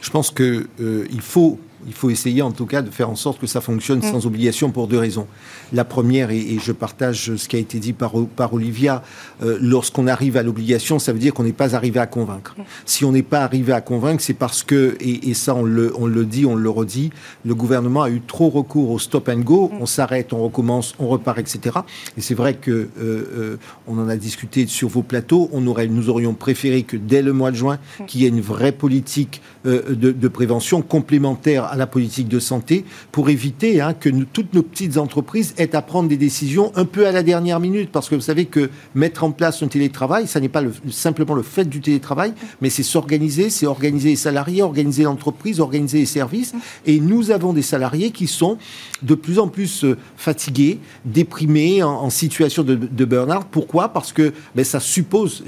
Je 0.00 0.10
pense 0.10 0.30
qu'il 0.30 0.66
euh, 0.80 1.06
faut 1.20 1.58
il 1.86 1.92
faut 1.92 2.10
essayer 2.10 2.42
en 2.42 2.50
tout 2.50 2.66
cas 2.66 2.82
de 2.82 2.90
faire 2.90 3.10
en 3.10 3.14
sorte 3.14 3.40
que 3.40 3.46
ça 3.46 3.60
fonctionne 3.60 3.98
mm. 3.98 4.10
sans 4.10 4.26
obligation 4.26 4.70
pour 4.70 4.88
deux 4.88 4.98
raisons. 4.98 5.26
La 5.72 5.84
première, 5.84 6.30
et, 6.30 6.58
je 6.58 6.72
partage 6.72 7.36
ce 7.36 7.48
qui 7.48 7.56
a 7.56 7.58
été 7.58 7.78
dit 7.78 7.92
par, 7.92 8.12
par 8.34 8.54
Olivia, 8.54 9.02
euh, 9.42 9.58
lorsqu'on 9.60 10.06
arrive 10.06 10.36
à 10.36 10.42
l'obligation, 10.42 10.98
ça 10.98 11.12
veut 11.12 11.18
dire 11.18 11.34
qu'on 11.34 11.44
n'est 11.44 11.52
pas 11.52 11.76
arrivé 11.76 12.00
à 12.00 12.06
convaincre. 12.06 12.54
Mm. 12.58 12.62
Si 12.86 13.04
on 13.04 13.12
n'est 13.12 13.22
pas 13.22 13.42
arrivé 13.42 13.72
à 13.72 13.80
convaincre, 13.80 14.22
c'est 14.22 14.34
parce 14.34 14.62
que, 14.62 14.96
et, 15.00 15.34
ça 15.34 15.54
on 15.54 15.62
le, 15.62 15.92
on 15.96 16.06
le 16.06 16.24
dit, 16.24 16.46
on 16.46 16.54
le 16.54 16.70
redit, 16.70 17.10
le 17.44 17.54
gouvernement 17.54 18.02
a 18.02 18.10
eu 18.10 18.20
trop 18.20 18.48
recours 18.48 18.90
au 18.90 18.98
stop 18.98 19.28
and 19.28 19.40
go, 19.40 19.70
mm. 19.72 19.82
on 19.82 19.86
s'arrête, 19.86 20.32
on 20.32 20.42
recommence, 20.42 20.94
on 20.98 21.08
repart, 21.08 21.38
etc. 21.38 21.78
Et 22.16 22.20
c'est 22.20 22.34
vrai 22.34 22.54
que 22.54 22.70
euh, 22.70 22.88
euh, 23.00 23.56
on 23.86 23.98
en 23.98 24.08
a 24.08 24.16
discuté 24.16 24.66
sur 24.66 24.88
vos 24.88 25.02
plateaux, 25.02 25.48
on 25.52 25.66
aurait, 25.66 25.86
nous 25.86 26.08
aurions 26.08 26.34
préféré 26.34 26.82
que 26.82 26.96
dès 26.96 27.22
le 27.22 27.32
mois 27.32 27.50
de 27.50 27.56
juin, 27.56 27.78
qu'il 28.06 28.22
y 28.22 28.24
ait 28.24 28.28
une 28.28 28.40
vraie 28.40 28.72
politique 28.72 29.40
de, 29.64 30.12
de 30.12 30.28
prévention 30.28 30.82
complémentaire 30.82 31.64
à 31.64 31.76
la 31.78 31.86
politique 31.86 32.28
de 32.28 32.38
santé 32.38 32.84
pour 33.12 33.30
éviter 33.30 33.80
hein, 33.80 33.94
que 33.94 34.08
toutes 34.08 34.52
nos 34.52 34.62
petites 34.62 34.98
entreprises 34.98 35.54
aient 35.56 35.74
à 35.74 35.82
prendre 35.82 36.08
des 36.08 36.16
décisions 36.16 36.72
un 36.74 36.84
peu 36.84 37.06
à 37.06 37.12
la 37.12 37.22
dernière 37.22 37.60
minute. 37.60 37.90
Parce 37.90 38.08
que 38.08 38.14
vous 38.14 38.20
savez 38.20 38.44
que 38.44 38.70
mettre 38.94 39.24
en 39.24 39.30
place 39.30 39.62
un 39.62 39.68
télétravail, 39.68 40.26
ça 40.26 40.40
n'est 40.40 40.48
pas 40.48 40.62
simplement 40.90 41.34
le 41.34 41.42
fait 41.42 41.64
du 41.64 41.80
télétravail, 41.80 42.34
mais 42.60 42.70
c'est 42.70 42.82
s'organiser, 42.82 43.50
c'est 43.50 43.66
organiser 43.66 44.10
les 44.10 44.16
salariés, 44.16 44.62
organiser 44.62 45.04
l'entreprise, 45.04 45.60
organiser 45.60 45.98
les 45.98 46.06
services. 46.06 46.52
Et 46.86 47.00
nous 47.00 47.30
avons 47.30 47.52
des 47.52 47.62
salariés 47.62 48.10
qui 48.10 48.26
sont 48.26 48.58
de 49.02 49.14
plus 49.14 49.38
en 49.38 49.48
plus 49.48 49.84
euh, 49.84 49.96
fatigués, 50.16 50.80
déprimés, 51.04 51.82
en, 51.82 52.10
situation 52.10 52.62
de, 52.62 53.04
burn-out. 53.04 53.46
Pourquoi? 53.50 53.88
Parce 53.88 54.12
que 54.12 54.32
ben, 54.54 54.64
ça 54.64 54.80
suppose 54.80 55.44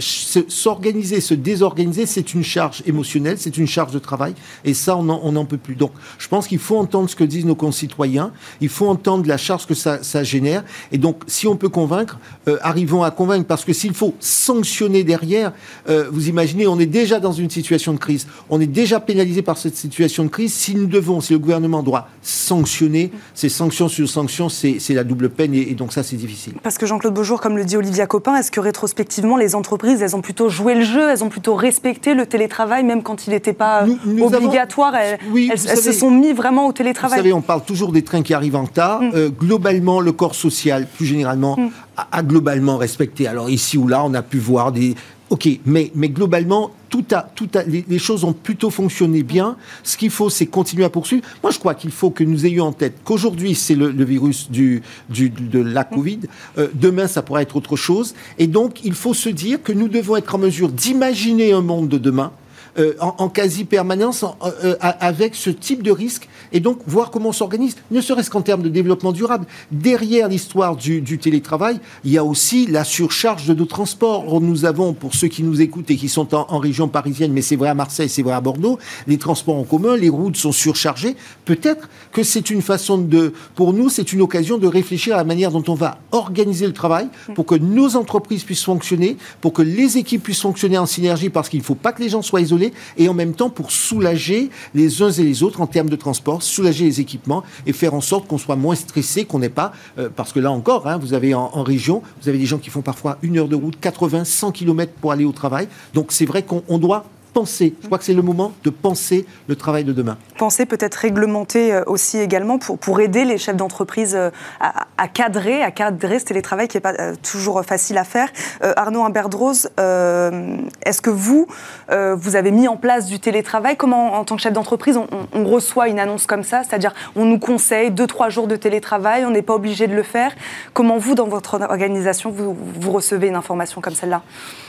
s'organiser, 0.49 1.21
se 1.21 1.35
désorganiser, 1.35 2.07
c'est 2.07 2.35
une 2.35 2.45
charge 2.45 2.83
émotionnelle, 2.87 3.39
c'est 3.39 3.57
une 3.57 3.67
charge 3.67 3.93
de 3.93 3.99
travail. 3.99 4.35
Et 4.65 4.75
ça, 4.75 4.97
on 4.97 5.33
n'en 5.33 5.45
peut 5.45 5.57
plus. 5.57 5.75
Donc, 5.75 5.93
je 6.19 6.29
pense 6.29 6.47
qu'il 6.49 6.59
faut 6.59 6.77
entendre 6.77 7.09
ce 7.09 7.17
que 7.17 7.25
disent 7.25 7.47
nos 7.47 7.55
concitoyens, 7.55 8.33
il 8.61 8.69
faut 8.69 8.87
entendre 8.87 9.27
la 9.27 9.37
charge 9.37 9.67
que 9.67 9.75
ça, 9.75 10.01
génère. 10.23 10.65
Et 10.93 10.99
donc, 10.99 11.23
si 11.27 11.47
on 11.47 11.57
peut 11.57 11.69
convaincre, 11.69 12.19
euh, 12.49 12.59
arrivons 12.63 13.03
à 13.03 13.11
convaincre, 13.11 13.47
parce 13.47 13.65
que 13.65 13.73
s'il 13.73 13.95
faut 13.95 14.15
sanctionner 14.21 15.05
derrière, 15.05 15.53
euh, 15.89 16.09
vous 16.13 16.29
imaginez, 16.29 16.67
on 16.67 16.79
est 16.79 16.87
déjà 16.87 17.21
dans 17.21 17.33
une 17.33 17.49
situation 17.49 17.93
de 17.93 17.99
crise, 17.99 18.27
on 18.51 18.61
est 18.61 18.67
déjà 18.67 19.01
pénalisé 19.01 19.43
par 19.43 19.57
cette 19.57 19.77
situation 19.77 20.25
de 20.25 20.29
crise. 20.29 20.53
Si 20.53 20.75
nous 20.75 20.87
devons, 20.87 21.21
si 21.21 21.33
le 21.33 21.39
gouvernement 21.39 21.83
doit 21.83 22.09
sanctionner, 22.23 23.11
ces 23.35 23.49
sanctions 23.49 23.89
sur 23.89 24.09
sanctions, 24.09 24.49
c'est 24.49 24.95
la 24.95 25.05
double 25.05 25.31
peine, 25.31 25.55
et, 25.55 25.75
donc 25.75 25.93
ça, 25.93 26.03
c'est 26.03 26.17
difficile. 26.17 26.55
Parce 26.63 26.79
que 26.79 26.87
Jean-Claude 26.87 27.15
Beaujour, 27.15 27.41
comme 27.41 27.57
le 27.57 27.65
dit 27.65 27.77
Olivia 27.77 28.07
Copin, 28.07 28.37
est-ce 28.37 28.51
que 28.51 28.61
rétrospectivement, 28.61 29.37
les 29.37 29.55
entreprises, 29.55 30.03
elles 30.03 30.17
ont 30.17 30.21
plutôt 30.21 30.49
joué 30.49 30.75
le 30.75 30.85
jeu, 30.85 31.09
elles 31.11 31.25
ont 31.25 31.29
plutôt 31.29 31.55
respecté 31.55 32.15
le 32.15 32.27
télétravail, 32.27 32.85
même 32.85 33.03
quand 33.03 33.27
il 33.27 33.31
n'était 33.31 33.53
pas 33.53 33.87
obligatoire, 34.21 34.95
elles, 34.95 35.19
oui, 35.31 35.49
elles 35.51 35.59
se 35.59 35.93
sont 36.01 36.11
mis 36.11 36.33
vraiment 36.33 36.67
au 36.67 36.73
télétravail. 36.73 37.19
Vous 37.19 37.23
savez, 37.23 37.33
on 37.33 37.43
parle 37.43 37.65
toujours 37.65 37.93
des 37.93 38.03
trains 38.03 38.23
qui 38.23 38.35
arrivent 38.35 38.57
en 38.57 38.65
retard. 38.65 39.03
Mm. 39.03 39.11
Euh, 39.15 39.29
globalement, 39.29 40.01
le 40.01 40.13
corps 40.13 40.35
social, 40.35 40.87
plus 40.87 41.07
généralement, 41.07 41.57
mm. 41.57 41.69
a, 42.13 42.23
globalement 42.23 42.77
respecté. 42.77 43.27
Alors 43.27 43.51
ici 43.51 43.79
ou 43.79 43.87
là, 43.89 44.03
on 44.05 44.15
a 44.15 44.23
pu 44.23 44.39
voir 44.39 44.73
des... 44.73 44.95
Ok, 45.31 45.49
mais, 45.65 45.93
mais 45.95 46.09
globalement, 46.09 46.73
tout 46.89 47.05
a, 47.13 47.23
tout 47.23 47.49
a, 47.55 47.63
les, 47.63 47.99
choses 48.01 48.25
ont 48.25 48.33
plutôt 48.33 48.69
fonctionné 48.69 49.23
bien. 49.23 49.55
Ce 49.85 49.97
qu'il 49.97 50.11
faut, 50.11 50.29
c'est 50.29 50.47
continuer 50.47 50.85
à 50.85 50.91
poursuivre. 50.91 51.25
Moi, 51.45 51.53
je 51.53 51.59
crois 51.61 51.75
qu'il 51.75 51.93
faut 51.93 52.11
que 52.11 52.25
nous 52.25 52.47
ayons 52.47 52.65
en 52.65 52.73
tête 52.73 52.97
qu'aujourd'hui, 53.05 53.55
c'est 53.55 53.77
le, 53.77 54.05
virus 54.05 54.51
du, 54.51 54.83
du, 55.09 55.31
de 55.31 55.61
la 55.61 55.83
mm. 55.83 55.95
Covid. 55.95 56.21
Euh, 56.59 56.67
demain, 56.75 57.07
ça 57.07 57.23
pourrait 57.23 57.45
être 57.45 57.55
autre 57.55 57.77
chose. 57.77 58.15
Et 58.39 58.49
donc, 58.49 58.85
il 58.85 58.95
faut 58.95 59.15
se 59.15 59.29
dire 59.29 59.63
que 59.63 59.73
nous 59.73 59.87
devons 59.87 60.17
être 60.17 60.35
en 60.35 60.39
mesure 60.39 60.69
d'imaginer 60.69 61.53
un 61.53 61.63
monde 61.63 61.89
de 61.89 61.99
demain 61.99 62.33
euh, 62.79 62.95
en, 63.01 63.29
quasi-permanence 63.29 64.25
euh, 64.25 64.51
euh, 64.65 64.77
avec 64.81 65.35
ce 65.35 65.51
type 65.51 65.83
de 65.83 65.91
risque 65.91 66.29
et 66.53 66.61
donc 66.61 66.79
voir 66.87 67.11
comment 67.11 67.31
on 67.31 67.33
s'organise, 67.33 67.77
ne 67.91 68.01
serait-ce 68.01 68.31
qu'en 68.31 68.43
termes 68.43 68.63
de 68.63 68.69
développement 68.69 69.13
durable. 69.13 69.47
Derrière 69.71 70.29
l'histoire 70.29 70.77
du, 70.77 71.19
télétravail, 71.19 71.81
il 72.05 72.13
y 72.13 72.19
a 72.19 72.25
aussi 72.25 72.67
la 72.67 72.85
surcharge 72.85 73.47
de 73.47 73.55
nos 73.55 73.65
transports. 73.65 74.41
Nous 74.41 74.65
avons, 74.65 74.93
pour 74.93 75.15
ceux 75.15 75.29
qui 75.29 75.43
nous 75.43 75.61
écoutent 75.61 75.91
et 75.91 75.97
qui 75.97 76.09
sont 76.09 76.35
en, 76.35 76.59
région 76.59 76.89
parisienne, 76.89 77.33
mais 77.33 77.43
c'est 77.43 77.57
vrai 77.57 77.69
à 77.69 77.75
Marseille, 77.75 78.09
c'est 78.09 78.23
vrai 78.23 78.35
à 78.35 78.41
Bordeaux, 78.41 78.79
les 79.07 79.17
transports 79.17 79.57
en 79.57 79.65
commun, 79.65 79.97
les 79.97 80.09
routes 80.09 80.37
sont 80.37 80.53
surchargées. 80.53 81.17
Peut-être 81.45 81.89
que 82.13 82.23
c'est 82.23 82.51
une 82.51 82.63
façon 82.63 82.99
de, 82.99 83.33
pour 83.55 83.73
nous, 83.73 83.89
c'est 83.89 84.13
une 84.13 84.21
occasion 84.21 84.59
de 84.59 84.67
réfléchir 84.67 85.15
à 85.15 85.19
la 85.19 85.25
manière 85.25 85.51
dont 85.51 85.65
on 85.69 85.75
va 85.75 85.99
organiser 86.13 86.67
le 86.67 86.73
travail 86.73 87.09
pour 87.35 87.47
que 87.47 87.55
nos 87.55 87.97
entreprises 87.97 88.45
puissent 88.45 88.65
fonctionner, 88.65 89.17
pour 89.41 89.53
que 89.53 89.63
les 89.63 89.97
équipes 89.97 90.23
puissent 90.23 90.43
fonctionner 90.43 90.79
en 90.79 90.87
synergie, 90.87 91.31
parce 91.31 91.49
qu'il 91.49 91.61
ne 91.61 91.65
faut 91.65 91.75
pas 91.75 91.93
que 91.93 92.03
les 92.03 92.09
gens 92.09 92.23
soient 92.23 92.41
isolés 92.41 92.73
et 92.99 93.09
en 93.09 93.15
même 93.15 93.35
temps 93.35 93.51
pour 93.51 93.71
soulager 93.71 94.51
les 94.75 95.03
uns 95.03 95.11
et 95.11 95.23
les 95.23 95.43
autres 95.43 95.61
en 95.61 95.67
termes 95.67 95.89
de 95.89 95.97
transport, 95.97 96.40
soulager 96.43 96.85
les 96.85 97.01
équipements 97.01 97.43
et 97.67 97.73
faire 97.73 97.95
en 97.95 98.01
sorte 98.01 98.27
qu'on 98.27 98.39
soit 98.39 98.57
moins 98.57 98.75
stressé, 98.75 99.25
qu'on 99.25 99.39
n'ait 99.39 99.49
pas, 99.49 99.73
euh, 99.99 100.09
parce 100.15 100.33
que 100.33 100.41
là 100.41 100.51
encore, 100.51 100.87
hein, 100.87 100.99
vous 100.99 101.15
avez 101.15 101.35
en, 101.35 101.63
région, 101.63 102.03
vous 102.23 102.29
avez 102.29 102.39
des 102.39 102.47
gens 102.47 102.59
qui 102.59 102.71
font 102.71 102.83
parfois 102.83 103.19
une 103.23 103.39
heure 103.39 103.49
de 103.49 103.57
route, 103.57 103.79
80, 103.81 104.25
100 104.25 104.53
km 104.53 104.93
pour 105.01 105.13
aller 105.13 105.25
au 105.25 105.33
travail. 105.33 105.69
Donc 105.95 106.13
c'est 106.13 106.27
vrai 106.27 106.43
qu'on 106.43 106.79
doit 106.79 107.05
penser. 107.31 107.75
Je 107.81 107.87
crois 107.87 107.99
que 107.99 108.05
c'est 108.05 108.15
le 108.15 108.23
moment 108.23 108.53
de 108.65 108.71
penser 108.71 109.27
le 109.49 109.57
travail 109.57 109.85
de 109.85 109.93
demain. 109.93 110.17
Penser 110.39 110.67
peut-être 110.67 110.95
réglementer 110.95 111.73
euh, 111.73 111.83
aussi 111.87 112.19
également 112.19 112.59
pour, 112.59 112.79
pour 112.79 113.01
aider 113.01 113.25
les 113.25 113.39
chefs 113.39 113.57
d'entreprise 113.57 114.15
euh, 114.15 114.31
à, 114.61 115.09
cadrer, 115.09 115.63
à 115.63 115.71
cadrer 115.71 116.19
ce 116.19 116.25
télétravail 116.25 116.69
qui 116.69 116.77
n'est 116.77 116.81
pas 116.81 116.95
euh, 116.99 117.15
toujours 117.23 117.63
facile 117.65 117.99
à 117.99 118.05
faire. 118.05 118.29
Arnaud 118.61 119.05
Imberdrose, 119.05 119.71
est-ce 119.77 121.01
que 121.03 121.11
vous, 121.11 121.47
vous 121.89 122.37
avez 122.37 122.51
mis 122.51 122.69
en 122.69 122.77
place 122.77 123.07
du 123.07 123.19
télétravail? 123.21 123.77
Comment, 123.77 124.15
en 124.15 124.25
tant 124.25 124.37
que 124.37 124.43
chef 124.43 124.53
d'entreprise, 124.53 124.99
on, 125.33 125.45
reçoit 125.45 125.89
une 125.89 125.99
annonce 125.99 126.27
comme 126.27 126.43
ça? 126.43 126.63
C'est-à-dire, 126.63 126.93
on 127.17 127.25
nous 127.25 127.39
conseille 127.39 127.91
deux, 127.91 128.07
trois 128.07 128.29
jours 128.29 128.47
de 128.47 128.57
télétravail, 128.57 129.25
on 129.25 129.31
n'est 129.31 129.43
pas 129.43 129.55
obligé 129.55 129.87
de 129.87 129.95
le 129.95 130.03
faire. 130.03 130.33
Comment 130.73 130.99
vous, 130.99 131.15
dans 131.15 131.29
votre 131.29 131.61
organisation, 131.61 132.31
vous, 132.31 132.57
vous 132.57 132.93
recevez 132.93 133.29
une 133.29 133.37
information 133.37 133.81
comme 133.81 133.95
celle-là? 133.95 134.23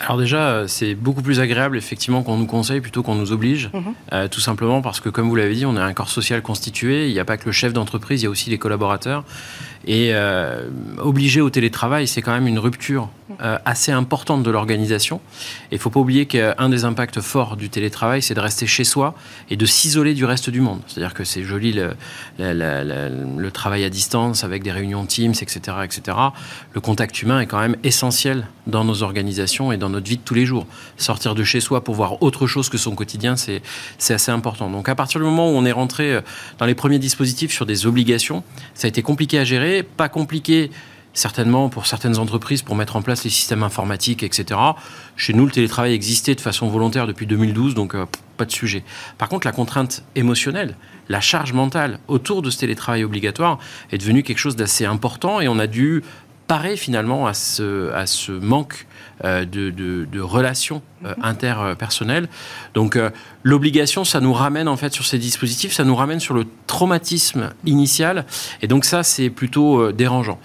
Alors 0.05 0.17
déjà, 0.17 0.67
c'est 0.67 0.95
beaucoup 0.95 1.21
plus 1.21 1.39
agréable, 1.39 1.77
effectivement, 1.77 2.23
qu'on 2.23 2.37
nous 2.37 2.45
conseil 2.51 2.81
plutôt 2.81 3.01
qu'on 3.01 3.15
nous 3.15 3.31
oblige. 3.31 3.71
Mhm. 3.73 3.93
Euh, 4.13 4.27
tout 4.27 4.41
simplement 4.41 4.81
parce 4.81 4.99
que, 4.99 5.09
comme 5.09 5.27
vous 5.27 5.35
l'avez 5.35 5.55
dit, 5.55 5.65
on 5.65 5.75
est 5.75 5.81
un 5.81 5.93
corps 5.93 6.09
social 6.09 6.41
constitué. 6.41 7.07
Il 7.07 7.13
n'y 7.13 7.19
a 7.19 7.25
pas 7.25 7.37
que 7.37 7.45
le 7.45 7.51
chef 7.51 7.73
d'entreprise, 7.73 8.21
il 8.21 8.25
y 8.25 8.27
a 8.27 8.29
aussi 8.29 8.49
les 8.49 8.57
collaborateurs. 8.59 9.23
Et 9.87 10.09
euh, 10.13 10.69
obliger 10.99 11.41
au 11.41 11.49
télétravail, 11.49 12.07
c'est 12.07 12.21
quand 12.21 12.33
même 12.33 12.47
une 12.47 12.59
rupture 12.59 13.09
euh, 13.41 13.57
assez 13.65 13.91
importante 13.91 14.43
de 14.43 14.51
l'organisation. 14.51 15.21
Et 15.71 15.75
il 15.75 15.75
ne 15.75 15.79
faut 15.79 15.89
pas 15.89 15.99
oublier 15.99 16.25
qu'un 16.25 16.69
des 16.69 16.85
impacts 16.85 17.21
forts 17.21 17.55
du 17.55 17.69
télétravail, 17.69 18.21
c'est 18.21 18.33
de 18.33 18.39
rester 18.39 18.67
chez 18.67 18.83
soi 18.83 19.15
et 19.49 19.55
de 19.55 19.65
s'isoler 19.65 20.13
du 20.13 20.25
reste 20.25 20.49
du 20.49 20.61
monde. 20.61 20.81
C'est-à-dire 20.87 21.13
que 21.13 21.23
c'est 21.23 21.43
joli 21.43 21.73
le, 21.73 21.93
le, 22.37 23.49
travail 23.51 23.83
à 23.83 23.89
distance 23.89 24.43
avec 24.43 24.63
des 24.63 24.71
réunions 24.71 25.05
Teams, 25.05 25.33
etc., 25.41 25.59
etc. 25.83 26.17
Le 26.73 26.81
contact 26.81 27.21
humain 27.21 27.41
est 27.41 27.47
quand 27.47 27.59
même 27.59 27.75
essentiel 27.83 28.47
dans 28.67 28.83
nos 28.83 29.03
organisations 29.03 29.71
et 29.71 29.77
dans 29.77 29.89
notre 29.89 30.07
vie 30.07 30.17
de 30.17 30.21
tous 30.23 30.33
les 30.33 30.45
jours. 30.45 30.67
Sortir 30.97 31.35
de 31.35 31.43
chez 31.43 31.59
soi 31.59 31.83
pour 31.83 31.95
voir 31.95 32.21
autre 32.21 32.47
chose 32.47 32.69
que 32.69 32.77
son 32.77 32.95
quotidien, 32.95 33.35
c'est 33.35 33.61
assez 34.09 34.31
important. 34.31 34.69
Donc 34.69 34.89
à 34.89 34.95
partir 34.95 35.19
du 35.19 35.25
moment 35.25 35.49
où 35.49 35.53
on 35.53 35.65
est 35.65 35.71
rentré 35.71 36.13
euh, 36.13 36.21
dans 36.59 36.65
les 36.65 36.75
premiers 36.75 36.99
dispositifs 36.99 37.51
sur 37.51 37.65
des 37.65 37.85
obligations, 37.85 38.43
ça 38.73 38.87
a 38.87 38.89
été 38.89 39.01
compliqué 39.01 39.39
à 39.39 39.43
gérer 39.43 39.70
pas 39.83 40.09
compliqué 40.09 40.71
certainement 41.13 41.69
pour 41.69 41.87
certaines 41.87 42.17
entreprises 42.17 42.61
pour 42.61 42.75
mettre 42.75 42.95
en 42.95 43.01
place 43.01 43.23
les 43.23 43.29
systèmes 43.29 43.63
informatiques, 43.63 44.23
etc. 44.23 44.59
Chez 45.15 45.33
nous, 45.33 45.45
le 45.45 45.51
télétravail 45.51 45.93
existait 45.93 46.35
de 46.35 46.41
façon 46.41 46.67
volontaire 46.69 47.07
depuis 47.07 47.27
2012, 47.27 47.75
donc 47.75 47.95
euh, 47.95 48.05
pas 48.37 48.45
de 48.45 48.51
sujet. 48.51 48.83
Par 49.17 49.29
contre, 49.29 49.45
la 49.45 49.51
contrainte 49.51 50.03
émotionnelle, 50.15 50.75
la 51.09 51.21
charge 51.21 51.53
mentale 51.53 51.99
autour 52.07 52.41
de 52.41 52.49
ce 52.49 52.59
télétravail 52.59 53.03
obligatoire 53.03 53.59
est 53.91 53.97
devenue 53.97 54.23
quelque 54.23 54.37
chose 54.37 54.55
d'assez 54.55 54.85
important 54.85 55.41
et 55.41 55.47
on 55.47 55.59
a 55.59 55.67
dû 55.67 56.03
parer 56.47 56.75
finalement 56.77 57.27
à 57.27 57.33
ce, 57.33 57.91
à 57.91 58.05
ce 58.05 58.31
manque 58.31 58.87
euh, 59.23 59.45
de, 59.45 60.19
relations 60.19 60.81
euh, 61.05 61.13
mhm. 61.17 61.23
interpersonnelles. 61.23 62.27
Donc 62.73 62.97
l'obligation, 63.43 64.03
ça 64.03 64.19
nous 64.19 64.33
ramène 64.33 64.67
en 64.67 64.77
fait 64.77 64.93
sur 64.93 65.05
ces 65.05 65.17
dispositifs, 65.17 65.73
ça 65.73 65.83
nous 65.83 65.95
ramène 65.95 66.19
sur 66.19 66.33
le 66.33 66.45
traumatisme 66.67 67.51
initial, 67.65 68.25
et 68.61 68.67
donc 68.67 68.85
ça 68.85 69.03
c'est 69.03 69.29
plutôt 69.29 69.91
dérangeant. 69.91 70.39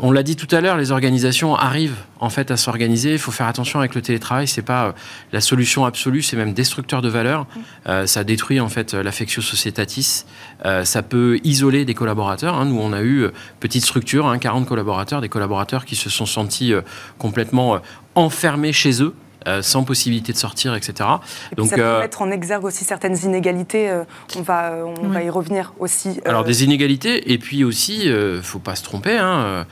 On 0.00 0.10
l'a 0.10 0.24
dit 0.24 0.34
tout 0.34 0.52
à 0.54 0.60
l'heure, 0.60 0.76
les 0.76 0.90
organisations 0.90 1.54
arrivent 1.54 1.98
en 2.18 2.30
fait 2.30 2.50
à 2.50 2.56
s'organiser. 2.56 3.12
Il 3.12 3.18
faut 3.18 3.30
faire 3.30 3.46
attention 3.46 3.78
avec 3.78 3.94
le 3.94 4.02
télétravail. 4.02 4.48
C'est 4.48 4.62
pas 4.62 4.86
euh, 4.86 4.92
la 5.32 5.40
solution 5.40 5.84
absolue, 5.84 6.22
c'est 6.22 6.36
même 6.36 6.52
destructeur 6.52 7.00
de 7.00 7.08
valeur. 7.08 7.42
Mm. 7.42 7.60
Euh, 7.88 8.06
ça 8.06 8.24
détruit 8.24 8.58
en 8.58 8.68
fait 8.68 8.94
l'affectio 8.94 9.42
societatis. 9.42 10.24
Euh, 10.64 10.84
ça 10.84 11.02
peut 11.02 11.38
isoler 11.44 11.84
des 11.84 11.94
collaborateurs. 11.94 12.56
Hein. 12.56 12.64
Nous, 12.64 12.78
on 12.80 12.92
a 12.92 13.02
eu 13.02 13.28
petite 13.60 13.84
structure, 13.84 14.26
hein, 14.26 14.38
40 14.38 14.66
collaborateurs, 14.66 15.20
des 15.20 15.28
collaborateurs 15.28 15.84
qui 15.84 15.94
se 15.94 16.10
sont 16.10 16.26
sentis 16.26 16.72
complètement 17.18 17.80
enfermés 18.16 18.72
chez 18.72 19.00
eux 19.02 19.14
euh, 19.46 19.62
sans 19.62 19.84
possibilité 19.84 20.32
de 20.32 20.38
sortir, 20.38 20.74
etc. 20.74 21.08
Donc, 21.56 21.68
ça 21.68 21.76
peut 21.76 21.82
euh, 21.82 22.00
mettre 22.00 22.22
en 22.22 22.30
exergue 22.30 22.64
aussi 22.64 22.84
certaines 22.84 23.16
inégalités. 23.24 23.88
Euh, 23.88 24.04
on 24.36 24.42
va, 24.42 24.72
on 24.84 25.08
va 25.08 25.22
y 25.22 25.30
revenir 25.30 25.72
aussi. 25.78 26.20
Alors 26.24 26.44
des 26.44 26.64
inégalités, 26.64 27.32
et 27.32 27.38
puis 27.38 27.64
aussi, 27.64 28.08
ne 28.08 28.40
faut 28.42 28.58
pas 28.58 28.76
se 28.76 28.82
tromper, 28.82 29.16
hein, 29.18 29.66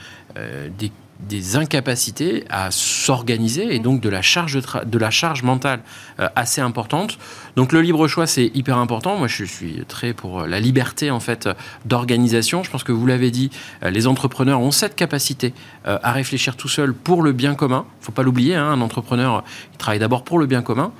des 0.77 0.91
des 1.19 1.55
incapacités 1.55 2.43
à 2.49 2.71
s'organiser 2.71 3.73
et 3.73 3.79
donc 3.79 4.01
de 4.01 4.09
la 4.09 4.21
charge, 4.21 4.59
de, 4.85 4.97
la 4.97 5.09
charge 5.09 5.43
mentale 5.43 5.79
euh, 6.19 6.27
assez 6.35 6.61
importante. 6.61 7.17
Donc 7.55 7.71
le 7.71 7.81
libre 7.81 8.07
choix, 8.07 8.27
c'est 8.27 8.51
hyper 8.53 8.77
important. 8.77 9.15
Moi, 9.17 9.27
je 9.27 9.45
suis 9.45 9.85
très 9.87 10.13
pour 10.13 10.41
la 10.41 10.59
liberté 10.59 11.09
en 11.09 11.19
fait 11.19 11.47
d'organisation. 11.85 12.63
Je 12.63 12.69
pense 12.69 12.83
que 12.83 12.91
vous 12.91 13.05
l'avez 13.05 13.31
dit, 13.31 13.49
euh, 13.83 13.89
les 13.89 14.07
entrepreneurs 14.07 14.59
ont 14.59 14.71
cette 14.71 14.95
capacité 14.95 15.53
euh, 15.87 15.97
à 16.03 16.11
réfléchir 16.11 16.57
tout 16.57 16.67
seul 16.67 16.93
pour 16.93 17.23
le 17.23 17.31
bien 17.31 17.55
commun. 17.55 17.85
Il 18.01 18.05
faut 18.05 18.11
pas 18.11 18.23
l'oublier, 18.23 18.55
hein, 18.55 18.65
un 18.65 18.81
entrepreneur, 18.81 19.43
il 19.73 19.77
travaille 19.77 19.99
d'abord 19.99 20.23
pour 20.23 20.39
le 20.39 20.45
bien 20.45 20.61
commun, 20.61 20.91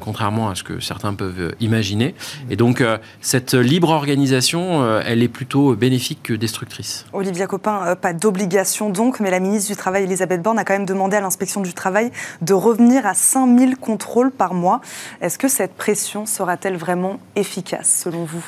contrairement 0.00 0.48
à 0.48 0.54
ce 0.54 0.62
que 0.62 0.80
certains 0.80 1.14
peuvent 1.14 1.54
imaginer. 1.60 2.14
Et 2.50 2.56
donc 2.56 2.82
cette 3.20 3.54
libre 3.54 3.90
organisation, 3.90 5.00
elle 5.00 5.22
est 5.22 5.28
plutôt 5.28 5.74
bénéfique 5.74 6.22
que 6.22 6.32
destructrice. 6.32 7.06
Olivia 7.12 7.46
Copin, 7.46 7.94
pas 7.96 8.12
d'obligation 8.12 8.90
donc, 8.90 9.20
mais 9.20 9.30
la 9.30 9.40
ministre 9.40 9.70
du 9.70 9.76
Travail, 9.76 10.04
Elisabeth 10.04 10.42
Borne, 10.42 10.58
a 10.58 10.64
quand 10.64 10.74
même 10.74 10.86
demandé 10.86 11.16
à 11.16 11.20
l'inspection 11.20 11.60
du 11.60 11.72
travail 11.72 12.10
de 12.42 12.54
revenir 12.54 13.06
à 13.06 13.14
5000 13.14 13.76
contrôles 13.76 14.30
par 14.30 14.54
mois. 14.54 14.80
Est-ce 15.20 15.38
que 15.38 15.48
cette 15.48 15.74
pression 15.74 15.95
sera-t-elle 16.26 16.76
vraiment 16.76 17.18
efficace 17.34 18.02
selon 18.04 18.24
vous? 18.24 18.44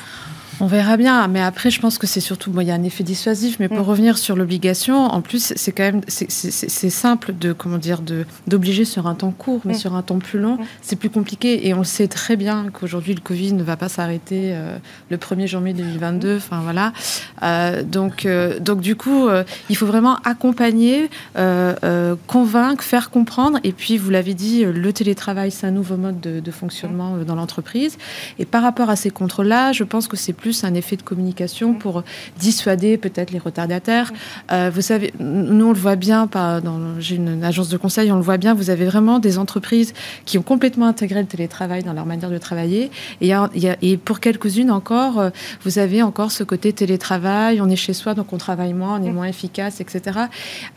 On 0.61 0.67
verra 0.67 0.97
bien, 0.97 1.27
mais 1.27 1.41
après, 1.41 1.69
je 1.69 1.79
pense 1.79 1.97
que 1.97 2.07
c'est 2.07 2.19
surtout, 2.19 2.51
bon, 2.51 2.61
il 2.61 2.67
y 2.67 2.71
a 2.71 2.73
un 2.73 2.83
effet 2.83 3.03
dissuasif, 3.03 3.57
mais 3.59 3.69
pour 3.69 3.79
mm. 3.79 3.89
revenir 3.89 4.17
sur 4.17 4.35
l'obligation, 4.35 5.05
en 5.05 5.21
plus, 5.21 5.53
c'est 5.55 5.71
quand 5.71 5.83
même, 5.83 6.01
c'est 6.07 6.89
simple 6.89 7.33
de, 7.39 7.53
comment 7.53 7.77
dire, 7.77 8.01
d'obliger 8.47 8.83
sur 8.83 9.07
un 9.07 9.15
temps 9.15 9.31
court, 9.31 9.61
mais 9.63 9.73
mm. 9.73 9.77
sur 9.77 9.95
un 9.95 10.01
temps 10.01 10.19
plus 10.19 10.39
long, 10.39 10.55
mm. 10.55 10.65
c'est 10.81 10.95
plus 10.97 11.09
compliqué. 11.09 11.67
Et 11.67 11.73
on 11.73 11.83
sait 11.83 12.07
très 12.07 12.35
bien 12.35 12.67
qu'aujourd'hui, 12.73 13.13
le 13.13 13.21
Covid 13.21 13.53
ne 13.53 13.63
va 13.63 13.77
pas 13.77 13.87
s'arrêter 13.87 14.51
euh, 14.53 14.77
le 15.09 15.17
1er 15.17 15.47
janvier 15.47 15.73
2022. 15.73 16.37
Enfin, 16.37 16.59
voilà. 16.61 16.91
Euh, 17.41 17.83
donc, 17.83 18.25
euh, 18.25 18.59
donc, 18.59 18.81
du 18.81 18.95
coup, 18.95 19.29
il 19.69 19.77
faut 19.77 19.85
vraiment 19.85 20.17
accompagner, 20.25 21.09
convaincre, 22.27 22.83
faire 22.83 23.09
comprendre. 23.09 23.59
Et 23.63 23.71
puis, 23.71 23.97
vous 23.97 24.09
l'avez 24.09 24.33
dit, 24.33 24.65
le 24.65 24.93
télétravail, 24.93 25.51
c'est 25.51 25.67
un 25.67 25.71
nouveau 25.71 25.95
mode 25.95 26.19
de, 26.19 26.39
de 26.39 26.51
fonctionnement 26.51 27.17
dans 27.25 27.35
l'entreprise. 27.35 27.97
Et 28.39 28.45
par 28.45 28.61
rapport 28.61 28.89
à 28.89 28.95
ces 28.95 29.09
contrôles-là, 29.09 29.71
je 29.71 29.83
pense 29.83 30.07
que 30.07 30.17
c'est 30.17 30.33
plus 30.33 30.48
un 30.63 30.73
effet 30.73 30.95
de 30.95 31.01
communication 31.01 31.73
pour 31.73 32.03
dissuader 32.39 32.97
peut-être 32.97 33.31
les 33.31 33.39
retardataires. 33.39 34.11
Euh, 34.51 34.71
vous 34.73 34.81
savez, 34.81 35.13
nous 35.19 35.65
on 35.65 35.73
le 35.73 35.79
voit 35.79 35.95
bien, 35.95 36.29
j'ai 36.99 37.15
une 37.15 37.43
agence 37.43 37.69
de 37.69 37.77
conseil, 37.77 38.11
on 38.11 38.15
le 38.15 38.21
voit 38.21 38.37
bien, 38.37 38.53
vous 38.53 38.69
avez 38.69 38.85
vraiment 38.85 39.19
des 39.19 39.37
entreprises 39.37 39.93
qui 40.25 40.37
ont 40.37 40.41
complètement 40.41 40.87
intégré 40.87 41.21
le 41.21 41.27
télétravail 41.27 41.83
dans 41.83 41.93
leur 41.93 42.05
manière 42.05 42.29
de 42.29 42.37
travailler. 42.37 42.91
Et, 43.21 43.31
et 43.81 43.97
pour 43.97 44.19
quelques-unes 44.19 44.71
encore, 44.71 45.19
euh, 45.19 45.29
vous 45.63 45.79
avez 45.79 46.01
encore 46.01 46.31
ce 46.31 46.43
côté 46.43 46.73
télétravail, 46.73 47.61
on 47.61 47.69
est 47.69 47.75
chez 47.75 47.93
soi, 47.93 48.13
donc 48.13 48.33
on 48.33 48.37
travaille 48.37 48.73
moins, 48.73 48.99
on 48.99 49.03
est 49.03 49.11
moins 49.11 49.27
efficace, 49.27 49.81
etc. 49.81 50.19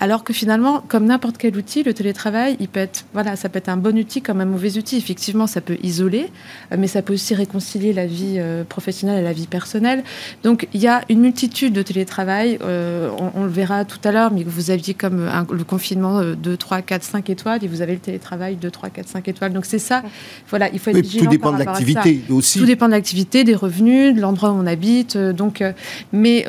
Alors 0.01 0.25
que 0.25 0.33
finalement, 0.33 0.83
comme 0.89 1.07
n'importe 1.07 1.39
quel 1.39 1.57
outil, 1.57 1.83
le 1.83 1.95
télétravail, 1.95 2.57
il 2.61 2.69
peut 2.69 2.81
être, 2.81 3.05
voilà, 3.13 3.37
ça 3.37 3.49
peut 3.49 3.59
être 3.59 3.69
un 3.69 3.77
bon 3.77 3.97
outil 3.99 4.23
comme 4.23 4.41
un 4.41 4.47
mauvais 4.47 4.77
outil. 4.79 4.97
Effectivement, 4.97 5.47
ça 5.47 5.61
peut 5.61 5.79
isoler, 5.83 6.29
euh, 6.73 6.77
mais 6.79 6.87
ça 6.87 7.03
peut 7.03 7.15
aussi 7.15 7.35
réconcilier 7.35 7.93
la 7.93 8.07
vie 8.07 8.41
professionnelle 8.69 9.21
et 9.21 9.25
la 9.25 9.33
vie 9.33 9.47
personnelle 9.47 9.62
donc 10.43 10.69
il 10.73 10.81
y 10.81 10.89
a 10.89 11.03
une 11.09 11.21
multitude 11.21 11.73
de 11.73 11.83
télétravail, 11.83 12.59
euh, 12.63 13.11
on, 13.35 13.45
le 13.45 13.51
verra 13.51 13.85
tout 13.85 13.99
à 14.05 14.13
l'heure, 14.13 14.33
mais 14.33 14.45
vous 14.45 14.71
aviez 14.71 14.95
comme 14.95 15.29
le 15.51 15.65
confinement 15.65 16.23
2, 16.23 16.57
3, 16.57 16.83
4, 16.83 17.03
5 17.03 17.31
étoiles 17.31 17.65
et 17.65 17.69
vous 17.69 17.83
avez 17.83 17.95
le 17.95 17.99
télétravail 17.99 18.57
2, 18.57 18.71
3, 18.71 18.91
4, 18.91 19.09
5 19.09 19.29
étoiles. 19.29 19.53
Donc 19.53 19.65
c'est 19.65 19.79
ça, 19.79 20.03
voilà, 20.49 20.69
il 20.73 20.79
faut 20.79 20.91
être 20.91 21.01
vigilant. 21.01 21.25
Tout 21.25 21.31
dépend 21.31 21.53
de 21.53 21.59
l'activité 21.59 22.23
aussi. 22.31 22.59
Tout 22.59 22.67
dépend 22.67 22.87
de 22.87 22.93
l'activité, 22.93 23.45
des 23.45 23.55
revenus, 23.55 24.15
de 24.15 24.21
l'endroit 24.21 24.51
où 24.51 24.55
on 24.55 24.67
habite. 24.67 25.17
Euh, 25.17 25.33
donc, 25.33 25.61
euh, 25.61 25.73
mais 26.13 26.47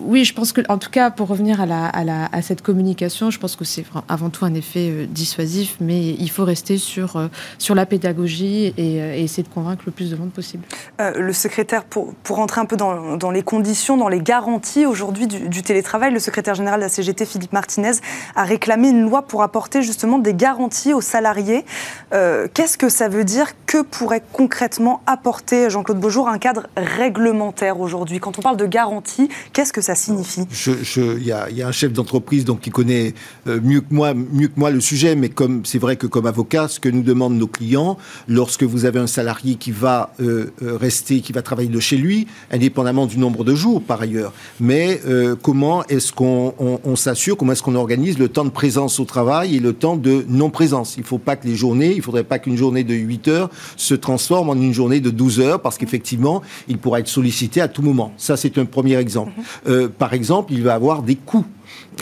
oui, 0.00 0.24
je 0.24 0.34
pense 0.34 0.52
que, 0.52 0.60
en 0.68 0.78
tout 0.78 0.90
cas, 0.90 1.10
pour 1.10 1.28
revenir 1.28 1.60
à, 1.60 1.66
la, 1.66 1.86
à, 1.86 2.04
la, 2.04 2.26
à 2.26 2.42
cette 2.42 2.62
communication, 2.62 3.30
je 3.30 3.38
pense 3.38 3.56
que 3.56 3.64
c'est 3.64 3.84
avant 4.08 4.30
tout 4.30 4.44
un 4.44 4.54
effet 4.54 5.06
dissuasif, 5.10 5.76
mais 5.80 6.10
il 6.10 6.30
faut 6.30 6.44
rester 6.44 6.78
sur, 6.78 7.28
sur 7.58 7.74
la 7.74 7.86
pédagogie 7.86 8.72
et, 8.76 9.22
essayer 9.22 9.42
de 9.42 9.48
convaincre 9.48 9.82
le 9.86 9.92
plus 9.92 10.10
de 10.10 10.16
monde 10.16 10.30
possible. 10.30 10.64
le 10.98 11.32
secrétaire, 11.32 11.84
pour, 11.84 12.14
pour 12.22 12.37
rentrer 12.38 12.60
un 12.60 12.64
peu 12.64 12.76
dans, 12.76 13.30
les 13.30 13.42
conditions, 13.42 13.96
dans 13.96 14.08
les 14.08 14.20
garanties 14.20 14.86
aujourd'hui 14.86 15.26
du, 15.26 15.62
télétravail, 15.62 16.12
le 16.12 16.20
secrétaire 16.20 16.54
général 16.54 16.80
de 16.80 16.84
la 16.84 16.88
CGT, 16.88 17.26
Philippe 17.26 17.52
Martinez, 17.52 17.92
a 18.36 18.44
réclamé 18.44 18.88
une 18.88 19.02
loi 19.02 19.22
pour 19.22 19.42
apporter 19.42 19.82
justement 19.82 20.18
des 20.18 20.34
garanties 20.34 20.94
aux 20.94 21.00
salariés. 21.00 21.64
Euh, 22.12 22.46
qu'est-ce 22.52 22.78
que 22.78 22.88
ça 22.88 23.08
veut 23.08 23.24
dire? 23.24 23.48
Que 23.66 23.82
pourrait 23.82 24.22
concrètement 24.32 25.02
apporter, 25.06 25.68
Jean-Claude 25.68 25.98
Beaujour, 25.98 26.28
un 26.28 26.38
cadre 26.38 26.68
réglementaire 26.76 27.80
aujourd'hui? 27.80 28.20
Quand 28.20 28.38
on 28.38 28.42
parle 28.42 28.56
de 28.56 28.66
garantie, 28.66 29.28
qu'est-ce 29.52 29.72
que 29.72 29.80
ça 29.82 29.94
signifie? 29.94 30.46
Il 30.96 31.24
y, 31.24 31.32
a 31.32 31.66
un 31.66 31.72
chef 31.72 31.92
d'entreprise 31.92 32.44
qui 32.62 32.70
connaît 32.70 33.14
euh, 33.46 33.60
mieux, 33.62 33.80
que 33.80 33.92
moi, 33.92 34.14
mieux 34.14 34.48
que 34.48 34.58
moi 34.58 34.70
le 34.70 34.80
sujet, 34.80 35.16
mais 35.16 35.30
c'est 35.64 35.78
vrai 35.78 35.96
que 35.96 36.06
comme 36.06 36.26
avocat, 36.26 36.68
ce 36.68 36.78
que 36.78 36.88
nous 36.88 37.02
demandent 37.02 37.36
nos 37.36 37.48
clients, 37.48 37.98
lorsque 38.28 38.62
vous 38.62 38.84
avez 38.84 39.00
un 39.00 39.06
salarié 39.06 39.56
qui 39.56 39.72
va 39.72 40.12
euh, 40.20 40.52
rester, 40.62 41.20
qui 41.20 41.32
va 41.32 41.42
travailler 41.42 41.68
de 41.68 41.80
chez 41.80 41.96
lui, 41.96 42.27
indépendamment 42.50 43.06
du 43.06 43.18
nombre 43.18 43.44
de 43.44 43.54
jours 43.54 43.82
par 43.82 44.00
ailleurs, 44.00 44.32
mais 44.60 45.00
comment 45.42 45.84
est-ce 45.86 46.12
qu'on 46.12 46.96
s'assure, 46.96 47.36
comment 47.36 47.52
est-ce 47.52 47.62
qu'on 47.62 47.74
organise 47.74 48.18
le 48.18 48.28
temps 48.28 48.44
de 48.44 48.50
présence 48.50 49.00
au 49.00 49.04
travail 49.04 49.56
et 49.56 49.60
le 49.60 49.72
temps 49.72 49.96
de 49.96 50.24
non-présence? 50.28 50.96
Il 50.96 51.00
ne 51.00 51.06
faut 51.06 51.18
pas 51.18 51.36
que 51.36 51.46
les 51.46 51.56
journées, 51.56 51.92
il 51.92 51.98
ne 51.98 52.02
faudrait 52.02 52.24
pas 52.24 52.38
qu'une 52.38 52.56
journée 52.56 52.84
de 52.84 52.94
8 52.94 53.28
heures 53.28 53.50
se 53.76 53.94
transforme 53.94 54.50
en 54.50 54.54
une 54.54 54.72
journée 54.72 55.00
de 55.00 55.10
12 55.10 55.40
heures, 55.40 55.60
parce 55.60 55.78
qu'effectivement, 55.78 56.42
il 56.68 56.78
pourra 56.78 57.00
être 57.00 57.08
sollicité 57.08 57.60
à 57.60 57.68
tout 57.68 57.82
moment. 57.82 58.12
Ça, 58.16 58.36
c'est 58.36 58.58
un 58.58 58.64
premier 58.64 58.96
exemple. 58.96 59.32
Mhm. 59.36 59.44
Euh, 59.68 59.88
par 59.88 60.14
exemple, 60.14 60.52
il 60.52 60.62
va 60.62 60.74
avoir 60.74 61.02
des 61.02 61.16
coûts 61.16 61.46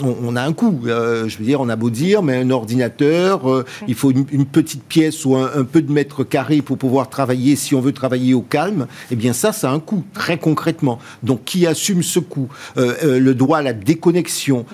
on, 0.03 0.35
a 0.35 0.41
un 0.41 0.53
coût. 0.53 0.81
Euh, 0.85 1.27
je 1.27 1.37
veux 1.37 1.45
dire, 1.45 1.61
on 1.61 1.69
a 1.69 1.75
beau 1.75 1.89
dire, 1.89 2.21
mais 2.21 2.37
un 2.37 2.49
ordinateur, 2.49 3.49
euh, 3.49 3.65
il 3.87 3.95
faut 3.95 4.11
une, 4.11 4.45
petite 4.45 4.83
pièce 4.83 5.25
ou 5.25 5.35
un, 5.35 5.63
peu 5.63 5.81
de 5.81 5.91
mètre 5.91 6.23
carré 6.23 6.61
pour 6.61 6.77
pouvoir 6.77 7.09
travailler 7.09 7.55
si 7.55 7.75
on 7.75 7.81
veut 7.81 7.91
travailler 7.91 8.33
au 8.33 8.41
calme. 8.41 8.87
Eh 9.11 9.15
bien, 9.15 9.33
ça, 9.33 9.51
ça 9.51 9.69
a 9.69 9.73
un 9.73 9.79
coût, 9.79 10.03
très 10.13 10.37
concrètement. 10.37 10.99
Donc, 11.23 11.43
qui 11.45 11.65
assume 11.65 12.03
ce 12.03 12.19
coût? 12.19 12.47
Euh, 12.77 13.19
Le 13.19 13.33
droit 13.33 13.59
à 13.59 13.61
la 13.61 13.73
déconnexion. 13.73 14.65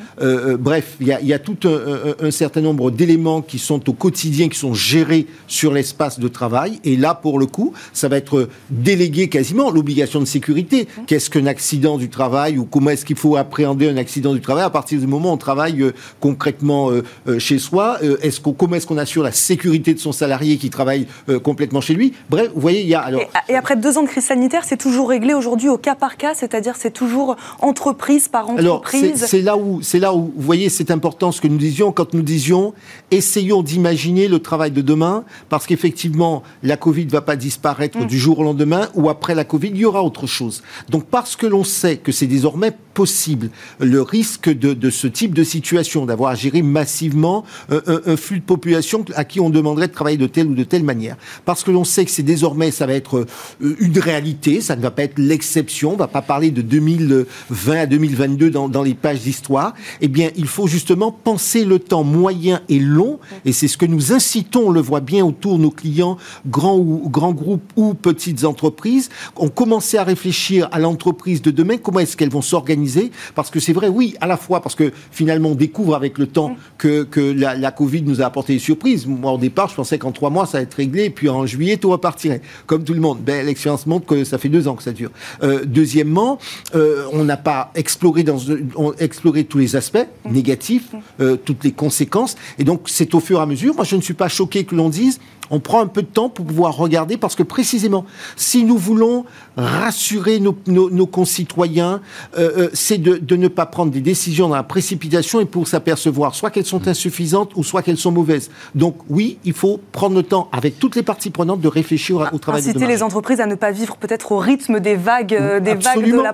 bref, 0.60 0.96
il 1.00 1.08
y 1.08 1.34
a, 1.34 1.40
tout 1.40 1.58
un, 1.68 2.32
certain 2.32 2.62
nombre 2.62 2.92
d'éléments 2.92 3.42
qui 3.42 3.60
sont 3.60 3.90
au 3.90 3.94
quotidien, 3.94 4.50
qui 4.50 4.58
sont 4.58 4.74
gérés 4.74 5.28
sur 5.48 5.74
l'espace 5.74 6.20
de 6.20 6.28
travail. 6.28 6.80
Et 6.84 6.96
là, 6.96 7.14
pour 7.14 7.40
le 7.40 7.46
coup, 7.46 7.74
ça 7.94 8.08
va 8.08 8.18
être 8.18 8.50
délégué 8.70 9.30
quasiment 9.30 9.72
l'obligation 9.72 10.20
de 10.20 10.26
sécurité. 10.26 10.88
Qu'est-ce 11.08 11.30
qu'un 11.30 11.46
accident 11.46 11.98
du 11.98 12.10
travail 12.10 12.58
ou 12.58 12.66
comment 12.66 12.92
est-ce 12.92 13.06
qu'il 13.06 13.18
faut 13.18 13.38
appréhender 13.38 13.88
un 13.90 13.98
accident 13.98 14.34
du 14.34 14.42
travail 14.42 14.64
à 14.64 14.70
partir 14.70 14.93
du 14.98 15.08
moment 15.08 15.30
où 15.30 15.34
on 15.34 15.38
travaille 15.38 15.82
euh, 15.82 15.94
concrètement 16.20 16.92
euh, 16.92 17.04
euh, 17.28 17.40
chez 17.40 17.60
soi 17.60 18.00
est-ce 18.22 18.40
Comment 18.42 18.76
est-ce 18.76 18.88
qu'on 18.88 18.98
assure 18.98 19.24
la 19.24 19.32
sécurité 19.32 19.94
de 19.94 20.00
son 20.00 20.12
salarié 20.12 20.58
qui 20.58 20.70
travaille 20.70 21.08
complètement 21.44 21.82
chez 21.82 21.94
lui? 21.94 22.14
Bref, 22.30 22.50
vous 22.54 22.62
voyez, 22.62 22.82
il 22.82 22.88
y 22.88 22.96
a... 22.96 23.00
Alors... 23.00 23.22
Et, 23.48 23.56
après 23.56 23.76
deux 23.76 23.98
ans 23.98 24.04
de 24.04 24.08
crise 24.08 24.26
sanitaire, 24.26 24.64
c'est 24.66 24.78
toujours 24.78 25.10
réglé 25.10 25.34
aujourd'hui 25.34 25.70
au 25.70 25.78
cas 25.78 25.96
par 25.96 26.18
cas, 26.18 26.34
c'est-à-dire 26.34 26.76
c'est 26.78 26.92
toujours 26.92 27.36
entreprise 27.62 28.28
par 28.28 28.50
entreprise 28.50 29.26
C'est 29.26 29.42
là, 29.42 29.58
où, 29.58 29.82
là 29.94 30.14
où, 30.14 30.34
vous 30.36 30.42
voyez, 30.42 30.70
c'est 30.70 30.92
important 30.92 31.32
ce 31.32 31.42
que 31.42 31.48
nous 31.48 31.58
disions 31.58 31.92
quand 31.92 32.14
nous 32.14 32.22
disions 32.22 32.74
essayons 33.12 33.64
d'imaginer 33.64 34.28
le 34.28 34.40
travail 34.40 34.72
de 34.72 34.82
demain, 34.82 35.24
parce 35.50 35.66
qu'effectivement, 35.66 36.44
la 36.64 36.78
Covid 36.78 37.06
ne 37.06 37.12
va 37.12 37.22
pas 37.22 37.36
disparaître 37.36 38.00
mm. 38.00 38.08
du 38.08 38.20
jour 38.20 38.40
au 38.40 38.44
lendemain, 38.44 38.90
ou 38.96 39.10
après 39.10 39.36
la 39.36 39.46
Covid, 39.46 39.70
il 39.70 39.78
y 39.78 39.86
aura 39.86 40.04
autre 40.04 40.28
chose. 40.28 40.64
Donc 40.90 41.06
parce 41.06 41.36
que 41.36 41.48
l'on 41.48 41.64
sait 41.64 41.98
que 41.98 42.12
c'est 42.12 42.28
désormais 42.28 42.74
possible, 42.94 43.50
le 43.80 44.02
risque 44.02 44.50
de, 44.50 44.74
de 44.74 44.83
ce 44.90 45.08
type 45.08 45.34
de 45.34 45.44
situation, 45.44 46.06
d'avoir 46.06 46.32
à 46.32 46.36
gérer 46.36 46.62
massivement 46.62 47.44
un, 47.70 48.18
flux 48.18 48.40
de 48.40 48.46
population 48.46 49.06
à 49.16 49.24
qui 49.24 49.40
on 49.40 49.50
demanderait 49.50 49.88
de 49.88 49.94
travailler 49.94 50.18
de 50.18 50.28
telle 50.28 50.48
ou 50.48 50.56
de 50.56 50.64
telle 50.64 50.84
manière. 50.84 51.18
Parce 51.46 51.64
que 51.64 51.72
l'on 51.72 51.84
sait 51.84 52.06
que 52.06 52.12
c'est 52.12 52.24
désormais, 52.24 52.72
ça 52.72 52.86
va 52.86 52.94
être 52.94 53.26
euh, 53.62 53.76
une 53.80 53.98
réalité, 54.00 54.62
ça 54.62 54.76
ne 54.76 54.82
va 54.82 54.92
pas 54.92 55.04
être 55.04 55.18
l'exception, 55.18 55.92
on 55.92 55.94
ne 55.94 56.00
va 56.00 56.08
pas 56.08 56.22
parler 56.22 56.52
de 56.52 56.62
2020 56.62 57.78
à 57.78 57.86
2022 57.86 58.50
dans, 58.50 58.70
dans 58.70 58.84
les 58.84 58.94
pages 58.94 59.22
d'histoire. 59.22 59.74
Eh 60.02 60.08
bien, 60.08 60.30
il 60.36 60.48
faut 60.48 60.68
justement 60.68 61.12
penser 61.12 61.66
le 61.66 61.80
temps 61.80 62.04
moyen 62.04 62.62
et 62.70 62.80
long, 62.80 63.20
et 63.46 63.52
c'est 63.52 63.68
ce 63.68 63.78
que 63.78 63.86
nous 63.86 64.14
incitons, 64.14 64.68
on 64.68 64.72
le 64.72 64.82
voit 64.82 65.02
bien 65.02 65.26
autour 65.26 65.58
de 65.58 65.64
nos 65.64 65.72
clients, 65.72 66.18
grands 66.48 66.78
ou 66.78 67.10
grands 67.10 67.34
groupes 67.34 67.72
ou 67.76 67.94
petites 67.94 68.46
entreprises, 68.46 69.10
ont 69.36 69.50
commencé 69.50 69.98
à 69.98 70.04
réfléchir 70.04 70.70
à 70.72 70.80
l'entreprise 70.80 71.42
de 71.42 71.52
demain, 71.52 71.78
comment 71.78 72.00
est-ce 72.00 72.18
qu'elles 72.18 72.30
vont 72.30 72.42
s'organiser, 72.42 73.12
parce 73.36 73.50
que 73.50 73.60
c'est 73.60 73.74
vrai, 73.74 73.88
oui, 73.88 74.16
à 74.22 74.28
la 74.28 74.38
fois 74.38 74.62
parce 74.64 74.76
que 74.76 74.92
finalement 75.12 75.50
on 75.50 75.56
découvre 75.56 75.96
avec 75.96 76.18
le 76.18 76.28
temps 76.28 76.56
que, 76.78 77.04
que 77.04 77.20
la, 77.20 77.72
Covid 77.72 78.02
nous 78.04 78.22
a 78.22 78.26
apporté 78.26 78.54
des 78.54 78.60
surprises. 78.60 79.06
Moi 79.06 79.32
au 79.32 79.38
départ 79.38 79.70
je 79.70 79.76
pensais 79.76 79.98
qu'en 79.98 80.12
trois 80.12 80.30
mois 80.30 80.46
ça 80.46 80.58
allait 80.58 80.66
être 80.66 80.74
réglé, 80.76 81.06
et 81.06 81.10
puis 81.10 81.30
en 81.30 81.46
juillet 81.46 81.78
tout 81.78 81.90
repartirait. 81.90 82.42
Comme 82.66 82.84
tout 82.84 82.94
le 82.94 83.02
monde. 83.02 83.20
Ben, 83.22 83.46
L'expérience 83.46 83.86
montre 83.86 84.06
que 84.06 84.24
ça 84.24 84.38
fait 84.38 84.50
deux 84.50 84.68
ans 84.68 84.76
que 84.76 84.84
ça 84.84 84.92
dure. 84.92 85.12
Euh, 85.44 85.66
deuxièmement, 85.66 86.40
euh, 86.76 87.06
on 87.12 87.24
n'a 87.24 87.38
pas 87.38 87.72
exploré, 87.76 88.24
dans, 88.24 88.38
on, 88.76 88.94
exploré 88.94 89.44
tous 89.44 89.58
les 89.58 89.76
aspects 89.76 90.08
négatifs, 90.30 90.92
euh, 91.20 91.36
toutes 91.36 91.64
les 91.64 91.72
conséquences. 91.72 92.36
Et 92.58 92.64
donc 92.64 92.84
c'est 92.86 93.14
au 93.14 93.20
fur 93.20 93.40
et 93.40 93.42
à 93.42 93.46
mesure. 93.46 93.76
Moi 93.76 93.84
je 93.84 93.96
ne 93.96 94.02
suis 94.02 94.14
pas 94.14 94.30
choqué 94.30 94.64
que 94.64 94.76
l'on 94.76 94.90
dise 94.90 95.20
on 95.54 95.60
prend 95.60 95.82
un 95.82 95.88
peu 95.88 96.02
de 96.02 96.08
temps 96.08 96.30
pour 96.30 96.46
pouvoir 96.46 96.76
regarder 96.76 97.16
parce 97.16 97.36
que 97.36 97.44
précisément, 97.44 98.06
si 98.36 98.64
nous 98.64 98.78
voulons 98.78 99.24
rassurer 99.56 100.40
nos, 100.40 101.06
concitoyens, 101.06 102.02
euh, 102.38 102.52
euh, 102.58 102.70
c'est 102.74 102.98
de, 102.98 103.36
ne 103.36 103.48
pas 103.48 103.68
prendre 103.68 103.92
des 103.92 104.02
décisions 104.02 104.50
dans 104.50 104.56
la 104.56 104.64
précipitation 104.64 105.40
et 105.42 105.46
pour 105.46 105.68
s'apercevoir 105.68 106.34
soit 106.34 106.50
qu'elles 106.50 106.66
sont 106.66 106.88
insuffisantes 106.88 107.52
ou 107.56 107.64
soit 107.64 107.84
qu'elles 107.84 108.00
sont 108.00 108.12
mauvaises. 108.12 108.50
Donc 108.74 108.98
oui, 109.10 109.38
il 109.46 109.54
faut 109.54 109.80
prendre 109.92 110.16
le 110.16 110.24
temps 110.24 110.50
avec 110.52 110.80
toutes 110.80 110.96
les 110.96 111.04
parties 111.04 111.30
prenantes 111.30 111.62
de 111.62 111.68
réfléchir 111.68 112.32
au 112.34 112.40
travail 112.40 112.62
Inciter 112.62 112.80
de 112.80 112.86
les 112.88 113.04
entreprises 113.04 113.40
à 113.40 113.46
ne 113.46 113.56
pas 113.56 113.70
vivre 113.70 113.98
peut-être 113.98 114.32
au 114.32 114.40
rythme 114.40 114.80
des 114.80 114.96
vagues, 114.96 115.36
euh, 115.36 115.60
des 115.60 115.76
vagues 115.76 116.04
de, 116.04 116.22
la, 116.22 116.34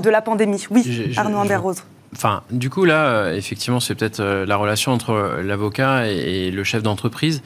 de, 0.00 0.10
la 0.10 0.22
pandémie. 0.22 0.64
Oui, 0.70 1.12
Arnaud 1.18 1.36
Amber-Rose. 1.36 1.82
Enfin, 2.14 2.42
du 2.50 2.70
coup, 2.70 2.84
là, 2.84 3.34
effectivement, 3.34 3.80
c'est 3.80 3.96
peut-être 3.96 4.22
la 4.22 4.56
relation 4.56 4.92
entre 4.92 5.40
l'avocat 5.42 6.06
et, 6.06 6.50
le 6.50 6.64
chef 6.64 6.82
d'entreprise 6.82 7.42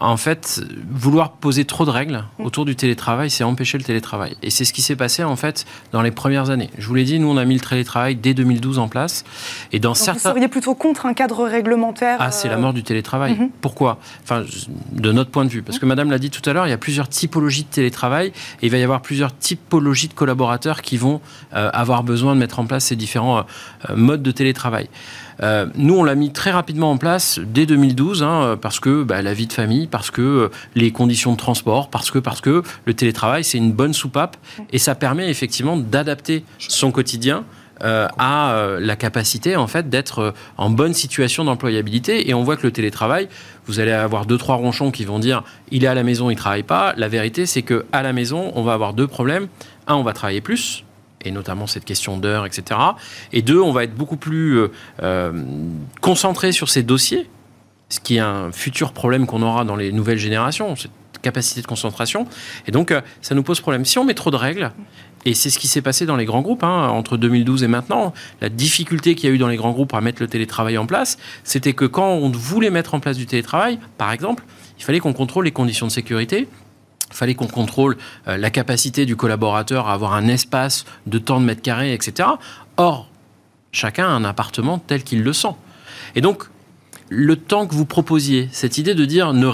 en 0.00 0.16
fait, 0.16 0.62
vouloir 0.90 1.32
poser 1.32 1.64
trop 1.66 1.84
de 1.84 1.90
règles 1.90 2.24
mm. 2.38 2.44
autour 2.44 2.64
du 2.64 2.74
télétravail, 2.74 3.30
c'est 3.30 3.44
empêcher 3.44 3.76
le 3.78 3.84
télétravail. 3.84 4.36
Et 4.42 4.50
c'est 4.50 4.64
ce 4.64 4.72
qui 4.72 4.82
s'est 4.82 4.96
passé 4.96 5.22
en 5.22 5.36
fait 5.36 5.66
dans 5.92 6.02
les 6.02 6.10
premières 6.10 6.50
années. 6.50 6.70
Je 6.78 6.86
vous 6.86 6.94
l'ai 6.94 7.04
dit, 7.04 7.18
nous 7.18 7.28
on 7.28 7.36
a 7.36 7.44
mis 7.44 7.54
le 7.54 7.60
télétravail 7.60 8.16
dès 8.16 8.32
2012 8.32 8.78
en 8.78 8.88
place. 8.88 9.24
Et 9.72 9.78
dans 9.78 9.94
certains... 9.94 10.30
Vous 10.30 10.36
seriez 10.36 10.48
plutôt 10.48 10.74
contre 10.74 11.06
un 11.06 11.12
cadre 11.12 11.44
réglementaire 11.46 12.16
Ah, 12.18 12.30
c'est 12.30 12.48
la 12.48 12.56
mort 12.56 12.72
du 12.72 12.82
télétravail. 12.82 13.34
Mm-hmm. 13.34 13.50
Pourquoi? 13.60 13.98
Enfin, 14.22 14.44
de 14.92 15.12
notre 15.12 15.30
point 15.30 15.44
de 15.44 15.50
vue, 15.50 15.62
parce 15.62 15.78
que 15.78 15.86
Madame 15.86 16.10
l'a 16.10 16.18
dit 16.18 16.30
tout 16.30 16.48
à 16.48 16.52
l'heure, 16.54 16.66
il 16.66 16.70
y 16.70 16.74
a 16.74 16.78
plusieurs 16.78 17.08
typologies 17.08 17.64
de 17.64 17.68
télétravail 17.68 18.28
et 18.62 18.66
il 18.66 18.70
va 18.70 18.78
y 18.78 18.82
avoir 18.82 19.02
plusieurs 19.02 19.36
typologies 19.36 20.08
de 20.08 20.14
collaborateurs 20.14 20.80
qui 20.80 20.96
vont 20.96 21.20
euh, 21.54 21.70
avoir 21.74 22.02
besoin 22.04 22.34
de 22.34 22.40
mettre 22.40 22.58
en 22.58 22.66
place 22.66 22.86
ces 22.86 22.96
différents 22.96 23.38
euh, 23.38 23.96
modes 23.96 24.22
de 24.22 24.30
télétravail. 24.30 24.88
Euh, 25.42 25.66
nous, 25.74 25.94
on 25.94 26.04
l'a 26.04 26.14
mis 26.14 26.32
très 26.32 26.50
rapidement 26.50 26.90
en 26.90 26.98
place 26.98 27.40
dès 27.42 27.66
2012, 27.66 28.22
hein, 28.22 28.58
parce 28.60 28.80
que 28.80 29.02
bah, 29.02 29.22
la 29.22 29.34
vie 29.34 29.46
de 29.46 29.52
famille, 29.52 29.86
parce 29.86 30.10
que 30.10 30.22
euh, 30.22 30.48
les 30.74 30.92
conditions 30.92 31.32
de 31.32 31.36
transport, 31.36 31.88
parce 31.90 32.10
que, 32.10 32.18
parce 32.18 32.40
que 32.40 32.62
le 32.84 32.94
télétravail, 32.94 33.44
c'est 33.44 33.58
une 33.58 33.72
bonne 33.72 33.94
soupape. 33.94 34.36
Et 34.72 34.78
ça 34.78 34.94
permet 34.94 35.30
effectivement 35.30 35.76
d'adapter 35.76 36.44
son 36.58 36.90
quotidien. 36.90 37.44
Euh, 37.82 38.08
à 38.18 38.76
la 38.78 38.94
capacité 38.94 39.56
en 39.56 39.66
fait 39.66 39.88
d'être 39.88 40.34
en 40.58 40.68
bonne 40.68 40.92
situation 40.92 41.44
d'employabilité. 41.44 42.28
Et 42.28 42.34
on 42.34 42.42
voit 42.42 42.58
que 42.58 42.66
le 42.66 42.72
télétravail 42.72 43.26
vous 43.64 43.80
allez 43.80 43.90
avoir 43.90 44.26
deux 44.26 44.36
trois 44.36 44.56
ronchons 44.56 44.90
qui 44.90 45.06
vont 45.06 45.18
dire 45.18 45.44
il 45.70 45.84
est 45.84 45.86
à 45.86 45.94
la 45.94 46.02
maison 46.02 46.28
il 46.28 46.36
travaille 46.36 46.62
pas. 46.62 46.92
La 46.98 47.08
vérité 47.08 47.46
c'est 47.46 47.62
que 47.62 47.86
à 47.90 48.02
la 48.02 48.12
maison 48.12 48.52
on 48.54 48.62
va 48.64 48.74
avoir 48.74 48.92
deux 48.92 49.06
problèmes. 49.06 49.48
Un 49.86 49.94
on 49.94 50.02
va 50.02 50.12
travailler 50.12 50.42
plus 50.42 50.84
et 51.24 51.30
notamment 51.30 51.66
cette 51.66 51.84
question 51.84 52.16
d'heure, 52.16 52.46
etc. 52.46 52.80
Et 53.32 53.42
deux, 53.42 53.60
on 53.60 53.72
va 53.72 53.84
être 53.84 53.94
beaucoup 53.94 54.16
plus 54.16 54.58
euh, 54.58 54.68
euh, 55.02 55.32
concentré 56.00 56.52
sur 56.52 56.68
ces 56.68 56.82
dossiers, 56.82 57.28
ce 57.88 58.00
qui 58.00 58.16
est 58.16 58.20
un 58.20 58.52
futur 58.52 58.92
problème 58.92 59.26
qu'on 59.26 59.42
aura 59.42 59.64
dans 59.64 59.76
les 59.76 59.92
nouvelles 59.92 60.18
générations, 60.18 60.76
cette 60.76 60.92
capacité 61.22 61.60
de 61.60 61.66
concentration. 61.66 62.26
Et 62.66 62.70
donc, 62.70 62.90
euh, 62.90 63.00
ça 63.20 63.34
nous 63.34 63.42
pose 63.42 63.60
problème. 63.60 63.84
Si 63.84 63.98
on 63.98 64.04
met 64.04 64.14
trop 64.14 64.30
de 64.30 64.36
règles, 64.36 64.72
et 65.26 65.34
c'est 65.34 65.50
ce 65.50 65.58
qui 65.58 65.68
s'est 65.68 65.82
passé 65.82 66.06
dans 66.06 66.16
les 66.16 66.24
grands 66.24 66.40
groupes, 66.40 66.64
hein, 66.64 66.88
entre 66.88 67.18
2012 67.18 67.62
et 67.62 67.68
maintenant, 67.68 68.14
la 68.40 68.48
difficulté 68.48 69.14
qu'il 69.14 69.28
y 69.28 69.32
a 69.32 69.34
eu 69.34 69.38
dans 69.38 69.48
les 69.48 69.56
grands 69.56 69.72
groupes 69.72 69.92
à 69.92 70.00
mettre 70.00 70.22
le 70.22 70.28
télétravail 70.28 70.78
en 70.78 70.86
place, 70.86 71.18
c'était 71.44 71.74
que 71.74 71.84
quand 71.84 72.08
on 72.08 72.30
voulait 72.30 72.70
mettre 72.70 72.94
en 72.94 73.00
place 73.00 73.18
du 73.18 73.26
télétravail, 73.26 73.78
par 73.98 74.12
exemple, 74.12 74.44
il 74.78 74.84
fallait 74.84 75.00
qu'on 75.00 75.12
contrôle 75.12 75.44
les 75.44 75.50
conditions 75.50 75.86
de 75.86 75.92
sécurité, 75.92 76.48
fallait 77.10 77.34
qu'on 77.34 77.46
contrôle 77.46 77.96
euh, 78.28 78.36
la 78.36 78.50
capacité 78.50 79.06
du 79.06 79.16
collaborateur 79.16 79.88
à 79.88 79.94
avoir 79.94 80.14
un 80.14 80.28
espace 80.28 80.84
de 81.06 81.18
temps 81.18 81.40
de 81.40 81.44
mètre 81.44 81.62
carré, 81.62 81.92
etc. 81.92 82.28
Or, 82.76 83.08
chacun 83.72 84.06
a 84.06 84.10
un 84.10 84.24
appartement 84.24 84.78
tel 84.78 85.02
qu'il 85.02 85.22
le 85.22 85.32
sent. 85.32 85.54
Et 86.14 86.20
donc, 86.20 86.44
le 87.12 87.34
temps 87.34 87.66
que 87.66 87.74
vous 87.74 87.86
proposiez, 87.86 88.48
cette 88.52 88.78
idée 88.78 88.94
de 88.94 89.04
dire 89.04 89.32
ne 89.32 89.46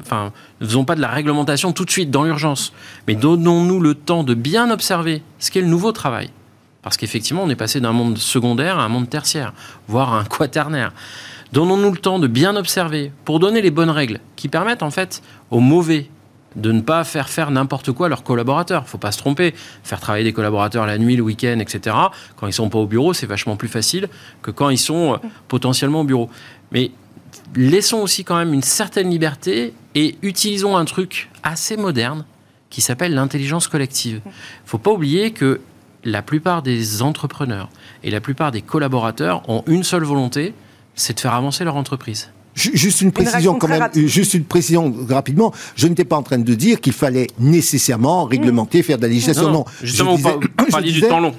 enfin, 0.00 0.32
ne 0.60 0.66
faisons 0.66 0.84
pas 0.84 0.94
de 0.94 1.00
la 1.00 1.08
réglementation 1.08 1.72
tout 1.72 1.84
de 1.84 1.90
suite 1.90 2.10
dans 2.10 2.22
l'urgence, 2.22 2.72
mais 3.08 3.16
donnons-nous 3.16 3.80
le 3.80 3.94
temps 3.94 4.22
de 4.22 4.34
bien 4.34 4.70
observer 4.70 5.22
ce 5.40 5.50
qu'est 5.50 5.60
le 5.60 5.66
nouveau 5.66 5.90
travail. 5.90 6.30
Parce 6.82 6.96
qu'effectivement, 6.96 7.42
on 7.42 7.50
est 7.50 7.56
passé 7.56 7.80
d'un 7.80 7.92
monde 7.92 8.16
secondaire 8.16 8.78
à 8.78 8.84
un 8.84 8.88
monde 8.88 9.10
tertiaire, 9.10 9.52
voire 9.88 10.14
un 10.14 10.24
quaternaire. 10.24 10.92
Donnons-nous 11.52 11.90
le 11.90 11.98
temps 11.98 12.20
de 12.20 12.28
bien 12.28 12.54
observer 12.54 13.10
pour 13.24 13.40
donner 13.40 13.60
les 13.60 13.72
bonnes 13.72 13.90
règles 13.90 14.20
qui 14.36 14.48
permettent 14.48 14.84
en 14.84 14.90
fait 14.90 15.22
aux 15.50 15.60
mauvais 15.60 16.08
de 16.58 16.72
ne 16.72 16.80
pas 16.80 17.04
faire 17.04 17.28
faire 17.28 17.50
n'importe 17.50 17.92
quoi 17.92 18.06
à 18.06 18.08
leurs 18.08 18.24
collaborateurs. 18.24 18.82
Il 18.86 18.90
faut 18.90 18.98
pas 18.98 19.12
se 19.12 19.18
tromper. 19.18 19.54
Faire 19.84 20.00
travailler 20.00 20.24
des 20.24 20.32
collaborateurs 20.32 20.86
la 20.86 20.98
nuit, 20.98 21.16
le 21.16 21.22
week-end, 21.22 21.58
etc. 21.60 21.96
Quand 22.36 22.46
ils 22.46 22.52
sont 22.52 22.68
pas 22.68 22.78
au 22.78 22.86
bureau, 22.86 23.14
c'est 23.14 23.26
vachement 23.26 23.56
plus 23.56 23.68
facile 23.68 24.08
que 24.42 24.50
quand 24.50 24.68
ils 24.68 24.78
sont 24.78 25.14
euh, 25.14 25.28
potentiellement 25.46 26.00
au 26.00 26.04
bureau. 26.04 26.28
Mais 26.72 26.90
laissons 27.54 27.98
aussi 27.98 28.24
quand 28.24 28.36
même 28.36 28.52
une 28.52 28.62
certaine 28.62 29.08
liberté 29.08 29.72
et 29.94 30.16
utilisons 30.22 30.76
un 30.76 30.84
truc 30.84 31.30
assez 31.42 31.76
moderne 31.76 32.24
qui 32.70 32.80
s'appelle 32.80 33.14
l'intelligence 33.14 33.68
collective. 33.68 34.20
Il 34.26 34.32
faut 34.66 34.78
pas 34.78 34.90
oublier 34.90 35.30
que 35.30 35.60
la 36.04 36.22
plupart 36.22 36.62
des 36.62 37.02
entrepreneurs 37.02 37.70
et 38.02 38.10
la 38.10 38.20
plupart 38.20 38.52
des 38.52 38.62
collaborateurs 38.62 39.48
ont 39.48 39.62
une 39.66 39.84
seule 39.84 40.04
volonté, 40.04 40.54
c'est 40.94 41.14
de 41.14 41.20
faire 41.20 41.34
avancer 41.34 41.64
leur 41.64 41.76
entreprise. 41.76 42.30
Juste 42.58 43.02
une 43.02 43.12
précision 43.12 43.54
quand 43.54 43.68
même, 43.68 43.88
juste 43.94 44.34
une 44.34 44.44
précision 44.44 44.92
rapidement. 45.08 45.52
Je 45.76 45.86
n'étais 45.86 46.04
pas 46.04 46.16
en 46.16 46.22
train 46.22 46.38
de 46.38 46.54
dire 46.54 46.80
qu'il 46.80 46.92
fallait 46.92 47.28
nécessairement 47.38 48.24
réglementer, 48.24 48.82
faire 48.82 48.96
de 48.96 49.02
la 49.02 49.08
législation. 49.08 49.50
Non, 49.50 49.64
justement, 49.82 50.16
je 50.16 50.82
disais, 50.82 51.00
du 51.00 51.08
temps 51.08 51.20
long. 51.20 51.34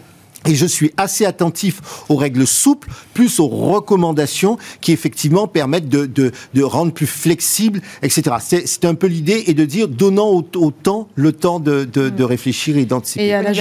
Et 0.48 0.56
je 0.56 0.66
suis 0.66 0.92
assez 0.96 1.26
attentif 1.26 1.82
aux 2.08 2.16
règles 2.16 2.48
souples, 2.48 2.90
plus 3.14 3.40
aux 3.40 3.48
recommandations 3.48 4.58
qui 4.80 4.94
effectivement 4.94 5.48
permettent 5.48 5.90
de, 5.90 6.06
de, 6.06 6.32
de 6.54 6.64
rendre 6.64 6.94
plus 6.94 7.08
flexible, 7.08 7.82
etc. 8.02 8.38
C'est 8.40 8.86
un 8.86 8.96
peu 8.96 9.08
l'idée 9.08 9.44
et 9.48 9.54
de 9.54 9.66
dire 9.66 9.88
donnant 9.90 10.30
autant 10.56 11.10
le 11.16 11.34
temps 11.34 11.60
de, 11.60 11.84
de, 11.84 12.10
de 12.10 12.24
réfléchir 12.24 12.78
et 12.78 12.86
d'anticiper. 12.86 13.26
Et, 13.26 13.34
à 13.34 13.42
la 13.42 13.52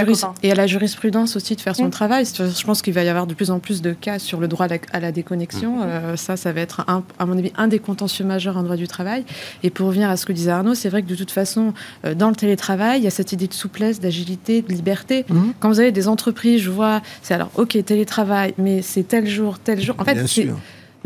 et 0.42 0.52
à 0.52 0.54
la 0.54 0.66
jurisprudence 0.66 1.36
aussi 1.36 1.56
de 1.56 1.60
faire 1.60 1.74
son 1.74 1.86
mmh. 1.86 1.90
travail. 1.90 2.24
Je 2.26 2.64
pense 2.64 2.82
qu'il 2.82 2.94
va 2.94 3.02
y 3.02 3.08
avoir 3.08 3.26
de 3.26 3.34
plus 3.34 3.50
en 3.50 3.58
plus 3.58 3.82
de 3.82 3.92
cas 3.92 4.18
sur 4.18 4.38
le 4.38 4.46
droit 4.46 4.66
à 4.92 5.00
la, 5.00 5.12
déconnexion. 5.12 5.78
Mmh. 5.78 5.82
Euh, 5.82 6.16
ça, 6.16 6.36
ça 6.36 6.52
va 6.52 6.60
être, 6.60 6.84
un, 6.86 7.02
à 7.18 7.26
mon 7.26 7.36
avis, 7.36 7.52
un 7.56 7.66
des 7.66 7.80
contentieux 7.80 8.24
majeurs 8.24 8.56
en 8.56 8.62
droit 8.62 8.76
du 8.76 8.86
travail. 8.86 9.24
Et 9.62 9.70
pour 9.70 9.88
revenir 9.88 10.10
à 10.10 10.16
ce 10.16 10.26
que 10.26 10.32
disait 10.32 10.52
Arnaud, 10.52 10.74
c'est 10.74 10.88
vrai 10.88 11.02
que 11.02 11.08
de 11.08 11.16
toute 11.16 11.32
façon, 11.32 11.72
euh, 12.04 12.14
dans 12.14 12.28
le 12.28 12.36
télétravail, 12.36 13.00
il 13.00 13.04
y 13.04 13.08
a 13.08 13.10
cette 13.10 13.32
idée 13.32 13.48
de 13.48 13.54
souplesse, 13.54 13.98
d'agilité, 13.98 14.62
de 14.62 14.72
liberté. 14.72 15.24
Mmh. 15.28 15.40
Quand 15.58 15.68
vous 15.68 15.80
avez 15.80 15.92
des 15.92 16.06
entreprises 16.06 16.62
je 16.68 16.72
vois, 16.72 17.00
c'est 17.22 17.34
alors, 17.34 17.50
ok, 17.56 17.82
télétravail, 17.84 18.54
mais 18.58 18.82
c'est 18.82 19.02
tel 19.02 19.26
jour, 19.26 19.58
tel 19.58 19.80
jour. 19.80 19.96
En 19.98 20.04
fait, 20.04 20.18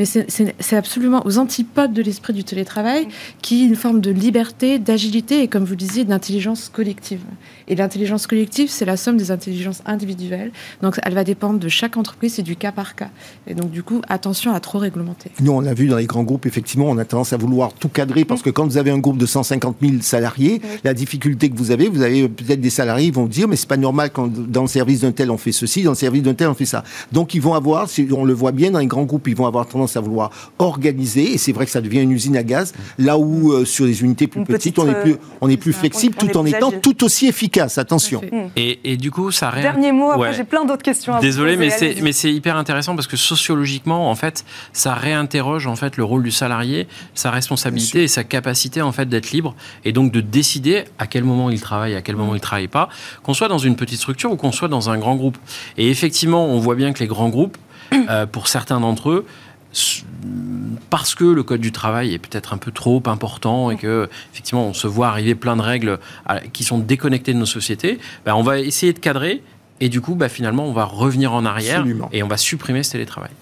mais 0.02 0.52
c'est 0.58 0.76
absolument 0.76 1.24
aux 1.26 1.38
antipodes 1.38 1.92
de 1.92 2.02
l'esprit 2.02 2.32
du 2.32 2.42
télétravail, 2.42 3.06
qui 3.40 3.62
est 3.62 3.66
une 3.66 3.76
forme 3.76 4.00
de 4.00 4.10
liberté, 4.10 4.80
d'agilité 4.80 5.42
et, 5.42 5.48
comme 5.48 5.64
vous 5.64 5.76
disiez, 5.76 6.04
d'intelligence 6.04 6.68
collective. 6.68 7.20
Et 7.68 7.76
l'intelligence 7.76 8.26
collective, 8.26 8.68
c'est 8.68 8.84
la 8.84 8.96
somme 8.96 9.16
des 9.16 9.30
intelligences 9.30 9.82
individuelles. 9.86 10.50
Donc, 10.82 10.98
elle 11.04 11.14
va 11.14 11.22
dépendre 11.22 11.60
de 11.60 11.68
chaque 11.68 11.96
entreprise, 11.96 12.34
c'est 12.34 12.42
du 12.42 12.56
cas 12.56 12.72
par 12.72 12.96
cas. 12.96 13.10
Et 13.46 13.54
donc, 13.54 13.70
du 13.70 13.84
coup, 13.84 14.02
attention 14.08 14.52
à 14.52 14.58
trop 14.58 14.78
réglementer. 14.78 15.30
Nous, 15.40 15.52
on 15.52 15.64
a 15.64 15.74
vu 15.74 15.86
dans 15.86 15.98
les 15.98 16.06
grands 16.06 16.24
groupes, 16.24 16.46
effectivement, 16.46 16.86
on 16.86 16.98
a 16.98 17.04
tendance 17.04 17.32
à 17.32 17.36
vouloir 17.36 17.72
tout 17.72 17.88
cadrer 17.88 18.24
parce 18.24 18.42
que 18.42 18.50
quand 18.50 18.66
vous 18.66 18.78
avez 18.78 18.90
un 18.90 18.98
groupe 18.98 19.18
de 19.18 19.26
150 19.26 19.76
000 19.80 19.94
salariés, 20.00 20.60
la 20.82 20.94
difficulté 20.94 21.48
que 21.48 21.56
vous 21.56 21.70
avez, 21.70 21.88
vous 21.88 22.02
avez 22.02 22.28
peut-être 22.28 22.60
des 22.60 22.70
salariés 22.70 23.06
qui 23.06 23.12
vont 23.12 23.26
dire, 23.26 23.46
mais 23.46 23.56
c'est 23.56 23.68
pas 23.68 23.76
normal 23.76 24.10
quand 24.12 24.28
dans 24.32 24.62
le 24.62 24.68
service 24.68 25.02
d'un 25.02 25.12
tel 25.12 25.30
on 25.30 25.36
fait 25.36 25.52
ceci, 25.52 25.84
dans 25.84 25.92
le 25.92 25.96
service 25.96 26.22
d'un 26.22 26.34
tel 26.34 26.48
on 26.48 26.54
fait 26.54 26.66
ça. 26.66 26.82
Donc, 27.12 27.34
ils 27.34 27.40
vont 27.40 27.54
avoir, 27.54 27.88
on 28.16 28.24
le 28.24 28.32
voit 28.32 28.52
bien 28.52 28.72
dans 28.72 28.80
les 28.80 28.86
grands 28.86 29.04
groupes, 29.04 29.28
ils 29.28 29.36
vont 29.36 29.46
avoir 29.46 29.66
tendance 29.66 29.91
à 29.96 30.00
vouloir 30.00 30.30
organiser, 30.58 31.32
et 31.32 31.38
c'est 31.38 31.52
vrai 31.52 31.66
que 31.66 31.70
ça 31.70 31.80
devient 31.80 32.00
une 32.00 32.12
usine 32.12 32.36
à 32.36 32.42
gaz, 32.42 32.72
là 32.98 33.18
où 33.18 33.52
euh, 33.52 33.64
sur 33.64 33.84
les 33.84 34.02
unités 34.02 34.26
plus 34.26 34.44
petites, 34.44 34.78
on 34.78 34.88
est 34.88 35.00
plus, 35.02 35.16
on 35.40 35.48
est 35.48 35.56
plus 35.56 35.72
flexible 35.72 36.14
tout 36.14 36.36
en 36.36 36.44
étant 36.46 36.70
tout 36.70 37.04
aussi 37.04 37.26
efficace 37.26 37.78
attention. 37.78 38.22
Et, 38.56 38.96
du 38.96 39.10
coup, 39.10 39.30
ça 39.30 39.52
Dernier 39.52 39.92
mot, 39.92 40.10
après 40.10 40.32
j'ai 40.32 40.44
plein 40.44 40.64
d'autres 40.64 40.82
questions 40.82 41.14
à 41.14 41.20
Désolé, 41.20 41.56
mais 41.56 41.70
c'est, 41.70 41.96
mais 42.02 42.12
c'est 42.12 42.32
hyper 42.32 42.56
intéressant 42.56 42.94
parce 42.94 43.06
que 43.06 43.16
sociologiquement, 43.16 44.10
en 44.10 44.14
fait, 44.14 44.44
ça 44.72 44.94
réinterroge 44.94 45.66
en 45.66 45.76
fait 45.76 45.96
le 45.96 46.04
rôle 46.04 46.22
du 46.22 46.30
salarié, 46.30 46.88
sa 47.14 47.30
responsabilité 47.30 48.04
et 48.04 48.08
sa 48.08 48.24
capacité 48.24 48.82
en 48.82 48.92
fait 48.92 49.08
d'être 49.08 49.30
libre 49.30 49.54
et 49.84 49.92
donc 49.92 50.12
de 50.12 50.20
décider 50.20 50.84
à 50.98 51.06
quel 51.06 51.24
moment 51.24 51.50
il 51.50 51.60
travaille, 51.60 51.94
à 51.94 52.02
quel 52.02 52.16
moment 52.16 52.34
il 52.34 52.40
travaille 52.40 52.68
pas, 52.68 52.88
qu'on 53.22 53.34
soit 53.34 53.48
dans 53.48 53.58
une 53.58 53.76
petite 53.76 53.98
structure 53.98 54.32
ou 54.32 54.36
qu'on 54.36 54.52
soit 54.52 54.68
dans 54.68 54.90
un 54.90 54.98
grand 54.98 55.16
groupe. 55.16 55.38
Et 55.76 55.90
effectivement, 55.90 56.46
on 56.46 56.58
voit 56.58 56.74
bien 56.74 56.92
que 56.92 57.00
les 57.00 57.06
grands 57.06 57.28
groupes, 57.28 57.56
euh, 58.10 58.26
pour 58.26 58.48
certains 58.48 58.80
d'entre 58.80 59.10
eux, 59.10 59.26
parce 60.90 61.14
que 61.14 61.24
le 61.24 61.42
code 61.42 61.60
du 61.60 61.72
travail 61.72 62.14
est 62.14 62.18
peut-être 62.18 62.52
un 62.52 62.58
peu 62.58 62.70
trop 62.70 63.02
important 63.06 63.70
et 63.70 63.76
que 63.76 64.08
effectivement 64.32 64.66
on 64.66 64.74
se 64.74 64.86
voit 64.86 65.08
arriver 65.08 65.34
plein 65.34 65.56
de 65.56 65.62
règles 65.62 65.98
qui 66.52 66.64
sont 66.64 66.78
déconnectées 66.78 67.32
de 67.32 67.38
nos 67.38 67.46
sociétés, 67.46 67.98
ben 68.24 68.34
on 68.34 68.42
va 68.42 68.60
essayer 68.60 68.92
de 68.92 68.98
cadrer 68.98 69.42
et 69.82 69.88
du 69.88 70.00
coup, 70.00 70.14
bah, 70.14 70.28
finalement, 70.28 70.64
on 70.64 70.72
va 70.72 70.84
revenir 70.84 71.32
en 71.32 71.44
arrière 71.44 71.84
et 72.12 72.22
on 72.22 72.28
va 72.28 72.36
supprimer 72.36 72.84
ce 72.84 72.92
télétravail. 72.92 73.32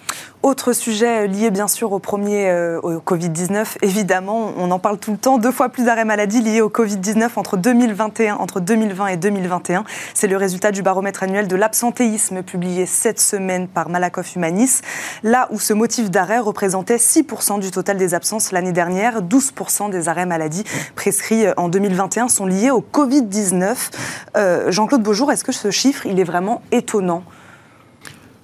Autre 0.43 0.72
sujet 0.72 1.26
lié 1.26 1.51
bien 1.51 1.68
sûr 1.68 1.93
au 1.93 1.99
premier, 1.99 2.49
euh, 2.49 2.80
au 2.80 2.95
Covid-19, 2.95 3.76
évidemment, 3.82 4.55
on 4.57 4.70
en 4.70 4.78
parle 4.78 4.97
tout 4.97 5.11
le 5.11 5.18
temps, 5.18 5.36
deux 5.36 5.53
fois 5.53 5.68
plus 5.68 5.84
d'arrêts 5.84 6.07
maladie 6.07 6.41
liés 6.41 6.62
au 6.62 6.70
Covid-19 6.70 7.28
entre 7.36 7.59
2021, 7.59 8.36
entre 8.36 8.59
2020 8.59 9.09
et 9.09 9.16
2021. 9.18 9.84
C'est 10.14 10.28
le 10.28 10.38
résultat 10.38 10.72
du 10.72 10.80
baromètre 10.80 11.24
annuel 11.24 11.47
de 11.47 11.57
l'absentéisme 11.57 12.43
publié 12.43 12.86
cette 12.86 13.20
semaine 13.20 13.68
par 13.68 13.91
Malakoff 13.91 14.34
Humanis, 14.34 14.80
là 15.22 15.47
où 15.51 15.61
ce 15.61 15.74
motif 15.74 16.11
d'arrêt 16.11 16.38
représentait 16.38 16.97
6% 16.97 17.61
du 17.61 17.70
total 17.70 17.99
des 17.99 18.14
absences 18.14 18.51
l'année 18.51 18.72
dernière, 18.72 19.20
12% 19.20 19.91
des 19.91 20.09
arrêts 20.09 20.24
maladie 20.24 20.64
prescrits 20.97 21.45
en 21.59 21.68
2021 21.68 22.28
sont 22.28 22.47
liés 22.47 22.70
au 22.70 22.80
Covid-19. 22.80 23.76
Euh, 24.38 24.70
Jean-Claude 24.70 25.03
Beaujour, 25.03 25.30
est-ce 25.32 25.45
que 25.45 25.53
ce 25.53 25.70
chiffre, 25.70 26.07
il 26.07 26.18
est 26.18 26.24
vraiment 26.24 26.62
étonnant? 26.72 27.24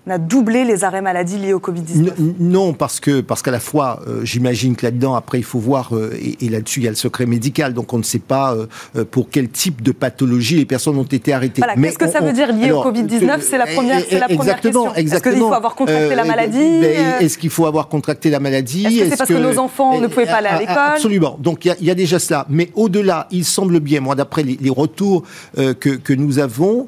On 0.06 0.12
a 0.12 0.18
doublé 0.18 0.64
les 0.64 0.84
arrêts 0.84 1.02
maladie 1.02 1.36
liés 1.36 1.52
au 1.52 1.58
Covid-19 1.58 2.12
Non, 2.38 2.74
parce 2.74 3.00
que 3.00 3.20
parce 3.20 3.42
qu'à 3.42 3.50
la 3.50 3.58
fois, 3.58 4.00
euh, 4.06 4.24
j'imagine 4.24 4.76
que 4.76 4.86
là-dedans, 4.86 5.16
après, 5.16 5.38
il 5.38 5.44
faut 5.44 5.58
voir, 5.58 5.96
euh, 5.96 6.16
et, 6.40 6.48
là-dessus, 6.48 6.80
il 6.80 6.84
y 6.84 6.86
a 6.86 6.90
le 6.90 6.96
secret 6.96 7.26
médical, 7.26 7.74
donc 7.74 7.92
on 7.92 7.98
ne 7.98 8.04
sait 8.04 8.20
pas 8.20 8.54
euh, 8.54 9.04
pour 9.04 9.28
quel 9.30 9.48
type 9.48 9.82
de 9.82 9.90
pathologie 9.90 10.56
les 10.56 10.64
personnes 10.64 10.96
ont 10.96 11.02
été 11.02 11.32
arrêtées. 11.32 11.60
Voilà, 11.60 11.74
qu'est-ce 11.74 11.98
que 11.98 12.08
ça 12.08 12.20
veut 12.20 12.32
dire 12.32 12.52
lié 12.52 12.70
au 12.70 12.84
Covid-19 12.84 13.40
C'est 13.40 13.58
la 13.58 13.66
première, 13.66 14.00
c'est 14.08 14.20
la 14.20 14.28
première 14.28 14.60
question. 14.60 14.94
Est-ce 14.94 15.20
qu'il 15.20 15.36
faut 15.38 15.52
avoir 15.52 15.74
contracté 15.74 16.14
la 16.14 16.24
maladie? 16.24 16.84
Est-ce 17.20 17.38
qu'il 17.38 17.50
faut 17.50 17.66
avoir 17.66 17.88
contracté 17.88 18.30
la 18.30 18.38
maladie? 18.38 18.86
Est-ce 18.86 18.98
que 18.98 19.10
c'est 19.10 19.16
parce 19.16 19.28
que, 19.28 19.34
nos 19.34 19.58
enfants 19.58 20.00
ne 20.00 20.06
pouvaient 20.06 20.26
pas 20.26 20.36
aller 20.36 20.48
à 20.48 20.58
l'école? 20.60 20.76
Absolument. 20.76 21.36
Donc 21.40 21.64
il 21.64 21.84
y, 21.84 21.90
a 21.90 21.94
déjà 21.94 22.20
cela. 22.20 22.46
Mais 22.48 22.70
au-delà, 22.74 23.26
il 23.32 23.44
semble 23.44 23.80
bien, 23.80 24.00
moi, 24.00 24.14
d'après 24.14 24.44
les, 24.44 24.56
les, 24.60 24.70
retours 24.70 25.24
que, 25.56 25.72
que 25.72 26.12
nous 26.12 26.38
avons, 26.38 26.86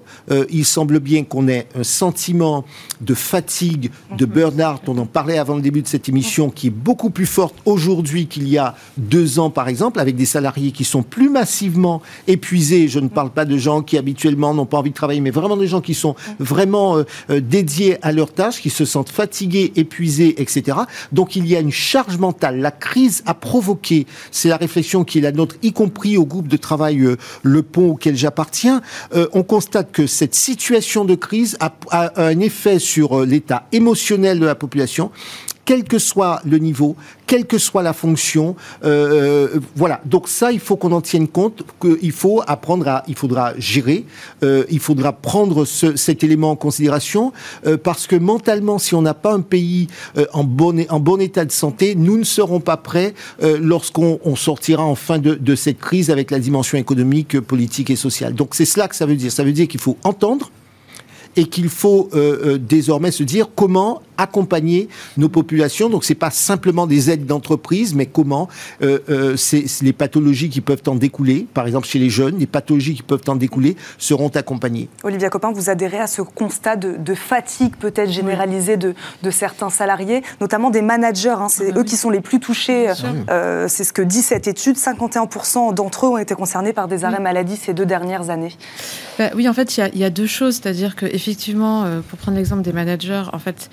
il 0.50 0.64
semble 0.64 1.00
bien 1.00 1.24
qu'on 1.24 1.48
ait 1.48 1.66
un 1.74 1.82
sentiment 1.82 2.64
de 3.00 3.07
fatigue, 3.14 3.90
de 4.16 4.26
mhm. 4.26 4.32
burn-out, 4.32 4.80
on 4.88 4.98
en 4.98 5.06
parlait 5.06 5.38
avant 5.38 5.56
le 5.56 5.62
début 5.62 5.82
de 5.82 5.88
cette 5.88 6.08
émission, 6.08 6.50
qui 6.50 6.68
est 6.68 6.70
beaucoup 6.70 7.10
plus 7.10 7.26
forte 7.26 7.54
aujourd'hui 7.64 8.26
qu'il 8.26 8.48
y 8.48 8.58
a 8.58 8.74
deux 8.96 9.38
ans, 9.38 9.50
par 9.50 9.68
exemple, 9.68 10.00
avec 10.00 10.16
des 10.16 10.26
salariés 10.26 10.72
qui 10.72 10.84
sont 10.84 11.02
plus 11.02 11.28
massivement 11.28 12.02
épuisés. 12.26 12.88
Je 12.88 13.00
ne 13.00 13.08
parle 13.08 13.30
pas 13.30 13.44
de 13.44 13.56
gens 13.56 13.82
qui 13.82 13.98
habituellement 13.98 14.54
n'ont 14.54 14.66
pas 14.66 14.78
envie 14.78 14.90
de 14.90 14.94
travailler, 14.94 15.20
mais 15.20 15.30
vraiment 15.30 15.56
des 15.56 15.66
gens 15.66 15.80
qui 15.80 15.94
sont 15.94 16.14
mhm. 16.14 16.34
vraiment 16.38 16.96
euh, 16.96 17.04
euh, 17.30 17.40
dédiés 17.40 17.98
à 18.02 18.12
leur 18.12 18.32
tâche, 18.32 18.60
qui 18.60 18.70
se 18.70 18.84
sentent 18.84 19.10
fatigués, 19.10 19.72
épuisés, 19.76 20.40
etc. 20.40 20.78
Donc 21.12 21.36
il 21.36 21.46
y 21.46 21.56
a 21.56 21.60
une 21.60 21.72
charge 21.72 22.18
mentale. 22.18 22.60
La 22.60 22.70
crise 22.70 23.22
a 23.26 23.34
provoqué, 23.34 24.06
c'est 24.30 24.48
la 24.48 24.56
réflexion 24.56 25.04
qui 25.04 25.18
est 25.18 25.22
la 25.22 25.32
nôtre, 25.32 25.56
y 25.62 25.72
compris 25.72 26.16
au 26.16 26.24
groupe 26.24 26.48
de 26.48 26.56
travail 26.56 27.00
euh, 27.00 27.16
Le 27.42 27.62
Pont 27.62 27.90
auquel 27.92 28.16
j'appartiens, 28.16 28.82
on 29.32 29.42
constate 29.42 29.92
que 29.92 30.06
cette 30.06 30.34
situation 30.34 31.04
de 31.04 31.14
crise 31.14 31.56
a, 31.60 31.74
a 31.90 32.22
un 32.24 32.40
effet 32.40 32.78
sur 32.78 32.97
sur 32.98 33.20
euh, 33.20 33.24
l'état 33.24 33.68
émotionnel 33.70 34.40
de 34.40 34.46
la 34.46 34.56
population 34.56 35.12
quel 35.64 35.84
que 35.84 35.98
soit 35.98 36.40
le 36.46 36.56
niveau, 36.56 36.96
quelle 37.26 37.44
que 37.44 37.58
soit 37.58 37.82
la 37.82 37.92
fonction. 37.92 38.56
Euh, 38.84 39.56
euh, 39.56 39.60
voilà. 39.76 40.00
Donc 40.06 40.26
ça, 40.26 40.50
il 40.50 40.60
faut 40.60 40.76
qu'on 40.76 40.92
en 40.92 41.02
tienne 41.02 41.28
compte. 41.28 41.62
Qu'il 41.78 42.12
faut 42.12 42.42
apprendre 42.46 42.88
à, 42.88 43.04
il 43.06 43.14
faudra 43.14 43.52
gérer. 43.58 44.06
il 44.42 44.80
faudra 44.80 45.12
prendre 45.12 45.66
cet 45.66 46.24
élément 46.24 46.52
en 46.52 46.56
considération 46.56 47.34
parce 47.84 48.06
que 48.06 48.16
mentalement, 48.16 48.78
si 48.78 48.94
on 48.94 49.02
n'a 49.02 49.12
pas 49.12 49.34
un 49.34 49.42
pays 49.42 49.88
en 50.32 50.44
bon 50.44 51.20
état 51.20 51.44
de 51.44 51.52
santé, 51.52 51.94
nous 51.94 52.16
ne 52.16 52.24
serons 52.24 52.60
pas 52.60 52.78
prêts 52.78 53.12
lorsqu'on 53.60 54.36
sortira 54.36 54.84
enfin 54.84 55.18
de 55.18 55.54
cette 55.54 55.80
crise 55.80 56.08
avec 56.08 56.30
la 56.30 56.38
dimension 56.38 56.78
économique, 56.78 57.38
politique 57.40 57.90
et 57.90 57.96
sociale. 57.96 58.32
Donc 58.34 58.54
c'est 58.54 58.64
cela 58.64 58.88
que 58.88 58.96
ça 58.96 59.04
veut 59.04 59.16
dire. 59.16 59.30
Ça 59.30 59.44
veut 59.44 59.52
dire 59.52 59.68
qu'il 59.68 59.80
faut 59.80 59.98
entendre 60.02 60.50
et 61.38 61.44
qu'il 61.44 61.68
faut 61.68 62.10
euh, 62.14 62.54
euh, 62.54 62.58
désormais 62.58 63.12
se 63.12 63.22
dire 63.22 63.48
comment 63.54 64.02
accompagner 64.18 64.88
nos 65.16 65.28
populations. 65.28 65.88
Donc, 65.88 66.04
c'est 66.04 66.14
pas 66.14 66.30
simplement 66.30 66.86
des 66.86 67.10
aides 67.10 67.24
d'entreprise, 67.24 67.94
mais 67.94 68.06
comment 68.06 68.48
euh, 68.82 68.98
euh, 69.08 69.36
c'est 69.36 69.64
les 69.80 69.92
pathologies 69.92 70.50
qui 70.50 70.60
peuvent 70.60 70.82
en 70.86 70.96
découler, 70.96 71.46
par 71.54 71.66
exemple 71.66 71.86
chez 71.86 72.00
les 72.00 72.10
jeunes, 72.10 72.36
les 72.38 72.46
pathologies 72.46 72.94
qui 72.94 73.02
peuvent 73.02 73.22
en 73.28 73.36
découler 73.36 73.76
seront 73.96 74.28
accompagnées. 74.28 74.88
Olivia 75.04 75.30
Copin, 75.30 75.52
vous 75.52 75.70
adhérez 75.70 75.98
à 75.98 76.08
ce 76.08 76.20
constat 76.20 76.76
de, 76.76 77.14
fatigue 77.14 77.76
peut-être 77.76 78.10
généralisée 78.10 78.76
de, 78.76 78.94
certains 79.30 79.70
salariés, 79.70 80.22
notamment 80.40 80.70
des 80.70 80.82
managers. 80.82 81.28
Hein. 81.28 81.48
c'est 81.48 81.72
ah 81.72 81.78
eux 81.78 81.84
qui 81.84 81.96
sont 81.96 82.10
les 82.10 82.20
plus 82.20 82.40
touchés. 82.40 82.90
Euh, 83.30 83.66
c'est 83.68 83.84
ce 83.84 83.92
que 83.92 84.02
dit 84.02 84.22
cette 84.22 84.48
étude. 84.48 84.76
51% 84.76 85.74
d'entre 85.74 86.06
eux 86.06 86.08
ont 86.08 86.18
été 86.18 86.34
concernés 86.34 86.72
par 86.72 86.88
des 86.88 87.04
arrêts 87.04 87.20
maladie 87.20 87.56
ces 87.56 87.74
deux 87.74 87.86
dernières 87.86 88.30
années. 88.30 88.56
Bah 89.18 89.30
oui, 89.34 89.48
en 89.48 89.52
fait, 89.52 89.76
il 89.76 89.90
y, 89.94 89.98
y, 89.98 90.04
a 90.04 90.10
deux 90.10 90.26
choses. 90.26 90.56
C'est-à-dire 90.56 90.96
qu'effectivement, 91.28 92.02
pour 92.08 92.18
prendre 92.18 92.36
l'exemple 92.38 92.62
des 92.62 92.72
managers, 92.72 93.24
en 93.32 93.38
fait, 93.38 93.70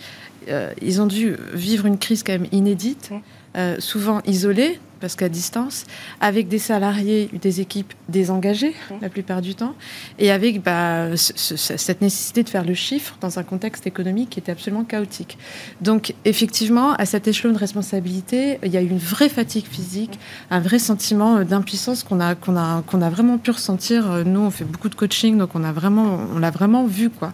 euh, 0.49 0.71
ils 0.81 1.01
ont 1.01 1.07
dû 1.07 1.35
vivre 1.53 1.85
une 1.85 1.97
crise 1.97 2.23
quand 2.23 2.33
même 2.33 2.47
inédite, 2.51 3.11
euh, 3.57 3.77
souvent 3.79 4.21
isolée, 4.25 4.79
parce 4.99 5.15
qu'à 5.15 5.29
distance, 5.29 5.85
avec 6.21 6.47
des 6.47 6.59
salariés, 6.59 7.29
des 7.41 7.61
équipes 7.61 7.93
désengagées 8.09 8.75
mmh. 8.89 8.93
la 9.01 9.09
plupart 9.09 9.41
du 9.41 9.55
temps, 9.55 9.75
et 10.19 10.31
avec 10.31 10.63
bah, 10.63 11.15
cette 11.15 12.01
nécessité 12.01 12.43
de 12.43 12.49
faire 12.49 12.65
le 12.65 12.73
chiffre 12.73 13.17
dans 13.21 13.39
un 13.39 13.43
contexte 13.43 13.87
économique 13.87 14.29
qui 14.31 14.39
était 14.39 14.51
absolument 14.51 14.83
chaotique. 14.83 15.37
Donc 15.81 16.13
effectivement, 16.25 16.93
à 16.93 17.05
cet 17.05 17.27
échelon 17.27 17.53
de 17.53 17.57
responsabilité, 17.57 18.59
il 18.63 18.71
y 18.71 18.77
a 18.77 18.81
eu 18.81 18.87
une 18.87 18.97
vraie 18.97 19.29
fatigue 19.29 19.65
physique, 19.65 20.19
un 20.49 20.59
vrai 20.59 20.79
sentiment 20.79 21.43
d'impuissance 21.43 22.03
qu'on 22.03 22.19
a, 22.19 22.35
qu'on 22.35 22.55
a, 22.57 22.83
qu'on 22.87 23.01
a 23.01 23.09
vraiment 23.09 23.37
pu 23.37 23.51
ressentir. 23.51 24.23
Nous, 24.25 24.39
on 24.39 24.51
fait 24.51 24.65
beaucoup 24.65 24.89
de 24.89 24.95
coaching, 24.95 25.37
donc 25.37 25.51
on 25.55 25.63
a 25.63 25.71
vraiment, 25.71 26.19
on 26.33 26.39
l'a 26.39 26.51
vraiment 26.51 26.85
vu 26.85 27.09
quoi. 27.09 27.33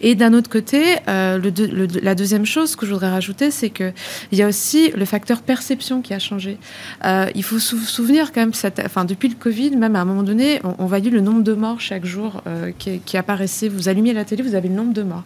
Et 0.00 0.14
d'un 0.14 0.32
autre 0.34 0.50
côté, 0.50 0.96
euh, 1.08 1.38
le, 1.38 1.86
la 2.00 2.14
deuxième 2.14 2.46
chose 2.46 2.76
que 2.76 2.86
je 2.86 2.92
voudrais 2.92 3.10
rajouter, 3.10 3.50
c'est 3.50 3.70
que 3.70 3.92
il 4.32 4.38
y 4.38 4.42
a 4.42 4.48
aussi 4.48 4.90
le 4.94 5.04
facteur 5.04 5.42
perception 5.42 6.02
qui 6.02 6.14
a 6.14 6.18
changé. 6.18 6.58
Euh, 7.04 7.26
il 7.34 7.42
faut 7.42 7.58
se 7.58 7.76
souvenir 7.76 8.32
quand 8.32 8.40
même, 8.40 8.54
cette, 8.54 8.80
enfin, 8.84 9.04
depuis 9.04 9.28
le 9.28 9.34
Covid, 9.34 9.76
même 9.76 9.96
à 9.96 10.00
un 10.00 10.04
moment 10.04 10.22
donné, 10.22 10.60
on, 10.64 10.74
on 10.78 10.86
valide 10.86 11.12
le 11.12 11.20
nombre 11.20 11.42
de 11.42 11.52
morts 11.54 11.80
chaque 11.80 12.04
jour 12.04 12.42
euh, 12.46 12.72
qui, 12.78 13.00
qui, 13.00 13.16
apparaissait. 13.16 13.68
Vous 13.68 13.88
allumiez 13.88 14.12
la 14.12 14.24
télé, 14.24 14.42
vous 14.42 14.54
avez 14.54 14.68
le 14.68 14.74
nombre 14.74 14.92
de 14.92 15.02
morts. 15.02 15.24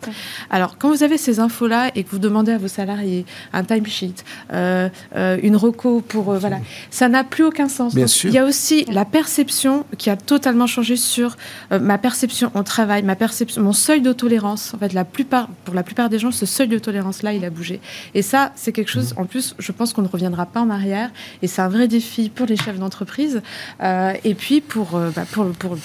Alors, 0.51 0.79
quand 0.79 0.91
vous 0.91 1.03
avez 1.03 1.19
ces 1.19 1.41
infos-là 1.41 1.91
et 1.95 2.05
que 2.05 2.11
vous 2.11 2.19
demandez 2.19 2.53
à 2.53 2.59
vos 2.59 2.69
salariés 2.69 3.27
un 3.53 3.65
timesheet, 3.65 4.15
euh, 4.53 4.89
euh, 5.17 5.39
une 5.43 5.57
reco 5.57 6.01
pour... 6.01 6.35
voilà, 6.35 6.59
ça 6.91 7.09
n'a 7.09 7.25
plus 7.25 7.45
aucun 7.45 7.69
sens. 7.69 7.95
il 7.95 8.31
y 8.31 8.39
a 8.39 8.45
aussi 8.45 8.85
la 8.87 9.05
perception 9.05 9.85
qui 9.97 10.11
a 10.11 10.17
totalement 10.17 10.67
changé 10.67 10.97
sur 10.97 11.37
ma 11.71 11.99
perception 11.99 12.51
au 12.55 12.63
travail, 12.63 13.03
ma 13.03 13.17
perception, 13.17 13.63
mon 13.63 13.73
seuil 13.73 14.01
de 14.01 14.13
tolérance. 14.13 14.75
En 14.75 14.79
fait, 14.79 14.93
la 14.93 15.05
plupart, 15.05 15.49
pour 15.65 15.75
la 15.75 15.83
plupart 15.83 16.09
des 16.09 16.19
gens, 16.19 16.31
ce 16.31 16.47
seuil 16.47 16.69
de 16.69 16.79
tolérance-là, 16.79 17.33
il 17.33 17.45
a 17.45 17.51
bougé. 17.51 17.81
Et 18.15 18.23
ça, 18.23 18.53
c'est 18.55 18.73
quelque 18.73 18.91
chose, 18.91 19.15
en 19.17 19.25
plus, 19.25 19.55
je 19.59 19.73
pense 19.73 19.93
qu'on 19.93 20.03
ne 20.03 20.09
reviendra 20.09 20.47
pas 20.47 20.61
en 20.61 20.71
arrière. 20.71 21.11
Et 21.43 21.47
c'est 21.59 21.63
un 21.63 21.69
vrai 21.69 21.89
défi 21.89 22.29
pour 22.29 22.47
les 22.47 22.57
chefs 22.57 22.79
d'entreprise 22.79 23.43
euh, 23.83 24.13
et 24.23 24.37
puis 24.37 24.61
pour, 24.61 24.95
euh, 24.95 25.11
bah, 25.11 25.25
pour, 25.33 25.47
pour, 25.47 25.77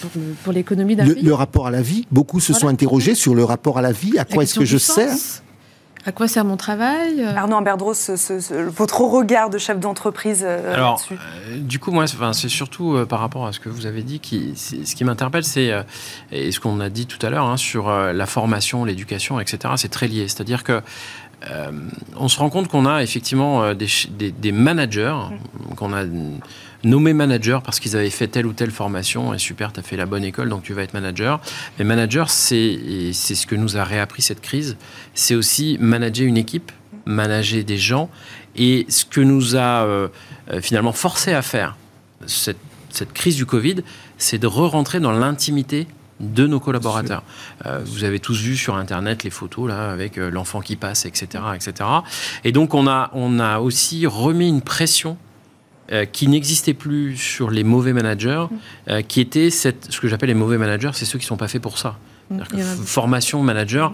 pour, 0.44 0.54
l'économie 0.54 0.96
d'un 0.96 1.12
pays. 1.12 1.24
Le 1.24 1.34
rapport 1.34 1.66
à 1.66 1.72
la 1.72 1.82
vie, 1.82 2.06
beaucoup 2.12 2.40
se 2.40 2.54
sont 2.54 2.68
interrogés 2.68 3.16
sur 3.16 3.34
le 3.34 3.44
rapport 3.44 3.80
à 3.80 3.82
la 3.82 3.92
vie. 3.92 4.20
À 4.20 4.26
quoi 4.26 4.44
est-ce 4.44 4.60
que 4.60 4.66
je 4.66 4.78
sers 4.78 5.42
à 6.06 6.12
quoi 6.12 6.28
sert 6.28 6.46
mon 6.46 6.58
travail 6.58 7.22
euh 7.22 7.36
Arnaud 7.36 7.56
Amberdros, 7.56 7.94
votre 8.68 9.02
regard 9.02 9.50
de 9.50 9.58
chef 9.58 9.80
d'entreprise 9.80 10.44
Alors, 10.44 11.02
du 11.56 11.80
coup, 11.80 11.92
moi, 11.92 12.06
c'est 12.08 12.50
surtout 12.50 13.06
par 13.08 13.20
rapport 13.20 13.46
à 13.46 13.54
ce 13.54 13.60
que 13.60 13.70
vous 13.70 13.86
avez 13.86 14.04
dit, 14.04 14.20
qui, 14.20 14.54
ce 14.56 14.96
qui 14.96 15.04
m'interpelle, 15.06 15.44
c'est, 15.44 15.72
et 16.32 16.52
ce 16.52 16.60
qu'on 16.60 16.80
a 16.80 16.90
dit 16.90 17.06
tout 17.06 17.24
à 17.26 17.30
l'heure, 17.30 17.46
hein, 17.46 17.58
sur 17.58 17.90
la 17.90 18.26
formation, 18.26 18.86
l'éducation, 18.86 19.40
etc., 19.40 19.74
c'est 19.78 19.92
très 19.92 20.08
lié. 20.08 20.28
C'est-à-dire 20.28 20.64
que 20.64 20.82
euh, 21.52 21.72
on 22.16 22.28
se 22.28 22.40
rend 22.40 22.50
compte 22.50 22.68
qu'on 22.68 22.86
a 22.86 23.04
effectivement 23.04 23.64
euh, 23.64 23.74
des, 23.74 24.52
managers, 24.52 25.16
mm. 25.70 25.76
qu'on 25.76 25.94
a 25.94 26.04
nommés 26.84 27.14
managers 27.14 27.60
parce 27.64 27.80
qu'ils 27.80 27.96
avaient 27.96 28.10
fait 28.10 28.28
telle 28.28 28.46
ou 28.46 28.54
telle 28.54 28.72
formation, 28.72 29.34
et 29.34 29.40
super, 29.40 29.72
tu 29.74 29.80
as 29.80 29.84
fait 29.84 29.98
la 29.98 30.06
bonne 30.06 30.24
école, 30.24 30.50
donc 30.50 30.64
tu 30.64 30.74
vas 30.74 30.84
être 30.84 30.94
manager. 30.94 31.40
Mais 31.78 31.86
manager, 31.86 32.30
c'est 32.30 33.14
ce 33.14 33.46
que 33.46 33.56
nous 33.56 33.78
a 33.78 33.84
réappris 33.84 34.22
cette 34.22 34.42
crise, 34.42 34.78
c'est 35.14 35.36
aussi 35.36 35.78
manager 35.80 36.28
une 36.28 36.38
équipe, 36.38 36.72
manager 37.06 37.64
des 37.64 37.78
gens, 37.78 38.10
et 38.56 38.86
ce 38.90 39.06
que 39.06 39.22
nous 39.22 39.56
a 39.56 39.86
euh, 39.86 40.08
finalement 40.62 40.94
forcé 40.94 41.34
à 41.34 41.42
faire 41.42 41.76
cette, 42.28 42.58
cette 42.90 43.14
crise 43.14 43.36
du 43.36 43.46
Covid, 43.46 43.78
c'est 44.18 44.38
de 44.38 44.48
re-rentrer 44.48 45.00
dans 45.00 45.12
l'intimité 45.12 45.88
de 46.20 46.48
nos 46.48 46.60
collaborateurs. 46.60 47.24
Euh, 47.66 47.82
vous 47.86 48.04
avez 48.04 48.20
tous 48.20 48.40
vu 48.40 48.56
sur 48.56 48.76
Internet 48.76 49.24
les 49.24 49.30
photos 49.30 49.68
là 49.68 49.92
avec 49.92 50.18
euh, 50.18 50.30
l'enfant 50.30 50.62
qui 50.62 50.76
passe, 50.76 51.06
etc., 51.06 51.44
etc. 51.56 51.90
Et 52.44 52.52
donc 52.52 52.74
on 52.74 52.88
a, 52.88 53.10
on 53.14 53.40
a 53.40 53.60
aussi 53.60 54.06
remis 54.06 54.48
une 54.48 54.62
pression 54.62 55.18
euh, 55.92 56.06
qui 56.06 56.28
n'existait 56.28 56.74
plus 56.74 57.18
sur 57.18 57.50
les 57.50 57.64
mauvais 57.64 57.94
managers, 57.94 58.46
qui 59.08 59.22
était 59.22 59.50
cette, 59.50 59.92
ce 59.92 60.00
que 60.00 60.08
j'appelle 60.08 60.30
les 60.30 60.36
mauvais 60.36 60.58
managers, 60.58 60.92
c'est 60.94 61.06
ceux 61.06 61.20
qui 61.20 61.26
sont 61.26 61.38
pas 61.38 61.48
faits 61.48 61.62
pour 61.62 61.78
ça. 61.78 61.98
formation 62.86 63.44
manager, 63.44 63.94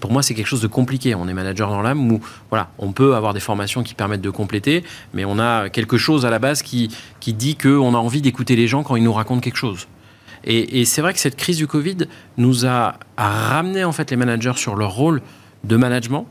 pour 0.00 0.12
moi, 0.12 0.22
c'est 0.22 0.34
quelque 0.34 0.46
chose 0.46 0.60
de 0.60 0.66
compliqué. 0.68 1.14
On 1.14 1.28
est 1.28 1.34
manager 1.34 1.70
dans 1.70 1.82
l'âme 1.82 2.12
où, 2.12 2.20
voilà, 2.50 2.70
on 2.78 2.92
peut 2.92 3.14
avoir 3.14 3.34
des 3.34 3.40
formations 3.40 3.82
qui 3.82 3.94
permettent 3.94 4.20
de 4.20 4.30
compléter, 4.30 4.84
mais 5.14 5.24
on 5.24 5.38
a 5.38 5.68
quelque 5.70 5.96
chose 5.96 6.26
à 6.26 6.30
la 6.30 6.38
base 6.38 6.62
qui, 6.62 6.90
qui 7.20 7.32
dit 7.32 7.56
qu'on 7.56 7.94
a 7.94 7.98
envie 7.98 8.20
d'écouter 8.20 8.56
les 8.56 8.66
gens 8.66 8.82
quand 8.82 8.96
ils 8.96 9.04
nous 9.04 9.12
racontent 9.12 9.40
quelque 9.40 9.56
chose. 9.56 9.86
Et, 10.44 10.84
c'est 10.84 11.02
vrai 11.02 11.12
que 11.12 11.18
cette 11.18 11.36
crise 11.36 11.58
du 11.58 11.66
Covid 11.66 11.98
nous 12.38 12.66
a, 12.66 12.94
ramené 13.16 13.84
en 13.84 13.92
fait 13.92 14.10
les 14.10 14.16
managers 14.16 14.56
sur 14.56 14.74
leur 14.74 14.92
rôle 14.92 15.20
de 15.64 15.76
management, 15.76 16.26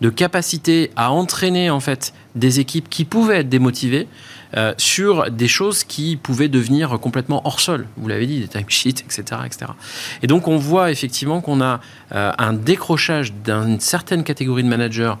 de 0.00 0.10
capacité 0.10 0.90
à 0.96 1.12
entraîner 1.12 1.70
en 1.70 1.78
fait 1.78 2.12
des 2.34 2.58
équipes 2.58 2.88
qui 2.88 3.04
pouvaient 3.04 3.40
être 3.40 3.48
démotivées 3.48 4.08
euh, 4.56 4.74
sur 4.76 5.30
des 5.30 5.48
choses 5.48 5.84
qui 5.84 6.16
pouvaient 6.16 6.48
devenir 6.48 6.98
complètement 7.00 7.42
hors 7.44 7.60
sol. 7.60 7.86
Vous 7.96 8.08
l'avez 8.08 8.26
dit, 8.26 8.40
des 8.40 8.48
timesheets, 8.48 9.00
etc., 9.00 9.22
etc. 9.46 9.72
Et 10.22 10.26
donc 10.26 10.48
on 10.48 10.56
voit 10.56 10.90
effectivement 10.90 11.40
qu'on 11.40 11.60
a 11.60 11.80
euh, 12.12 12.32
un 12.38 12.52
décrochage 12.52 13.32
d'une 13.32 13.80
certaine 13.80 14.24
catégorie 14.24 14.62
de 14.62 14.68
managers 14.68 15.14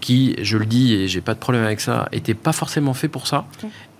qui, 0.00 0.36
je 0.42 0.56
le 0.56 0.66
dis 0.66 0.94
et 0.94 1.08
j'ai 1.08 1.20
pas 1.20 1.34
de 1.34 1.38
problème 1.38 1.64
avec 1.64 1.80
ça, 1.80 2.08
n'étaient 2.12 2.34
pas 2.34 2.52
forcément 2.52 2.94
faits 2.94 3.10
pour 3.10 3.26
ça 3.26 3.46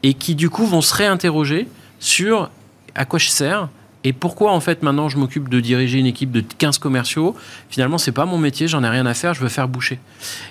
et 0.03 0.15
qui 0.15 0.35
du 0.35 0.51
coup 0.51 0.67
vont 0.67 0.83
se 0.83 0.95
réinterroger 0.95 1.67
sur 1.99 2.51
à 2.95 3.05
quoi 3.05 3.19
je 3.19 3.29
sers 3.29 3.69
et 4.07 4.13
pourquoi, 4.13 4.53
en 4.53 4.61
fait, 4.61 4.85
maintenant, 4.85 5.09
je 5.09 5.19
m'occupe 5.19 5.49
de 5.49 5.59
diriger 5.59 5.99
une 5.99 6.07
équipe 6.07 6.31
de 6.31 6.41
15 6.41 6.79
commerciaux? 6.79 7.35
Finalement, 7.69 7.99
c'est 7.99 8.13
pas 8.13 8.25
mon 8.25 8.39
métier, 8.39 8.69
j'en 8.69 8.85
ai 8.85 8.89
rien 8.89 9.05
à 9.05 9.15
faire, 9.15 9.35
je 9.35 9.41
veux 9.41 9.49
faire 9.49 9.67
boucher. 9.67 9.99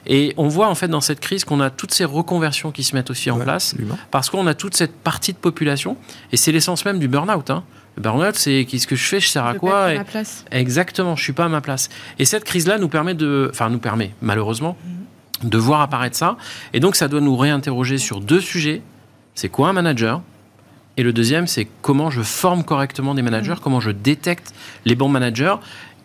Et 0.06 0.34
on 0.36 0.50
voit, 0.50 0.68
en 0.68 0.76
fait, 0.76 0.90
dans 0.90 1.00
cette 1.00 1.22
crise 1.22 1.46
qu'on 1.46 1.62
a 1.62 1.70
toutes 1.70 1.94
ces 1.94 2.04
reconversions 2.04 2.74
qui 2.74 2.84
se 2.84 2.94
mettent 2.94 3.12
aussi 3.12 3.32
en 3.32 3.40
place, 3.40 3.74
parce 4.12 4.30
qu'on 4.30 4.46
a 4.46 4.56
toute 4.56 4.76
cette 4.76 4.94
partie 4.94 5.32
de 5.32 5.38
population, 5.38 5.96
et 6.34 6.38
c'est 6.38 6.52
l'essence 6.52 6.84
même 6.84 7.00
du 7.00 7.08
burn-out. 7.08 7.50
Hein. 7.50 7.64
Le 7.96 8.02
burn-out, 8.02 8.36
c'est 8.36 8.66
qu'est-ce 8.66 8.88
que 8.88 8.98
je 8.98 9.06
fais, 9.06 9.22
je 9.22 9.30
sers 9.30 9.46
à 9.46 9.54
quoi 9.54 9.86
à 9.86 9.94
ma 9.94 10.04
place. 10.04 10.44
Exactement, 10.52 11.16
je 11.16 11.24
suis 11.24 11.32
pas 11.32 11.46
à 11.46 11.50
ma 11.50 11.62
place. 11.62 11.88
Et 12.20 12.26
cette 12.26 12.44
crise-là 12.44 12.78
nous 12.78 12.90
permet 12.90 13.14
de, 13.14 13.48
enfin, 13.54 13.70
nous 13.70 13.80
permet, 13.80 14.12
malheureusement, 14.22 14.76
mhm. 15.44 15.50
de 15.50 15.58
voir 15.58 15.80
apparaître 15.80 16.18
ça. 16.18 16.36
Et 16.74 16.82
donc, 16.82 16.98
ça 16.98 17.08
doit 17.08 17.22
nous 17.22 17.38
réinterroger 17.38 18.00
sur 18.00 18.20
deux 18.20 18.42
sujets. 18.42 18.82
C'est 19.34 19.48
quoi 19.48 19.70
un 19.70 19.74
manager? 19.74 20.22
Et 20.98 21.04
le 21.04 21.14
deuxième, 21.14 21.48
c'est 21.48 21.68
comment 21.82 22.10
je 22.10 22.22
forme 22.22 22.64
correctement 22.64 23.16
des 23.16 23.22
managers, 23.22 23.54
mmh. 23.54 23.62
comment 23.62 23.80
je 23.80 23.92
détecte 23.92 24.54
les 24.86 24.96
bons 24.96 25.10
managers. 25.10 25.56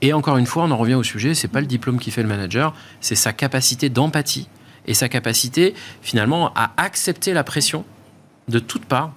Et 0.03 0.12
encore 0.12 0.36
une 0.36 0.47
fois, 0.47 0.64
on 0.64 0.70
en 0.70 0.76
revient 0.76 0.95
au 0.95 1.03
sujet, 1.03 1.34
c'est 1.34 1.49
pas 1.49 1.61
le 1.61 1.66
diplôme 1.66 1.99
qui 1.99 2.11
fait 2.11 2.22
le 2.22 2.28
manager, 2.28 2.74
c'est 3.01 3.14
sa 3.14 3.32
capacité 3.32 3.88
d'empathie 3.88 4.49
et 4.86 4.95
sa 4.95 5.09
capacité 5.09 5.74
finalement 6.01 6.53
à 6.55 6.72
accepter 6.78 7.34
la 7.34 7.45
pression 7.45 7.84
de 8.49 8.59
toutes 8.59 8.86
parts 8.86 9.12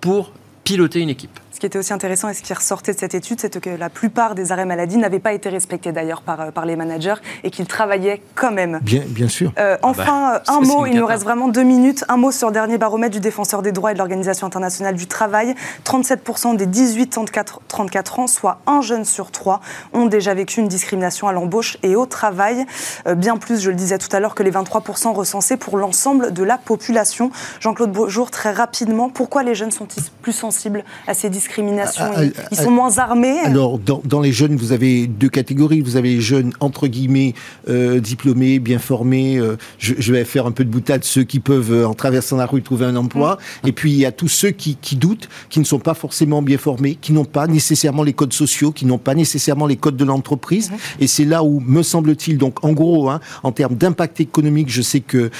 pour 0.00 0.32
piloter 0.64 1.00
une 1.00 1.10
équipe. 1.10 1.38
Ce 1.54 1.60
qui 1.60 1.66
était 1.66 1.78
aussi 1.78 1.92
intéressant 1.92 2.28
et 2.28 2.34
ce 2.34 2.42
qui 2.42 2.52
ressortait 2.52 2.94
de 2.94 2.98
cette 2.98 3.14
étude, 3.14 3.40
c'est 3.40 3.60
que 3.60 3.70
la 3.70 3.88
plupart 3.88 4.34
des 4.34 4.50
arrêts 4.50 4.64
maladie 4.64 4.96
n'avaient 4.96 5.20
pas 5.20 5.32
été 5.32 5.48
respectés 5.48 5.92
d'ailleurs 5.92 6.22
par, 6.22 6.40
euh, 6.40 6.50
par 6.50 6.66
les 6.66 6.74
managers 6.74 7.14
et 7.44 7.52
qu'ils 7.52 7.68
travaillaient 7.68 8.20
quand 8.34 8.50
même. 8.50 8.80
Bien, 8.82 9.04
bien 9.06 9.28
sûr. 9.28 9.52
Euh, 9.60 9.76
ah 9.80 9.86
enfin, 9.86 10.32
bah, 10.32 10.42
un 10.48 10.60
mot, 10.62 10.84
il 10.84 10.96
nous 10.96 11.06
reste 11.06 11.22
vraiment 11.22 11.46
deux 11.46 11.62
minutes. 11.62 12.04
Un 12.08 12.16
mot 12.16 12.32
sur 12.32 12.48
le 12.48 12.54
dernier 12.54 12.76
baromètre 12.76 13.12
du 13.12 13.20
défenseur 13.20 13.62
des 13.62 13.70
droits 13.70 13.92
et 13.92 13.94
de 13.94 14.00
l'Organisation 14.00 14.48
internationale 14.48 14.96
du 14.96 15.06
travail. 15.06 15.54
37% 15.84 16.56
des 16.56 16.66
18-34 16.66 18.20
ans, 18.20 18.26
soit 18.26 18.58
un 18.66 18.80
jeune 18.80 19.04
sur 19.04 19.30
trois, 19.30 19.60
ont 19.92 20.06
déjà 20.06 20.34
vécu 20.34 20.58
une 20.58 20.66
discrimination 20.66 21.28
à 21.28 21.32
l'embauche 21.32 21.78
et 21.84 21.94
au 21.94 22.06
travail. 22.06 22.66
Euh, 23.06 23.14
bien 23.14 23.36
plus, 23.36 23.60
je 23.60 23.70
le 23.70 23.76
disais 23.76 23.98
tout 23.98 24.08
à 24.10 24.18
l'heure, 24.18 24.34
que 24.34 24.42
les 24.42 24.50
23% 24.50 25.12
recensés 25.12 25.56
pour 25.56 25.78
l'ensemble 25.78 26.32
de 26.32 26.42
la 26.42 26.58
population. 26.58 27.30
Jean-Claude 27.60 27.92
Beaujour, 27.92 28.32
très 28.32 28.50
rapidement, 28.50 29.08
pourquoi 29.08 29.44
les 29.44 29.54
jeunes 29.54 29.70
sont-ils 29.70 30.10
plus 30.20 30.32
sensibles 30.32 30.82
à 31.06 31.14
ces 31.14 31.30
discriminations 31.30 31.43
discrimination 31.44 32.04
ah, 32.04 32.22
ah, 32.38 32.42
Ils 32.50 32.56
sont 32.56 32.70
moins 32.70 32.98
armés 32.98 33.40
Alors, 33.40 33.78
dans, 33.78 34.20
les 34.20 34.32
jeunes, 34.32 34.56
vous 34.56 34.72
avez 34.72 35.06
deux 35.06 35.28
catégories. 35.28 35.82
Vous 35.82 35.96
avez 35.96 36.14
les 36.14 36.20
jeunes, 36.20 36.52
entre 36.60 36.86
guillemets, 36.86 37.34
euh, 37.68 38.00
diplômés, 38.00 38.58
bien 38.58 38.78
formés. 38.78 39.36
Euh, 39.36 39.56
je, 39.78 40.12
vais 40.12 40.24
faire 40.24 40.46
un 40.46 40.52
peu 40.52 40.64
de 40.64 40.70
boutade, 40.70 41.04
ceux 41.04 41.24
qui 41.24 41.40
peuvent, 41.40 41.72
euh, 41.72 41.86
en 41.86 41.94
traversant 41.94 42.36
la 42.36 42.46
rue, 42.46 42.62
trouver 42.62 42.86
un 42.86 42.96
emploi. 42.96 43.38
Mm. 43.62 43.68
Et 43.68 43.72
puis, 43.72 43.92
il 43.92 43.98
y 43.98 44.06
a 44.06 44.12
tous 44.12 44.28
ceux 44.28 44.50
qui, 44.50 44.76
doutent, 44.96 45.28
qui 45.50 45.58
ne 45.60 45.64
sont 45.64 45.78
pas 45.78 45.94
forcément 45.94 46.40
bien 46.40 46.58
formés, 46.58 46.96
qui 47.00 47.12
n'ont 47.12 47.24
pas 47.24 47.46
nécessairement 47.46 48.02
les 48.02 48.14
codes 48.14 48.32
sociaux, 48.32 48.72
qui 48.72 48.86
n'ont 48.86 48.98
pas 48.98 49.14
nécessairement 49.14 49.66
les 49.66 49.76
codes 49.76 49.96
de 49.96 50.04
l'entreprise. 50.04 50.70
Mm-hmm. 50.70 51.02
Et 51.02 51.06
c'est 51.06 51.24
là 51.24 51.44
où, 51.44 51.60
me 51.60 51.82
semble-t-il, 51.82 52.38
donc 52.38 52.64
en 52.64 52.72
gros, 52.72 53.10
hein, 53.10 53.20
en 53.42 53.52
termes 53.52 53.74
d'impact 53.74 54.20
économique, 54.20 54.70
je 54.70 54.82
sais 54.82 55.00
que 55.00 55.30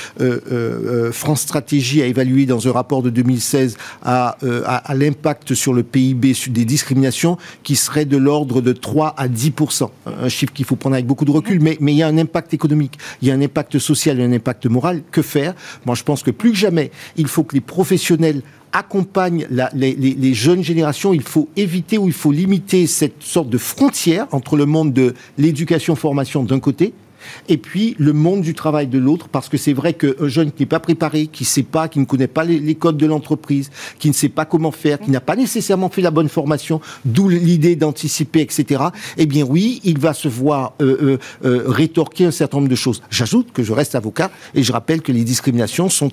France 1.13 1.41
Stratégie 1.41 2.03
a 2.03 2.07
évalué 2.07 2.47
dans 2.47 2.69
un 2.69 2.73
rapport 2.73 3.03
de 3.03 3.11
2016 3.11 3.77
à, 4.03 4.37
à 4.65 4.95
l'impact 4.95 5.55
sur 5.55 5.73
le 5.73 5.83
PIB 5.95 6.35
des 6.49 6.65
discriminations 6.65 7.39
qui 7.63 7.77
serait 7.77 8.05
de 8.05 8.17
l'ordre 8.17 8.61
de 8.61 8.73
3 8.73 9.15
à 9.17 9.29
10% 9.29 9.91
Un 10.07 10.29
chiffre 10.29 10.53
qu'il 10.53 10.65
faut 10.65 10.75
prendre 10.75 10.95
avec 10.95 11.07
beaucoup 11.07 11.25
de 11.25 11.31
recul, 11.31 11.61
mais, 11.61 11.79
mais 11.81 11.93
il 11.93 11.99
y 11.99 12.03
a 12.03 12.09
un 12.09 12.19
impact 12.19 12.53
économique, 12.53 12.99
il 13.23 13.29
y 13.29 13.31
a 13.31 13.35
un 13.35 13.41
impact 13.41 13.79
social, 13.79 14.17
il 14.17 14.21
y 14.21 14.25
a 14.25 14.27
un 14.27 14.33
impact 14.33 14.67
moral. 14.67 15.03
Que 15.13 15.23
faire? 15.23 15.55
Moi, 15.87 15.95
je 15.95 16.03
pense 16.03 16.25
que 16.25 16.33
plus 16.33 16.51
que 16.51 16.57
jamais, 16.57 16.91
il 17.17 17.29
faut 17.29 17.45
que 17.45 17.55
les 17.55 17.61
professionnels 17.61 18.43
accompagnent 18.73 19.47
les, 19.73 19.95
les, 19.95 20.35
jeunes 20.35 20.65
générations, 20.65 21.15
il 21.15 21.23
faut 21.23 21.49
éviter 21.55 21.97
ou 21.97 22.09
il 22.09 22.13
faut 22.13 22.33
limiter 22.33 22.89
cette 22.89 23.23
sorte 23.23 23.49
de 23.49 23.59
frontière 23.59 24.27
entre 24.33 24.57
le 24.57 24.67
monde 24.67 24.93
de 24.93 25.15
l'éducation-formation 25.39 26.43
d'un 26.43 26.59
côté 26.59 26.93
et 27.49 27.57
puis 27.57 27.95
le 27.99 28.13
monde 28.13 28.43
du 28.43 28.55
travail 28.55 28.87
de 28.87 28.99
l'autre, 28.99 29.29
parce 29.29 29.49
que 29.49 29.57
c'est 29.57 29.73
vrai 29.73 29.95
qu'un 29.95 30.29
jeune 30.29 30.53
qui 30.53 30.63
n'est 30.63 30.69
pas 30.69 30.81
préparé, 30.81 31.27
qui 31.27 31.45
sait 31.45 31.63
pas, 31.63 31.89
qui 31.89 31.99
ne 31.99 32.05
connaît 32.05 32.27
pas 32.27 32.45
les, 32.45 32.75
codes 32.75 32.97
de 32.97 33.07
l'entreprise, 33.07 33.71
qui 33.99 34.09
ne 34.09 34.15
sait 34.15 34.29
pas 34.29 34.45
comment 34.45 34.73
faire, 34.73 34.99
qui 34.99 35.11
n'a 35.11 35.21
pas 35.21 35.37
nécessairement 35.37 35.89
fait 35.89 36.03
la 36.03 36.11
bonne 36.11 36.29
formation, 36.29 36.81
d'où 37.05 37.29
l'idée 37.29 37.77
d'anticiper, 37.77 38.41
etc. 38.41 38.85
Eh 39.17 39.27
bien 39.27 39.45
oui, 39.45 39.81
il 39.85 39.99
va 39.99 40.15
se 40.15 40.29
voir 40.29 40.75
euh, 40.81 40.97
euh, 41.03 41.19
euh, 41.45 41.65
rétorquer 41.67 42.27
un 42.27 42.31
certain 42.31 42.59
nombre 42.59 42.69
de 42.69 42.75
choses. 42.75 43.03
J'ajoute 43.11 43.53
que 43.53 43.63
je 43.63 43.73
reste 43.73 43.95
avocat 43.95 44.31
et 44.55 44.63
je 44.63 44.73
rappelle 44.73 45.03
que 45.03 45.13
les 45.13 45.25
discriminations 45.25 45.89
sont 45.89 46.11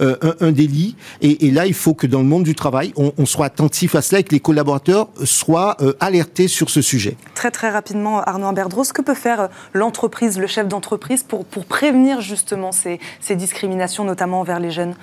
un, 0.00 0.52
délit. 0.52 0.96
Et, 1.20 1.50
là, 1.50 1.66
il 1.66 1.74
faut 1.74 1.94
que 1.94 2.06
dans 2.06 2.20
le 2.20 2.26
monde 2.26 2.44
du 2.44 2.54
travail, 2.54 2.92
on, 2.96 3.26
soit 3.26 3.46
attentif 3.46 3.94
à 3.94 4.02
cela 4.02 4.20
et 4.20 4.24
que 4.24 4.32
les 4.34 4.40
collaborateurs 4.40 5.08
soient 5.24 5.76
alertés 6.00 6.48
sur 6.48 6.70
ce 6.70 6.82
sujet. 6.82 7.16
Très 7.34 7.50
très 7.50 7.70
rapidement, 7.70 8.22
Arnaud 8.22 8.46
Amberdros, 8.46 8.92
que 8.92 9.02
peut 9.02 9.14
faire 9.14 9.48
l'entreprise, 9.72 10.38
le 10.38 10.46
chef 10.50 10.68
d'entreprise 10.68 11.22
pour, 11.22 11.44
pour 11.44 11.64
prévenir 11.64 12.20
justement 12.20 12.72
ces, 12.72 13.00
ces 13.20 13.36
discriminations, 13.36 14.04
notamment 14.04 14.40
envers 14.40 14.60
les 14.60 14.70
jeunes 14.70 14.94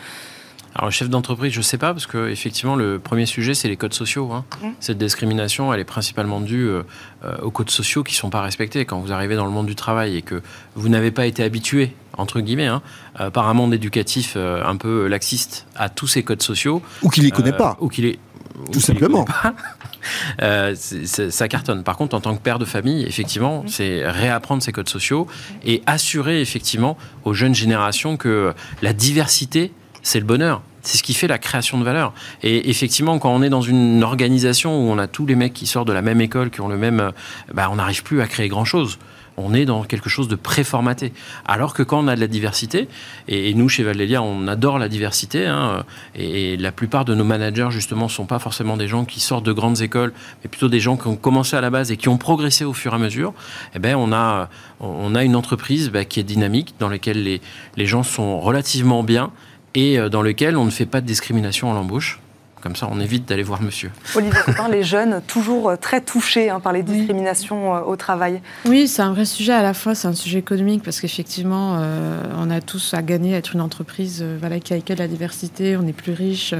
alors, 0.77 0.91
chef 0.91 1.09
d'entreprise, 1.09 1.51
je 1.51 1.57
ne 1.57 1.63
sais 1.63 1.79
pas, 1.79 1.91
parce 1.91 2.05
que 2.05 2.29
effectivement, 2.29 2.75
le 2.75 2.99
premier 2.99 3.25
sujet, 3.25 3.55
c'est 3.55 3.67
les 3.67 3.77
codes 3.77 3.95
sociaux. 3.95 4.31
Hein. 4.31 4.45
Mmh. 4.61 4.67
Cette 4.79 4.99
discrimination, 4.99 5.73
elle 5.73 5.79
est 5.79 5.85
principalement 5.85 6.39
due 6.39 6.67
euh, 6.67 6.83
aux 7.41 7.49
codes 7.49 7.71
sociaux 7.71 8.03
qui 8.03 8.13
ne 8.13 8.17
sont 8.17 8.29
pas 8.29 8.41
respectés. 8.41 8.85
Quand 8.85 8.99
vous 8.99 9.11
arrivez 9.11 9.35
dans 9.35 9.45
le 9.45 9.51
monde 9.51 9.65
du 9.65 9.73
travail 9.73 10.15
et 10.15 10.21
que 10.21 10.43
vous 10.75 10.87
n'avez 10.87 11.09
pas 11.09 11.25
été 11.25 11.43
habitué, 11.43 11.95
entre 12.15 12.41
guillemets, 12.41 12.67
hein, 12.67 12.83
euh, 13.19 13.31
par 13.31 13.47
un 13.47 13.55
monde 13.55 13.73
éducatif 13.73 14.33
euh, 14.35 14.63
un 14.63 14.75
peu 14.75 15.07
laxiste 15.07 15.65
à 15.75 15.89
tous 15.89 16.05
ces 16.05 16.21
codes 16.21 16.43
sociaux. 16.43 16.83
Ou 17.01 17.09
qui 17.09 17.21
ne 17.21 17.25
les 17.25 17.31
connaît 17.31 17.53
pas. 17.53 17.77
Ou 17.79 17.87
qui 17.87 18.03
les. 18.03 18.19
Tout 18.71 18.79
simplement. 18.79 19.25
ça 20.39 21.47
cartonne. 21.47 21.83
Par 21.83 21.97
contre, 21.97 22.15
en 22.15 22.21
tant 22.21 22.35
que 22.35 22.41
père 22.41 22.59
de 22.59 22.65
famille, 22.65 23.03
effectivement, 23.05 23.63
c'est 23.67 24.07
réapprendre 24.09 24.63
ces 24.63 24.71
codes 24.71 24.89
sociaux 24.89 25.27
et 25.65 25.83
assurer 25.85 26.41
effectivement 26.41 26.97
aux 27.23 27.33
jeunes 27.33 27.55
générations 27.55 28.17
que 28.17 28.53
la 28.81 28.93
diversité 28.93 29.71
c'est 30.07 30.19
le 30.19 30.25
bonheur. 30.25 30.61
C'est 30.83 30.97
ce 30.97 31.03
qui 31.03 31.13
fait 31.13 31.27
la 31.27 31.37
création 31.37 31.77
de 31.77 31.83
valeur. 31.83 32.13
Et 32.41 32.69
effectivement, 32.69 33.19
quand 33.19 33.29
on 33.29 33.41
est 33.41 33.49
dans 33.49 33.61
une 33.61 34.03
organisation 34.03 34.77
où 34.77 34.89
on 34.89 34.97
a 34.97 35.07
tous 35.07 35.25
les 35.25 35.35
mecs 35.35 35.53
qui 35.53 35.67
sortent 35.67 35.87
de 35.89 35.93
la 35.93 36.01
même 36.01 36.21
école, 36.21 36.49
qui 36.49 36.61
ont 36.61 36.69
le 36.69 36.77
même, 36.77 37.11
bah, 37.53 37.67
on 37.69 37.75
n'arrive 37.75 38.03
plus 38.03 38.21
à 38.21 38.27
créer 38.27 38.47
grand 38.47 38.63
chose. 38.63 38.99
On 39.37 39.53
est 39.53 39.65
dans 39.65 39.83
quelque 39.83 40.09
chose 40.09 40.27
de 40.27 40.35
préformaté. 40.35 41.13
Alors 41.45 41.73
que 41.73 41.83
quand 41.83 41.99
on 42.03 42.07
a 42.07 42.15
de 42.15 42.19
la 42.19 42.27
diversité, 42.27 42.87
et, 43.27 43.53
nous 43.53 43.69
chez 43.69 43.83
Valélia, 43.83 44.21
on 44.21 44.47
adore 44.47 44.79
la 44.79 44.89
diversité, 44.89 45.45
hein, 45.45 45.85
et, 46.15 46.57
la 46.57 46.71
plupart 46.71 47.05
de 47.05 47.13
nos 47.13 47.23
managers 47.23 47.69
justement 47.69 48.05
ne 48.05 48.11
sont 48.11 48.25
pas 48.25 48.39
forcément 48.39 48.77
des 48.77 48.87
gens 48.87 49.05
qui 49.05 49.19
sortent 49.19 49.45
de 49.45 49.51
grandes 49.51 49.81
écoles, 49.81 50.13
mais 50.43 50.49
plutôt 50.49 50.69
des 50.69 50.79
gens 50.79 50.97
qui 50.97 51.07
ont 51.07 51.15
commencé 51.15 51.55
à 51.55 51.61
la 51.61 51.69
base 51.69 51.91
et 51.91 51.97
qui 51.97 52.09
ont 52.09 52.17
progressé 52.17 52.65
au 52.65 52.73
fur 52.73 52.93
et 52.93 52.95
à 52.95 52.99
mesure. 52.99 53.33
Eh 53.75 53.79
ben, 53.79 53.95
on 53.95 54.11
a, 54.11 54.49
on 54.79 55.15
a 55.15 55.23
une 55.23 55.35
entreprise 55.35 55.89
bah, 55.91 56.03
qui 56.03 56.19
est 56.19 56.23
dynamique, 56.23 56.75
dans 56.79 56.89
laquelle 56.89 57.23
les, 57.23 57.41
les 57.75 57.85
gens 57.85 58.03
sont 58.03 58.39
relativement 58.39 59.03
bien 59.03 59.31
et 59.75 59.99
euh, 59.99 60.09
dans 60.09 60.21
lequel 60.21 60.57
on 60.57 60.65
ne 60.65 60.71
fait 60.71 60.85
pas 60.85 61.01
de 61.01 61.05
discrimination 61.05 61.71
à 61.71 61.75
l'embauche. 61.75 62.19
Comme 62.67 62.75
ça, 62.75 62.89
on 62.91 62.99
évite 62.99 63.29
d'aller 63.29 63.43
voir 63.43 63.61
monsieur. 63.61 63.91
Olivier 64.13 64.41
les 64.69 64.83
jeunes, 64.83 65.21
toujours 65.25 65.69
euh, 65.69 65.75
très 65.77 66.01
touchés 66.01 66.49
hein, 66.49 66.59
par 66.59 66.73
les 66.73 66.83
discriminations 66.83 67.73
euh, 67.73 67.79
au 67.79 67.95
travail. 67.95 68.41
Oui, 68.65 68.89
c'est 68.89 69.01
un 69.01 69.13
vrai 69.13 69.23
sujet. 69.23 69.53
À 69.53 69.61
la 69.61 69.73
fois, 69.73 69.95
c'est 69.95 70.09
un 70.09 70.13
sujet 70.13 70.39
économique 70.39 70.83
parce 70.83 70.99
qu'effectivement, 70.99 71.77
euh, 71.79 72.21
on 72.37 72.49
a 72.49 72.59
tous 72.59 72.93
à 72.93 73.01
gagner 73.01 73.35
à 73.35 73.37
être 73.37 73.53
une 73.53 73.61
entreprise 73.61 74.21
voilà, 74.41 74.59
qui 74.59 74.73
accueille 74.73 74.97
la 74.97 75.07
diversité, 75.07 75.77
on 75.77 75.87
est 75.87 75.93
plus 75.93 76.11
riche. 76.11 76.53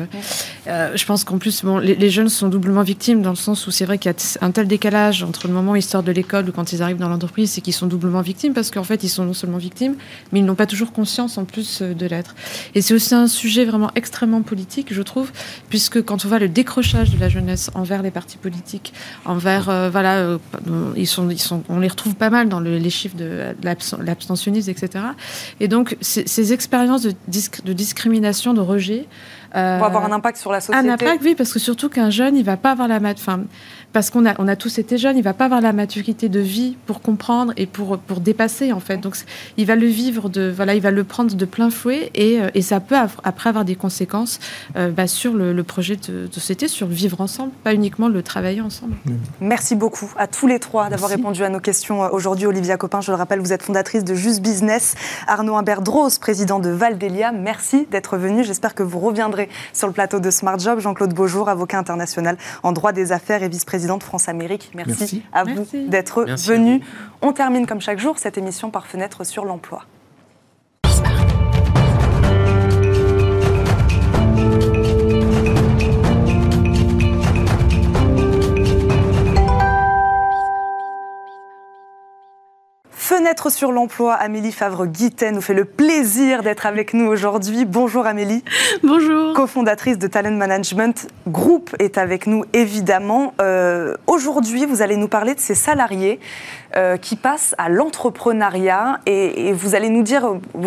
je 0.66 1.06
pense 1.06 1.26
qu'en 1.26 1.40
plus, 1.40 1.66
bon, 1.66 1.78
les, 1.78 2.10
jeunes 2.10 2.30
sont 2.30 2.48
doublement 2.48 2.84
victimes 2.84 3.22
dans 3.22 3.32
le 3.32 3.36
sens 3.36 3.68
où 3.68 3.72
c'est 3.72 3.84
vrai 3.84 3.98
qu'il 3.98 4.10
y 4.10 4.16
a 4.16 4.46
un 4.46 4.52
tel 4.52 4.66
décalage 4.66 5.24
entre 5.24 5.50
le 5.50 5.54
moment 5.54 5.74
où 5.74 5.76
ils 5.76 5.82
sortent 5.82 6.08
de 6.08 6.14
l'école 6.14 6.48
ou 6.48 6.54
quand 6.54 6.72
ils 6.72 6.82
arrivent 6.82 7.00
dans 7.00 7.10
l'entreprise, 7.10 7.52
c'est 7.52 7.60
qu'ils 7.60 7.74
sont 7.74 7.88
doublement 7.88 8.22
victimes 8.22 8.54
parce 8.54 8.72
qu'en 8.72 8.86
fait, 8.86 9.04
ils 9.04 9.10
sont 9.10 9.26
non 9.26 9.34
seulement 9.34 9.58
victimes, 9.58 9.96
mais 10.32 10.40
ils 10.40 10.46
n'ont 10.46 10.56
pas 10.56 10.68
toujours 10.68 10.94
conscience 10.94 11.38
en 11.38 11.44
plus 11.44 11.82
de 11.82 12.06
l'être. 12.06 12.34
Et 12.76 12.82
c'est 12.82 12.94
aussi 12.94 13.14
un 13.14 13.28
sujet 13.28 13.66
vraiment 13.66 13.92
extrêmement 13.96 14.42
politique, 14.42 14.94
je 14.94 15.02
trouve, 15.02 15.32
puisque 15.70 15.97
que 15.98 16.04
quand 16.04 16.26
on 16.26 16.28
voit 16.28 16.40
le 16.40 16.50
décrochage 16.50 17.12
de 17.12 17.20
la 17.20 17.30
jeunesse 17.30 17.72
envers 17.74 18.02
les 18.02 18.12
partis 18.12 18.38
politiques, 18.38 18.94
envers 19.26 19.70
euh, 19.70 19.90
voilà, 19.90 20.18
euh, 20.18 20.38
ils 20.96 21.08
sont, 21.08 21.30
ils 21.30 21.40
sont, 21.40 21.64
on 21.70 21.80
les 21.80 21.88
retrouve 21.88 22.16
pas 22.16 22.30
mal 22.30 22.50
dans 22.50 22.60
les 22.60 22.90
chiffres 22.90 23.18
de, 23.18 23.56
l'abstentionnisme, 23.64 24.70
etc. 24.70 25.06
Et 25.60 25.68
donc 25.68 25.98
ces, 26.02 26.54
expériences 26.54 27.04
de, 27.04 27.14
de, 27.66 27.74
discrimination, 27.74 28.54
de 28.54 28.62
rejet, 28.62 29.08
euh, 29.56 29.80
avoir 29.80 30.06
un 30.06 30.12
impact 30.12 30.38
sur 30.38 30.52
la 30.52 30.60
société. 30.60 30.88
Un 30.88 30.92
impact, 30.92 31.22
oui, 31.24 31.36
parce 31.36 31.54
que 31.54 31.60
surtout 31.60 31.90
qu'un 31.90 32.10
jeune, 32.10 32.36
il 32.36 32.44
va 32.44 32.58
pas 32.58 32.72
avoir 32.72 32.88
la 32.88 33.00
mat, 33.00 33.18
enfin, 33.18 33.42
parce 33.98 34.12
qu'on 34.12 34.28
a, 34.28 34.36
on 34.38 34.48
a 34.48 34.56
tous 34.56 34.78
été 34.78 35.00
jeunes, 35.00 35.18
il 35.18 35.24
va 35.24 35.34
pas 35.34 35.46
avoir 35.46 35.60
la 35.60 35.74
maturité 35.74 36.30
de 36.30 36.40
vie 36.40 36.78
pour 36.86 37.02
comprendre 37.02 37.52
et 37.58 37.66
pour, 37.66 37.98
pour 37.98 38.20
dépasser 38.20 38.72
en 38.72 38.80
fait. 38.80 38.98
Donc 38.98 39.16
il 39.58 39.66
va 39.66 39.76
le 39.76 39.88
vivre 39.88 40.30
de, 40.30 40.54
voilà, 40.56 40.76
il 40.76 40.82
va 40.82 40.92
le 40.92 41.04
prendre 41.04 41.34
de 41.34 41.46
plein 41.46 41.72
fouet 41.72 42.12
et, 42.14 42.38
et 42.54 42.62
ça 42.62 42.80
peut 42.80 42.94
après 43.24 43.50
avoir 43.50 43.66
des 43.66 43.76
conséquences 43.76 44.40
bah, 44.76 45.08
sur 45.08 45.34
le, 45.34 45.52
le 45.52 45.64
projet 45.64 45.96
de, 45.96 46.30
société 46.32 46.68
sur 46.68 46.86
le 46.86 46.94
vivre 46.94 47.22
ensemble, 47.22 47.52
pas 47.64 47.74
uniquement 47.74 48.08
le 48.08 48.22
travailler 48.22 48.62
ensemble. 48.62 48.94
Merci 49.42 49.74
beaucoup 49.74 50.14
à 50.16 50.28
tous 50.28 50.46
les 50.46 50.60
trois 50.60 50.90
d'avoir 50.90 51.10
répondu 51.10 51.44
à 51.44 51.50
nos 51.50 51.60
questions 51.60 52.04
euh, 52.04 52.10
aujourd'hui. 52.12 52.46
Olivia 52.46 52.78
Copin, 52.78 53.02
je 53.02 53.10
le 53.10 53.18
rappelle, 53.18 53.40
vous 53.40 53.52
êtes 53.52 53.64
fondatrice 53.64 54.04
de 54.04 54.14
Just 54.14 54.44
Business. 54.44 54.94
Arnaud 55.26 55.56
Imbert-Dros, 55.56 56.10
président 56.22 56.60
de 56.60 56.70
Valdelia, 56.70 57.32
merci 57.32 57.88
d'être 57.90 58.18
venu. 58.18 58.44
J'espère 58.44 58.76
que 58.76 58.84
vous 58.84 59.00
reviendrez 59.00 59.50
sur 59.74 59.88
le 59.88 59.94
plateau 59.94 60.20
de 60.20 60.30
Smart 60.30 60.60
Job. 60.60 60.82
Jean-Claude 60.82 61.16
Beaujour, 61.16 61.50
avocat 61.50 61.80
international 61.80 62.38
en 62.62 62.74
droit 62.74 62.92
des 62.92 63.12
affaires 63.12 63.42
et 63.42 63.50
vice-président 63.50 63.87
de 63.96 64.04
France-Amérique. 64.04 64.72
Merci, 64.76 65.24
à 65.32 65.46
vous 65.46 65.66
d'être 65.88 66.26
venu. 66.26 66.82
On 67.22 67.32
termine 67.32 67.66
comme 67.66 67.80
chaque 67.80 68.00
jour 68.00 68.20
cette 68.20 68.38
émission 68.38 68.70
par 68.70 68.88
fenêtre 68.88 69.24
sur 69.24 69.46
l'emploi. 69.46 69.86
Fenêtre 83.18 83.52
sur 83.52 83.72
l'emploi, 83.72 84.14
Amélie 84.14 84.52
Favre-Guittet 84.52 85.32
nous 85.32 85.42
fait 85.42 85.56
le 85.56 85.66
plaisir 85.66 86.44
d'être 86.44 86.68
avec 86.68 86.94
nous 86.94 87.08
aujourd'hui. 87.08 87.66
Bonjour 87.66 88.06
Amélie. 88.06 88.44
Bonjour. 88.84 89.34
Cofondatrice 89.34 89.98
de 89.98 90.06
Talent 90.06 90.36
Management 90.36 91.08
Group 91.28 91.76
est 91.80 91.98
avec 91.98 92.28
nous 92.28 92.46
évidemment. 92.54 93.34
Euh, 93.42 93.96
aujourd'hui, 94.06 94.68
vous 94.68 94.84
allez 94.84 94.98
nous 94.98 95.08
parler 95.08 95.34
de 95.34 95.40
ces 95.40 95.56
salariés 95.56 96.20
euh, 96.76 96.98
qui 96.98 97.16
passent 97.16 97.56
à 97.58 97.70
l'entrepreneuriat 97.70 99.00
et, 99.06 99.54
vous 99.54 99.76
allez 99.76 99.90
nous 99.90 100.04
dire, 100.04 100.24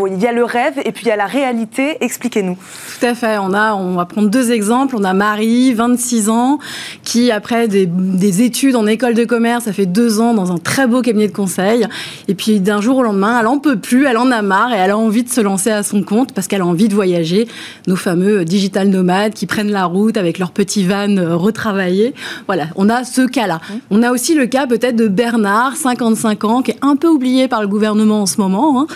il 0.07 0.19
y 0.19 0.27
a 0.27 0.33
le 0.33 0.45
rêve 0.45 0.81
et 0.85 0.93
puis 0.93 1.05
il 1.05 1.09
y 1.09 1.13
a 1.13 1.17
la 1.17 1.27
réalité. 1.27 1.99
Expliquez-nous. 2.01 2.57
Tout 2.57 3.07
à 3.07 3.15
fait. 3.15 3.39
On, 3.39 3.53
a, 3.53 3.75
on 3.75 3.95
va 3.95 4.07
prendre 4.07 4.29
deux 4.29 4.51
exemples. 4.51 4.97
On 4.97 5.05
a 5.05 5.13
Marie, 5.13 5.75
26 5.75 6.31
ans, 6.31 6.59
qui 7.05 7.31
après 7.31 7.69
des, 7.69 7.87
des 7.87 8.43
études 8.43 8.77
en 8.77 8.87
école 8.87 9.15
de 9.15 9.25
commerce, 9.25 9.65
ça 9.65 9.73
fait 9.73 9.87
deux 9.87 10.21
ans 10.21 10.35
dans 10.35 10.53
un 10.53 10.59
très 10.59 10.87
beau 10.87 11.03
cabinet 11.03 11.29
de 11.29 11.37
conseil. 11.37 11.87
Et 12.29 12.35
puis 12.35 12.61
d'un 12.61 12.81
jour 12.81 12.99
au 12.99 13.03
lendemain, 13.03 13.39
elle 13.39 13.47
en 13.47 13.59
peut 13.59 13.79
plus, 13.79 14.07
elle 14.07 14.17
en 14.17 14.31
a 14.31 14.43
marre 14.43 14.73
et 14.73 14.77
elle 14.77 14.91
a 14.91 14.99
envie 14.99 15.23
de 15.23 15.29
se 15.29 15.41
lancer 15.41 15.71
à 15.71 15.83
son 15.83 16.03
compte 16.03 16.33
parce 16.33 16.49
qu'elle 16.49 16.63
a 16.63 16.67
envie 16.67 16.89
de 16.89 16.95
voyager. 16.95 17.47
Nos 17.87 17.97
fameux 17.97 18.45
digital 18.45 18.89
nomades 18.89 19.35
qui 19.35 19.47
prennent 19.47 19.71
la 19.71 19.85
route 19.85 20.17
avec 20.17 20.39
leur 20.39 20.51
petit 20.51 20.85
van 20.85 21.17
euh, 21.17 21.37
retravaillé. 21.37 22.15
Voilà, 22.47 22.69
on 22.77 22.89
a 22.89 23.05
ce 23.05 23.23
cas-là. 23.27 23.57
Mmh. 23.57 23.75
On 23.91 24.03
a 24.03 24.11
aussi 24.13 24.35
le 24.35 24.47
cas 24.47 24.67
peut-être 24.67 24.97
de 24.97 25.09
Bernard, 25.09 25.77
55 25.97 26.45
ans, 26.45 26.63
qui 26.63 26.71
est 26.71 26.79
un 26.83 26.97
peu 26.97 27.09
oublié 27.09 27.49
par 27.49 27.61
le 27.61 27.69
gouvernement 27.69 28.23
en 28.23 28.27
ce 28.27 28.41
moment, 28.41 28.81
hein, 28.81 28.87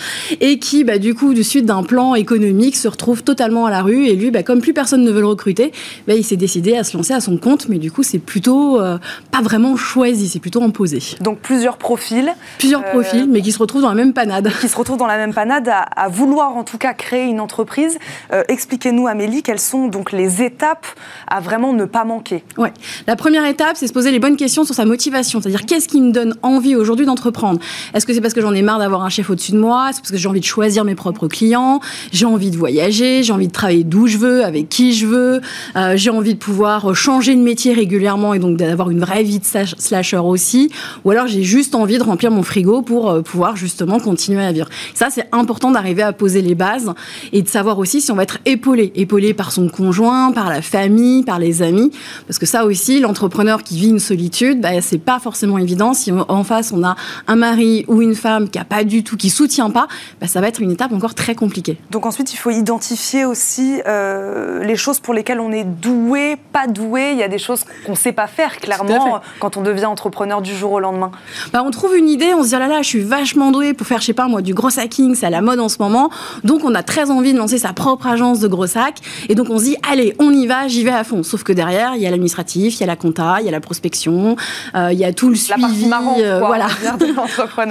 et 0.40 0.59
qui, 0.59 0.84
bah, 0.84 0.99
du 0.99 1.14
coup, 1.14 1.34
du 1.34 1.42
suite 1.42 1.66
d'un 1.66 1.82
plan 1.82 2.14
économique, 2.14 2.76
se 2.76 2.88
retrouve 2.88 3.22
totalement 3.22 3.66
à 3.66 3.70
la 3.70 3.82
rue. 3.82 4.07
Et 4.07 4.14
lui, 4.14 4.30
bah, 4.30 4.42
comme 4.42 4.61
plus 4.61 4.72
personne 4.72 5.03
ne 5.03 5.11
veut 5.11 5.20
le 5.20 5.26
recruter, 5.26 5.72
bah, 6.07 6.14
il 6.14 6.24
s'est 6.24 6.36
décidé 6.36 6.76
à 6.76 6.84
se 6.84 6.97
lancer 6.97 7.14
à 7.14 7.20
son 7.20 7.36
compte, 7.36 7.68
mais 7.68 7.78
du 7.78 7.90
coup, 7.90 8.03
c'est 8.03 8.18
plutôt 8.18 8.80
euh, 8.80 8.99
pas 9.30 9.42
vraiment 9.42 9.76
choisi, 9.76 10.28
c'est 10.28 10.38
plutôt 10.38 10.62
imposé. 10.62 11.01
Donc 11.20 11.38
plusieurs 11.38 11.76
profils. 11.76 12.32
Plusieurs 12.59 12.84
profils 12.84 13.26
mais 13.28 13.42
qui 13.42 13.53
se 13.53 13.59
retrouvent 13.59 13.82
dans 13.82 13.88
la 13.88 13.95
même 13.95 14.12
panade. 14.12 14.51
Qui 14.61 14.68
se 14.68 14.76
retrouvent 14.76 14.99
dans 14.99 15.07
la 15.07 15.16
même 15.16 15.34
panade 15.34 15.68
à, 15.68 16.09
vouloir 16.09 16.57
en 16.57 16.64
tout 16.64 16.78
cas 16.78 16.95
créer 16.95 17.24
une 17.24 17.40
entreprise. 17.40 17.99
Euh, 18.32 18.42
expliquez-nous, 18.49 19.07
Amélie, 19.07 19.42
quelles 19.42 19.61
sont 19.61 19.88
donc 19.88 20.12
les 20.12 20.42
étapes 20.42 20.86
à 21.26 21.40
vraiment 21.40 21.72
ne 21.72 21.84
pas 21.84 22.05
manquer? 22.05 22.45
Ouais. 22.57 22.72
La 23.07 23.16
première 23.16 23.45
étape, 23.47 23.76
c'est 23.76 23.86
se 23.86 23.92
poser 23.92 24.11
les 24.11 24.18
bonnes 24.18 24.36
questions 24.36 24.64
sur 24.64 24.74
sa 24.74 24.84
motivation, 24.84 25.40
c'est-à-dire 25.40 25.66
qu'est-ce 25.66 25.88
qui 25.88 26.01
me 26.01 26.12
donne 26.12 26.34
envie 26.42 26.76
aujourd'hui 26.76 26.84
d'entreprendre. 27.05 27.59
Est-ce 27.95 28.07
que 28.07 28.14
c'est 28.14 28.20
parce 28.20 28.35
que 28.35 28.41
j'en 28.41 28.55
ai 28.55 28.62
marre 28.62 28.78
d'avoir 28.78 29.03
un 29.03 29.09
chef 29.09 29.30
au-dessus 29.30 29.53
de 29.53 29.59
moi? 29.59 29.91
Est-ce 29.91 30.01
parce 30.01 30.11
que 30.11 30.16
j'ai 30.16 30.28
envie 30.28 30.41
de 30.41 30.45
choisir 30.45 30.85
mes 30.85 30.95
propres 30.95 31.28
clients? 31.28 31.80
J'ai 32.12 32.26
envie 32.26 32.51
de 32.51 32.57
voyager 32.57 33.22
J'ai 33.22 33.32
envie 33.32 33.49
de 33.49 33.53
travailler 33.53 33.85
d'où 33.85 34.07
je 34.07 34.18
veux, 34.18 34.45
avec 34.45 34.68
qui 34.68 34.93
je 34.93 35.07
veux 35.07 35.41
euh, 35.76 35.95
J'ai 35.97 36.11
envie 36.11 36.35
de 36.35 36.39
pouvoir 36.39 36.95
changer 36.95 37.35
de 37.35 37.41
métier 37.41 37.72
régulièrement 37.72 38.35
et 38.35 38.39
donc 38.39 38.57
d'avoir 38.57 38.91
une 38.91 39.01
vraie 39.01 39.22
vie 39.22 39.41
de 39.41 39.45
slasher 39.45 40.18
aussi. 40.18 40.70
Ou 41.05 41.11
alors 41.11 41.26
j'ai 41.26 41.43
juste 41.43 41.74
envie 41.74 41.99
de 41.99 42.03
remplir 42.03 42.30
mon 42.30 42.43
frigo 42.43 42.82
pour 42.82 43.11
euh, 43.11 43.22
pouvoir 43.22 43.57
justement 43.57 43.99
continuer 43.99 44.45
à 44.45 44.53
vivre. 44.53 44.68
Ça, 44.95 45.09
c'est 45.11 45.28
important 45.32 45.70
d'arriver 45.70 46.03
à 46.03 46.12
poser 46.12 46.43
les 46.43 46.55
bases 46.55 46.93
et 47.32 47.43
de 47.43 47.49
savoir 47.49 47.78
aussi 47.78 48.01
si 48.01 48.12
on 48.12 48.16
va 48.16 48.22
être 48.22 48.39
épaulé, 48.45 48.93
épaulé 48.95 49.35
par 49.35 49.53
son 49.53 49.68
conjoint, 49.68 50.32
par 50.32 50.51
la 50.51 50.62
famille, 50.62 51.22
par 51.22 51.39
les 51.39 51.62
amis, 51.62 51.91
parce 52.26 52.39
que 52.39 52.47
ça 52.47 52.64
aussi, 52.64 53.01
l'entrepreneur 53.01 53.62
qui 53.62 53.78
vit 53.78 53.89
une 53.89 53.99
solitude, 53.99 54.61
bah, 54.61 54.80
c'est 54.80 54.99
pas 54.99 55.18
forcément 55.18 55.59
évident. 55.59 55.95
Si 55.95 56.12
en 56.12 56.45
face 56.45 56.72
on 56.74 56.84
a 56.84 56.96
un 57.26 57.36
mari 57.36 57.84
ou 57.88 58.02
une 58.02 58.14
femme 58.14 58.48
qui 58.48 58.58
a 58.58 58.64
pas 58.64 58.84
du 58.84 59.04
tout, 59.04 59.16
qui 59.16 59.30
soutient 59.30 59.70
pas, 59.70 59.86
bah, 60.20 60.26
ça 60.26 60.40
va 60.40 60.48
être 60.48 60.60
une 60.60 60.70
étape 60.70 60.92
encore 60.92 61.14
très 61.14 61.34
compliquée. 61.34 61.78
Donc 61.90 62.06
ensuite, 62.06 62.32
il 62.32 62.36
faut 62.36 62.50
identifier 62.50 63.24
aussi 63.24 63.80
euh, 63.86 64.62
les 64.64 64.76
choses 64.76 65.00
pour 65.00 65.14
lesquelles 65.14 65.40
on 65.40 65.52
est 65.52 65.64
doué, 65.64 66.36
pas 66.52 66.66
doué. 66.66 67.10
Il 67.12 67.18
y 67.18 67.22
a 67.22 67.28
des 67.28 67.38
choses 67.38 67.64
qu'on 67.84 67.92
ne 67.92 67.96
sait 67.96 68.12
pas 68.12 68.26
faire 68.26 68.56
clairement 68.56 69.20
quand 69.40 69.56
on 69.56 69.62
devient 69.62 69.86
entrepreneur 69.86 70.42
du 70.42 70.54
jour 70.54 70.72
au 70.72 70.80
lendemain. 70.80 71.10
Bah, 71.52 71.62
on 71.64 71.70
trouve 71.70 71.96
une 71.96 72.08
idée, 72.08 72.34
on 72.34 72.42
se 72.42 72.48
dit 72.48 72.54
oh 72.56 72.58
là 72.58 72.68
là, 72.68 72.82
je 72.82 72.88
suis 72.88 73.02
vachement 73.02 73.50
doué 73.50 73.74
pour 73.74 73.86
faire, 73.86 74.00
je 74.00 74.06
sais 74.06 74.12
pas 74.12 74.28
moi, 74.28 74.42
du 74.42 74.54
gros 74.54 74.78
hacking, 74.78 75.14
c'est 75.14 75.26
à 75.26 75.30
la 75.30 75.40
mode 75.40 75.60
en 75.60 75.68
ce 75.68 75.76
moment. 75.78 76.10
Donc 76.42 76.64
on 76.64 76.74
a 76.74 76.82
très 76.82 77.10
envie 77.10 77.32
de 77.32 77.38
lancer 77.38 77.58
sa 77.58 77.72
propre 77.72 78.06
agence 78.06 78.40
de 78.40 78.48
gros 78.48 78.66
sacs. 78.66 78.98
Et 79.28 79.34
donc 79.34 79.48
on 79.50 79.58
se 79.58 79.64
dit 79.64 79.76
allez, 79.88 80.14
on 80.18 80.30
y 80.32 80.46
va, 80.46 80.68
j'y 80.68 80.84
vais 80.84 80.90
à 80.90 81.04
fond. 81.04 81.22
Sauf 81.22 81.42
que 81.42 81.52
derrière, 81.52 81.94
il 81.96 82.02
y 82.02 82.06
a 82.06 82.10
l'administratif, 82.10 82.76
il 82.76 82.80
y 82.80 82.84
a 82.84 82.86
la 82.86 82.96
compta, 82.96 83.36
il 83.40 83.46
y 83.46 83.48
a 83.48 83.52
la 83.52 83.60
prospection, 83.60 84.36
euh, 84.74 84.92
il 84.92 84.98
y 84.98 85.04
a 85.04 85.12
tout 85.12 85.28
le 85.28 85.36
suivi. 85.36 85.60
La 85.60 85.68
partie 85.68 85.86
marrant, 85.86 86.16
euh, 86.18 86.40
voilà. 86.40 86.63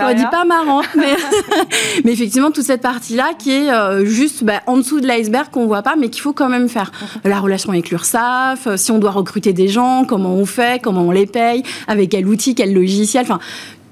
On 0.10 0.14
dit 0.14 0.26
pas 0.32 0.46
marrant, 0.46 0.82
mais, 0.96 1.16
mais, 2.04 2.12
effectivement 2.14 2.52
toute 2.52 2.66
cette 2.66 2.82
partie-là 2.82 3.32
qui 3.38 3.52
est 3.52 3.72
euh, 3.72 4.06
juste 4.06 4.44
bah, 4.44 4.62
en 4.68 4.78
dessous 4.78 5.02
de 5.02 5.08
l'iceberg 5.08 5.50
qu'on 5.52 5.68
voit 5.68 5.82
pas, 5.82 5.96
mais 5.98 6.10
qu'il 6.10 6.22
faut 6.22 6.34
quand 6.34 6.50
même 6.50 6.70
faire. 6.70 6.92
Mhm. 7.02 7.32
La 7.32 7.40
relation 7.40 7.72
avec 7.72 7.90
l'URSSAF, 7.90 8.76
si 8.76 8.92
on 8.92 9.00
doit 9.00 9.12
recruter 9.12 9.54
des 9.54 9.68
gens, 9.68 10.06
comment 10.06 10.34
on 10.34 10.46
fait, 10.46 10.82
comment 10.82 11.04
on 11.04 11.12
les 11.12 11.26
paye, 11.26 11.64
avec 11.88 12.12
quel 12.12 12.28
outil, 12.28 12.56
quel 12.56 12.74
logiciel, 12.74 13.24
enfin 13.24 13.40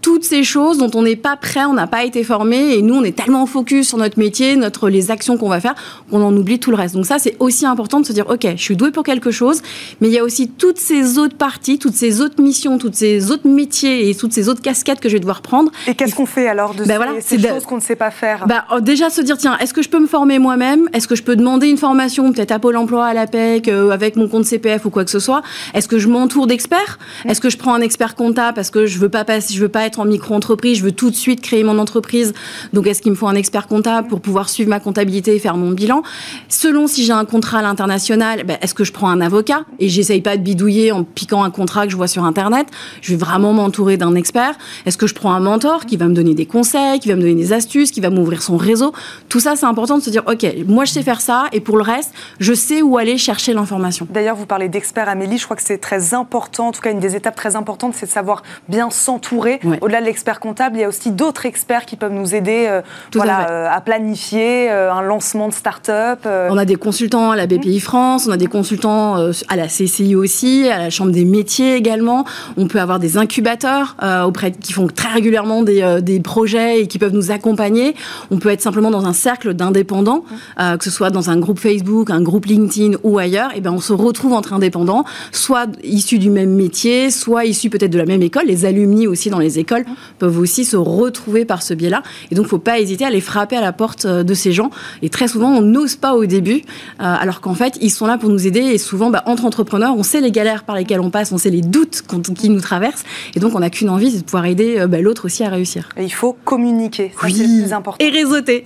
toutes 0.01 0.23
ces 0.23 0.43
choses 0.43 0.77
dont 0.77 0.91
on 0.93 1.03
n'est 1.03 1.15
pas 1.15 1.37
prêt, 1.37 1.65
on 1.65 1.73
n'a 1.73 1.87
pas 1.87 2.03
été 2.03 2.23
formé, 2.23 2.75
et 2.75 2.81
nous, 2.81 2.95
on 2.95 3.03
est 3.03 3.15
tellement 3.15 3.45
focus 3.45 3.89
sur 3.89 3.97
notre 3.97 4.19
métier, 4.19 4.55
notre, 4.55 4.89
les 4.89 5.11
actions 5.11 5.37
qu'on 5.37 5.49
va 5.49 5.59
faire, 5.59 5.75
qu'on 6.09 6.21
en 6.21 6.35
oublie 6.35 6.59
tout 6.59 6.71
le 6.71 6.77
reste. 6.77 6.95
Donc 6.95 7.05
ça, 7.05 7.19
c'est 7.19 7.35
aussi 7.39 7.65
important 7.65 7.99
de 7.99 8.05
se 8.05 8.13
dire, 8.13 8.29
OK, 8.29 8.45
je 8.55 8.61
suis 8.61 8.75
doué 8.75 8.91
pour 8.91 9.03
quelque 9.03 9.31
chose, 9.31 9.61
mais 9.99 10.07
il 10.07 10.13
y 10.13 10.17
a 10.17 10.23
aussi 10.23 10.49
toutes 10.49 10.79
ces 10.79 11.17
autres 11.17 11.35
parties, 11.35 11.77
toutes 11.79 11.93
ces 11.93 12.21
autres 12.21 12.41
missions, 12.41 12.77
toutes 12.77 12.95
ces 12.95 13.31
autres 13.31 13.47
métiers 13.47 14.09
et 14.09 14.15
toutes 14.15 14.33
ces 14.33 14.49
autres 14.49 14.61
casquettes 14.61 14.99
que 14.99 15.09
je 15.09 15.13
vais 15.13 15.19
devoir 15.19 15.41
prendre. 15.41 15.71
Et 15.87 15.95
qu'est-ce 15.95 16.15
qu'on 16.15 16.25
fait 16.25 16.47
alors 16.47 16.73
de 16.73 16.85
ben 16.85 16.99
ces, 17.21 17.39
choses 17.39 17.65
qu'on 17.65 17.75
ne 17.75 17.81
sait 17.81 17.95
pas 17.95 18.11
faire? 18.11 18.47
Bah, 18.47 18.65
Déjà, 18.81 19.09
se 19.09 19.21
dire, 19.21 19.37
tiens, 19.37 19.57
est-ce 19.59 19.73
que 19.73 19.81
je 19.81 19.89
peux 19.89 19.99
me 19.99 20.07
former 20.07 20.39
moi-même? 20.39 20.89
Est-ce 20.93 21.07
que 21.07 21.15
je 21.15 21.23
peux 21.23 21.35
demander 21.35 21.67
une 21.67 21.77
formation, 21.77 22.31
peut-être 22.31 22.51
à 22.51 22.59
Pôle 22.59 22.77
emploi, 22.77 23.05
à 23.05 23.13
l'APEC, 23.13 23.67
euh, 23.67 23.91
avec 23.91 24.15
mon 24.15 24.27
compte 24.27 24.45
CPF 24.45 24.85
ou 24.85 24.89
quoi 24.89 25.05
que 25.05 25.11
ce 25.11 25.19
soit? 25.19 25.41
Est-ce 25.73 25.87
que 25.87 25.99
je 25.99 26.07
m'entoure 26.07 26.47
d'experts? 26.47 26.99
Est-ce 27.25 27.41
que 27.41 27.49
je 27.49 27.57
prends 27.57 27.73
un 27.73 27.81
expert 27.81 28.15
comptable 28.15 28.53
parce 28.55 28.69
que 28.69 28.85
je 28.85 28.99
veux 28.99 29.09
pas 29.09 29.23
passer, 29.23 29.53
je 29.53 29.61
veux 29.61 29.69
pas 29.69 29.85
être 29.85 29.90
en 29.99 30.05
micro-entreprise, 30.05 30.79
je 30.79 30.83
veux 30.83 30.91
tout 30.91 31.09
de 31.09 31.15
suite 31.15 31.41
créer 31.41 31.63
mon 31.63 31.79
entreprise. 31.79 32.33
Donc, 32.73 32.87
est-ce 32.87 33.01
qu'il 33.01 33.11
me 33.11 33.17
faut 33.17 33.27
un 33.27 33.35
expert 33.35 33.67
comptable 33.67 34.07
pour 34.07 34.21
pouvoir 34.21 34.49
suivre 34.49 34.69
ma 34.69 34.79
comptabilité 34.79 35.35
et 35.35 35.39
faire 35.39 35.57
mon 35.57 35.71
bilan? 35.71 36.03
Selon 36.49 36.87
si 36.87 37.03
j'ai 37.03 37.13
un 37.13 37.25
contrat 37.25 37.59
à 37.59 37.61
l'international, 37.61 38.43
ben, 38.43 38.57
est-ce 38.61 38.73
que 38.73 38.83
je 38.83 38.91
prends 38.91 39.09
un 39.09 39.21
avocat? 39.21 39.65
Et 39.79 39.89
j'essaye 39.89 40.21
pas 40.21 40.37
de 40.37 40.41
bidouiller 40.41 40.91
en 40.91 41.03
piquant 41.03 41.43
un 41.43 41.51
contrat 41.51 41.85
que 41.85 41.91
je 41.91 41.97
vois 41.97 42.07
sur 42.07 42.23
Internet 42.23 42.67
Je 43.01 43.11
vais 43.11 43.17
vraiment 43.17 43.53
m'entourer 43.53 43.97
d'un 43.97 44.15
expert. 44.15 44.55
Est-ce 44.85 44.97
que 44.97 45.07
je 45.07 45.13
prends 45.13 45.33
un 45.33 45.39
mentor 45.39 45.85
qui 45.85 45.97
va 45.97 46.07
me 46.07 46.13
donner 46.13 46.33
des 46.33 46.45
conseils, 46.45 46.99
qui 46.99 47.09
va 47.09 47.15
me 47.15 47.21
donner 47.21 47.35
des 47.35 47.53
astuces, 47.53 47.91
qui 47.91 48.01
va 48.01 48.09
m'ouvrir 48.09 48.41
son 48.41 48.57
réseau? 48.57 48.93
Tout 49.29 49.39
ça, 49.39 49.55
c'est 49.55 49.65
important 49.65 49.97
de 49.97 50.03
se 50.03 50.09
dire, 50.09 50.23
OK, 50.27 50.45
moi, 50.67 50.85
je 50.85 50.91
sais 50.91 51.03
faire 51.03 51.21
ça 51.21 51.45
et 51.51 51.59
pour 51.59 51.77
le 51.77 51.83
reste, 51.83 52.13
je 52.39 52.53
sais 52.53 52.81
où 52.81 52.97
aller 52.97 53.17
chercher 53.17 53.53
l'information. 53.53 54.07
D'ailleurs, 54.09 54.35
vous 54.35 54.45
parlez 54.45 54.69
d'experts, 54.69 55.09
Amélie. 55.09 55.37
Je 55.37 55.45
crois 55.45 55.55
que 55.55 55.63
c'est 55.63 55.77
très 55.77 56.13
important, 56.13 56.67
en 56.67 56.71
tout 56.71 56.81
cas, 56.81 56.91
une 56.91 56.99
des 56.99 57.15
étapes 57.15 57.35
très 57.35 57.55
importantes, 57.55 57.93
c'est 57.95 58.05
de 58.05 58.11
savoir 58.11 58.43
bien 58.69 58.89
s'entourer. 58.89 59.59
Au-delà 59.81 59.99
de 59.99 60.05
l'expert 60.05 60.39
comptable, 60.39 60.77
il 60.77 60.81
y 60.81 60.83
a 60.83 60.87
aussi 60.87 61.09
d'autres 61.09 61.47
experts 61.47 61.87
qui 61.87 61.95
peuvent 61.95 62.13
nous 62.13 62.35
aider 62.35 62.65
euh, 62.69 62.81
voilà, 63.15 63.49
euh, 63.49 63.67
à 63.67 63.81
planifier 63.81 64.69
euh, 64.69 64.93
un 64.93 65.01
lancement 65.01 65.47
de 65.47 65.53
start-up. 65.53 66.19
On 66.25 66.57
a 66.57 66.65
des 66.65 66.75
consultants 66.75 67.31
à 67.31 67.35
la 67.35 67.47
BPI 67.47 67.79
France, 67.79 68.27
on 68.27 68.31
a 68.31 68.37
des 68.37 68.45
consultants 68.45 69.15
à 69.15 69.55
la 69.55 69.67
CCI 69.67 70.15
aussi, 70.15 70.69
à 70.69 70.77
la 70.77 70.89
Chambre 70.91 71.11
des 71.11 71.25
métiers 71.25 71.75
également. 71.75 72.25
On 72.57 72.67
peut 72.67 72.79
avoir 72.79 72.99
des 72.99 73.17
incubateurs 73.17 73.95
auprès 74.25 74.51
qui 74.51 74.73
font 74.73 74.87
très 74.87 75.09
régulièrement 75.09 75.63
des, 75.63 75.99
des, 76.01 76.19
projets 76.19 76.81
et 76.81 76.87
qui 76.87 76.99
peuvent 76.99 77.13
nous 77.13 77.31
accompagner. 77.31 77.95
On 78.29 78.37
peut 78.37 78.49
être 78.49 78.61
simplement 78.61 78.91
dans 78.91 79.05
un 79.05 79.13
cercle 79.13 79.53
d'indépendants, 79.53 80.23
que 80.57 80.83
ce 80.83 80.91
soit 80.91 81.09
dans 81.09 81.29
un 81.29 81.39
groupe 81.39 81.59
Facebook, 81.59 82.11
un 82.11 82.21
groupe 82.21 82.45
LinkedIn 82.45 82.97
ou 83.03 83.17
ailleurs. 83.17 83.51
Et 83.55 83.61
ben 83.61 83.71
on 83.71 83.79
se 83.79 83.93
retrouve 83.93 84.33
entre 84.33 84.53
indépendants, 84.53 85.05
soit 85.31 85.67
issus 85.83 86.19
du 86.19 86.29
même 86.29 86.53
métier, 86.53 87.09
soit 87.09 87.45
issus 87.45 87.69
peut-être 87.69 87.91
de 87.91 87.97
la 87.97 88.05
même 88.05 88.21
école. 88.21 88.43
Les 88.45 88.65
alumni 88.65 89.07
aussi 89.07 89.29
dans 89.29 89.39
les 89.39 89.57
écoles 89.57 89.70
peuvent 90.19 90.39
aussi 90.39 90.65
se 90.65 90.77
retrouver 90.77 91.45
par 91.45 91.63
ce 91.63 91.73
biais-là. 91.73 92.03
Et 92.31 92.35
donc, 92.35 92.43
il 92.43 92.47
ne 92.47 92.49
faut 92.49 92.57
pas 92.57 92.79
hésiter 92.79 93.05
à 93.05 93.09
les 93.09 93.21
frapper 93.21 93.55
à 93.55 93.61
la 93.61 93.71
porte 93.71 94.05
euh, 94.05 94.23
de 94.23 94.33
ces 94.33 94.51
gens. 94.51 94.69
Et 95.01 95.09
très 95.09 95.27
souvent, 95.27 95.49
on 95.49 95.61
n'ose 95.61 95.95
pas 95.95 96.13
au 96.15 96.25
début, 96.25 96.61
euh, 96.61 96.61
alors 96.97 97.41
qu'en 97.41 97.53
fait, 97.53 97.77
ils 97.81 97.89
sont 97.89 98.05
là 98.05 98.17
pour 98.17 98.29
nous 98.29 98.47
aider. 98.47 98.59
Et 98.59 98.77
souvent, 98.77 99.09
bah, 99.09 99.23
entre 99.25 99.45
entrepreneurs, 99.45 99.95
on 99.97 100.03
sait 100.03 100.21
les 100.21 100.31
galères 100.31 100.63
par 100.63 100.75
lesquelles 100.75 100.99
on 100.99 101.09
passe, 101.09 101.31
on 101.31 101.37
sait 101.37 101.49
les 101.49 101.61
doutes 101.61 102.03
qui 102.35 102.49
nous 102.49 102.61
traversent. 102.61 103.03
Et 103.35 103.39
donc, 103.39 103.55
on 103.55 103.59
n'a 103.59 103.69
qu'une 103.69 103.89
envie, 103.89 104.11
c'est 104.11 104.19
de 104.19 104.23
pouvoir 104.23 104.45
aider 104.45 104.79
euh, 104.79 104.87
bah, 104.87 105.01
l'autre 105.01 105.25
aussi 105.25 105.43
à 105.43 105.49
réussir. 105.49 105.89
Et 105.97 106.03
il 106.03 106.13
faut 106.13 106.35
communiquer. 106.45 107.11
c'est 107.19 107.29
le 107.29 107.63
plus 107.63 107.73
important. 107.73 108.05
Et 108.05 108.09
réseauter. 108.09 108.65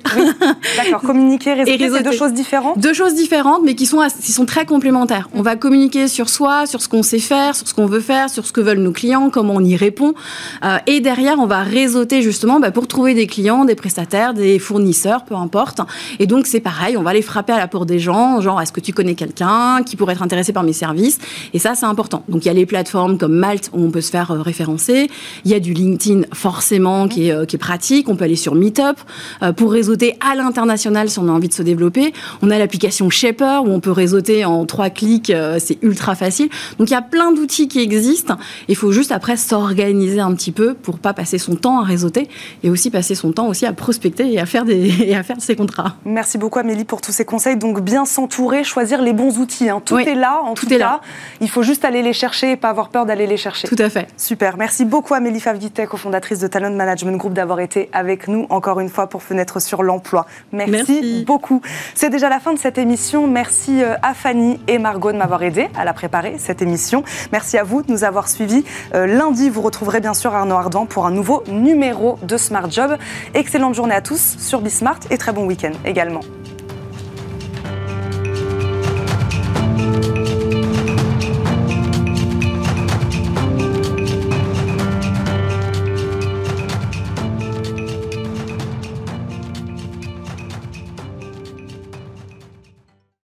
D'accord, 0.78 1.02
communiquer, 1.06 1.54
réseauter, 1.54 1.90
c'est 1.90 2.04
deux 2.04 2.12
choses 2.12 2.34
différentes 2.34 2.80
Deux 2.80 2.94
choses 2.94 3.16
différentes, 3.16 3.62
mais 3.64 3.76
qui 3.76 3.86
sont, 3.86 4.02
qui 4.22 4.32
sont 4.32 4.46
très 4.46 4.66
complémentaires. 4.66 5.30
On 5.34 5.42
va 5.42 5.56
communiquer 5.56 6.08
sur 6.08 6.30
soi, 6.30 6.66
sur 6.66 6.82
ce 6.82 6.90
qu'on 6.90 7.04
sait 7.04 7.20
faire, 7.20 7.56
sur 7.56 7.68
ce 7.68 7.74
qu'on 7.74 7.86
veut 7.86 8.00
faire, 8.00 8.30
sur 8.30 8.46
ce 8.46 8.52
que 8.52 8.62
veulent 8.62 8.80
nos 8.80 8.92
clients, 8.92 9.30
comment 9.30 9.56
on 9.56 9.64
y 9.64 9.76
répond. 9.76 10.14
et 10.88 10.95
derrière, 11.02 11.40
on 11.40 11.46
va 11.46 11.64
réseauter 11.64 12.22
justement 12.22 12.60
bah, 12.60 12.72
pour 12.72 12.88
trouver 12.88 13.14
des 13.14 13.28
clients, 13.28 13.66
des 13.66 13.76
prestataires, 13.76 14.34
des 14.34 14.60
fournisseurs, 14.60 15.26
peu 15.26 15.36
importe. 15.36 15.82
Et 16.20 16.28
donc 16.28 16.48
c'est 16.48 16.60
pareil, 16.60 16.98
on 16.98 17.04
va 17.04 17.14
les 17.14 17.22
frapper 17.22 17.54
à 17.54 17.58
la 17.58 17.68
porte 17.68 17.88
des 17.88 18.00
gens, 18.00 18.42
genre 18.42 18.62
est-ce 18.62 18.72
que 18.72 18.80
tu 18.80 18.94
connais 18.94 19.16
quelqu'un 19.16 19.84
qui 19.84 19.96
pourrait 19.96 20.14
être 20.14 20.24
intéressé 20.24 20.54
par 20.54 20.64
mes 20.64 20.74
services? 20.74 21.20
Et 21.54 21.60
ça 21.60 21.76
c'est 21.76 21.86
important. 21.86 22.24
Donc 22.30 22.46
il 22.46 22.48
y 22.48 22.52
a 22.52 22.54
les 22.54 22.66
plateformes 22.66 23.18
comme 23.18 23.34
Malte 23.34 23.70
où 23.74 23.84
on 23.84 23.92
peut 23.92 24.02
se 24.02 24.12
faire 24.12 24.32
euh, 24.32 24.42
référencer. 24.42 25.10
Il 25.44 25.52
y 25.52 25.54
a 25.54 25.60
du 25.60 25.74
LinkedIn 25.74 26.24
forcément 26.34 27.08
qui 27.08 27.28
est, 27.28 27.32
euh, 27.32 27.46
qui 27.46 27.56
est 27.56 27.60
pratique. 27.60 28.10
On 28.10 28.16
peut 28.16 28.26
aller 28.26 28.36
sur 28.36 28.56
Meetup 28.56 28.98
euh, 29.42 29.54
pour 29.54 29.72
réseauter 29.72 30.16
à 30.20 30.36
l'international 30.36 31.10
si 31.10 31.20
on 31.20 31.28
a 31.28 31.32
envie 31.32 31.50
de 31.50 31.54
se 31.54 31.64
développer. 31.64 32.14
On 32.42 32.50
a 32.52 32.58
l'application 32.58 33.10
Shaper 33.10 33.64
où 33.66 33.70
on 33.70 33.80
peut 33.80 33.92
réseauter 33.92 34.46
en 34.46 34.66
trois 34.66 34.90
clics, 34.90 35.32
c'est 35.60 35.78
ultra 35.82 36.16
facile. 36.16 36.50
Donc 36.78 36.90
il 36.90 36.94
y 36.94 36.98
a 36.98 37.02
plein 37.02 37.32
d'outils 37.32 37.68
qui 37.68 37.80
existent. 37.80 38.38
Il 38.68 38.76
faut 38.76 38.92
juste 38.92 39.12
après 39.12 39.38
s'organiser 39.38 40.20
un 40.20 40.34
petit 40.34 40.52
peu 40.52 40.74
pour 40.86 41.00
pas 41.00 41.14
passer 41.14 41.38
son 41.38 41.56
temps 41.56 41.80
à 41.80 41.84
réseauter 41.84 42.30
et 42.64 42.70
aussi 42.70 42.92
passer 42.92 43.16
son 43.16 43.32
temps 43.32 43.48
aussi 43.48 43.66
à 43.66 43.74
prospecter 43.74 44.32
et 44.32 44.40
à 44.40 44.46
faire, 44.46 44.64
des, 44.64 44.88
et 45.10 45.16
à 45.16 45.24
faire 45.24 45.38
ses 45.40 45.56
contrats. 45.56 45.96
Merci 46.06 46.38
beaucoup 46.38 46.60
Amélie 46.60 46.86
pour 46.86 47.02
tous 47.02 47.12
ces 47.12 47.26
conseils. 47.26 47.58
Donc 47.58 47.82
bien 47.82 48.06
s'entourer, 48.06 48.64
choisir 48.64 49.02
les 49.02 49.14
bons 49.14 49.40
outils. 49.40 49.70
Hein. 49.70 49.82
Tout 49.84 50.00
est 50.00 50.16
là, 50.16 50.40
en 50.44 50.54
tout, 50.54 50.72
est 50.72 50.78
là. 50.78 51.02
Il 51.42 51.50
faut 51.50 51.64
juste 51.64 51.84
aller 51.84 52.02
les 52.02 52.14
chercher 52.14 52.52
et 52.52 52.56
pas 52.56 52.70
avoir 52.70 52.90
peur 52.90 53.06
d'aller 53.06 53.28
les 53.28 53.38
chercher. 53.38 53.68
Tout 53.68 53.76
à 53.80 53.90
fait. 53.90 54.08
Super. 54.16 54.58
Merci 54.58 54.86
beaucoup 54.86 55.14
Amélie 55.14 55.40
Favditek, 55.40 55.90
cofondatrice 55.90 56.40
de 56.40 56.48
Talent 56.48 56.72
Management 56.72 57.18
Group, 57.18 57.34
d'avoir 57.34 57.60
été 57.60 57.90
avec 57.92 58.28
nous 58.28 58.46
encore 58.50 58.80
une 58.80 58.90
fois 58.90 59.08
pour 59.08 59.24
Fenêtre 59.24 59.60
sur 59.60 59.82
l'emploi. 59.82 60.28
Merci, 60.52 61.24
beaucoup. 61.26 61.62
C'est 61.96 62.10
déjà 62.10 62.30
la 62.30 62.40
fin 62.40 62.54
de 62.54 62.60
cette 62.60 62.78
émission. 62.78 63.28
Merci 63.28 63.82
euh, 63.82 63.96
à 64.04 64.14
Fanny 64.14 64.60
et 64.68 64.78
Margot 64.78 65.12
de 65.12 65.18
m'avoir 65.18 65.42
aidé 65.44 65.68
à 65.76 65.84
la 65.84 65.94
préparer, 65.94 66.36
cette 66.38 66.62
émission. 66.62 67.04
Merci 67.32 67.58
à 67.58 67.64
vous 67.64 67.82
de 67.82 67.92
nous 67.92 68.04
avoir 68.04 68.30
suivis. 68.30 68.64
Euh, 68.94 69.08
lundi, 69.08 69.50
vous 69.50 69.62
retrouverez 69.62 70.00
bien 70.00 70.14
sûr 70.14 70.34
Arnaud 70.34 70.56
Pour 70.90 71.06
un 71.06 71.12
nouveau 71.12 71.44
numéro 71.48 72.18
de 72.24 72.38
Smart 72.38 72.70
Job. 72.72 72.98
Excellente 73.36 73.76
journée 73.76 73.94
à 73.94 74.02
tous 74.02 74.36
sur 74.40 74.62
Bismart 74.62 75.00
et 75.12 75.18
très 75.18 75.32
bon 75.32 75.46
week-end 75.46 75.74
également. 75.86 76.22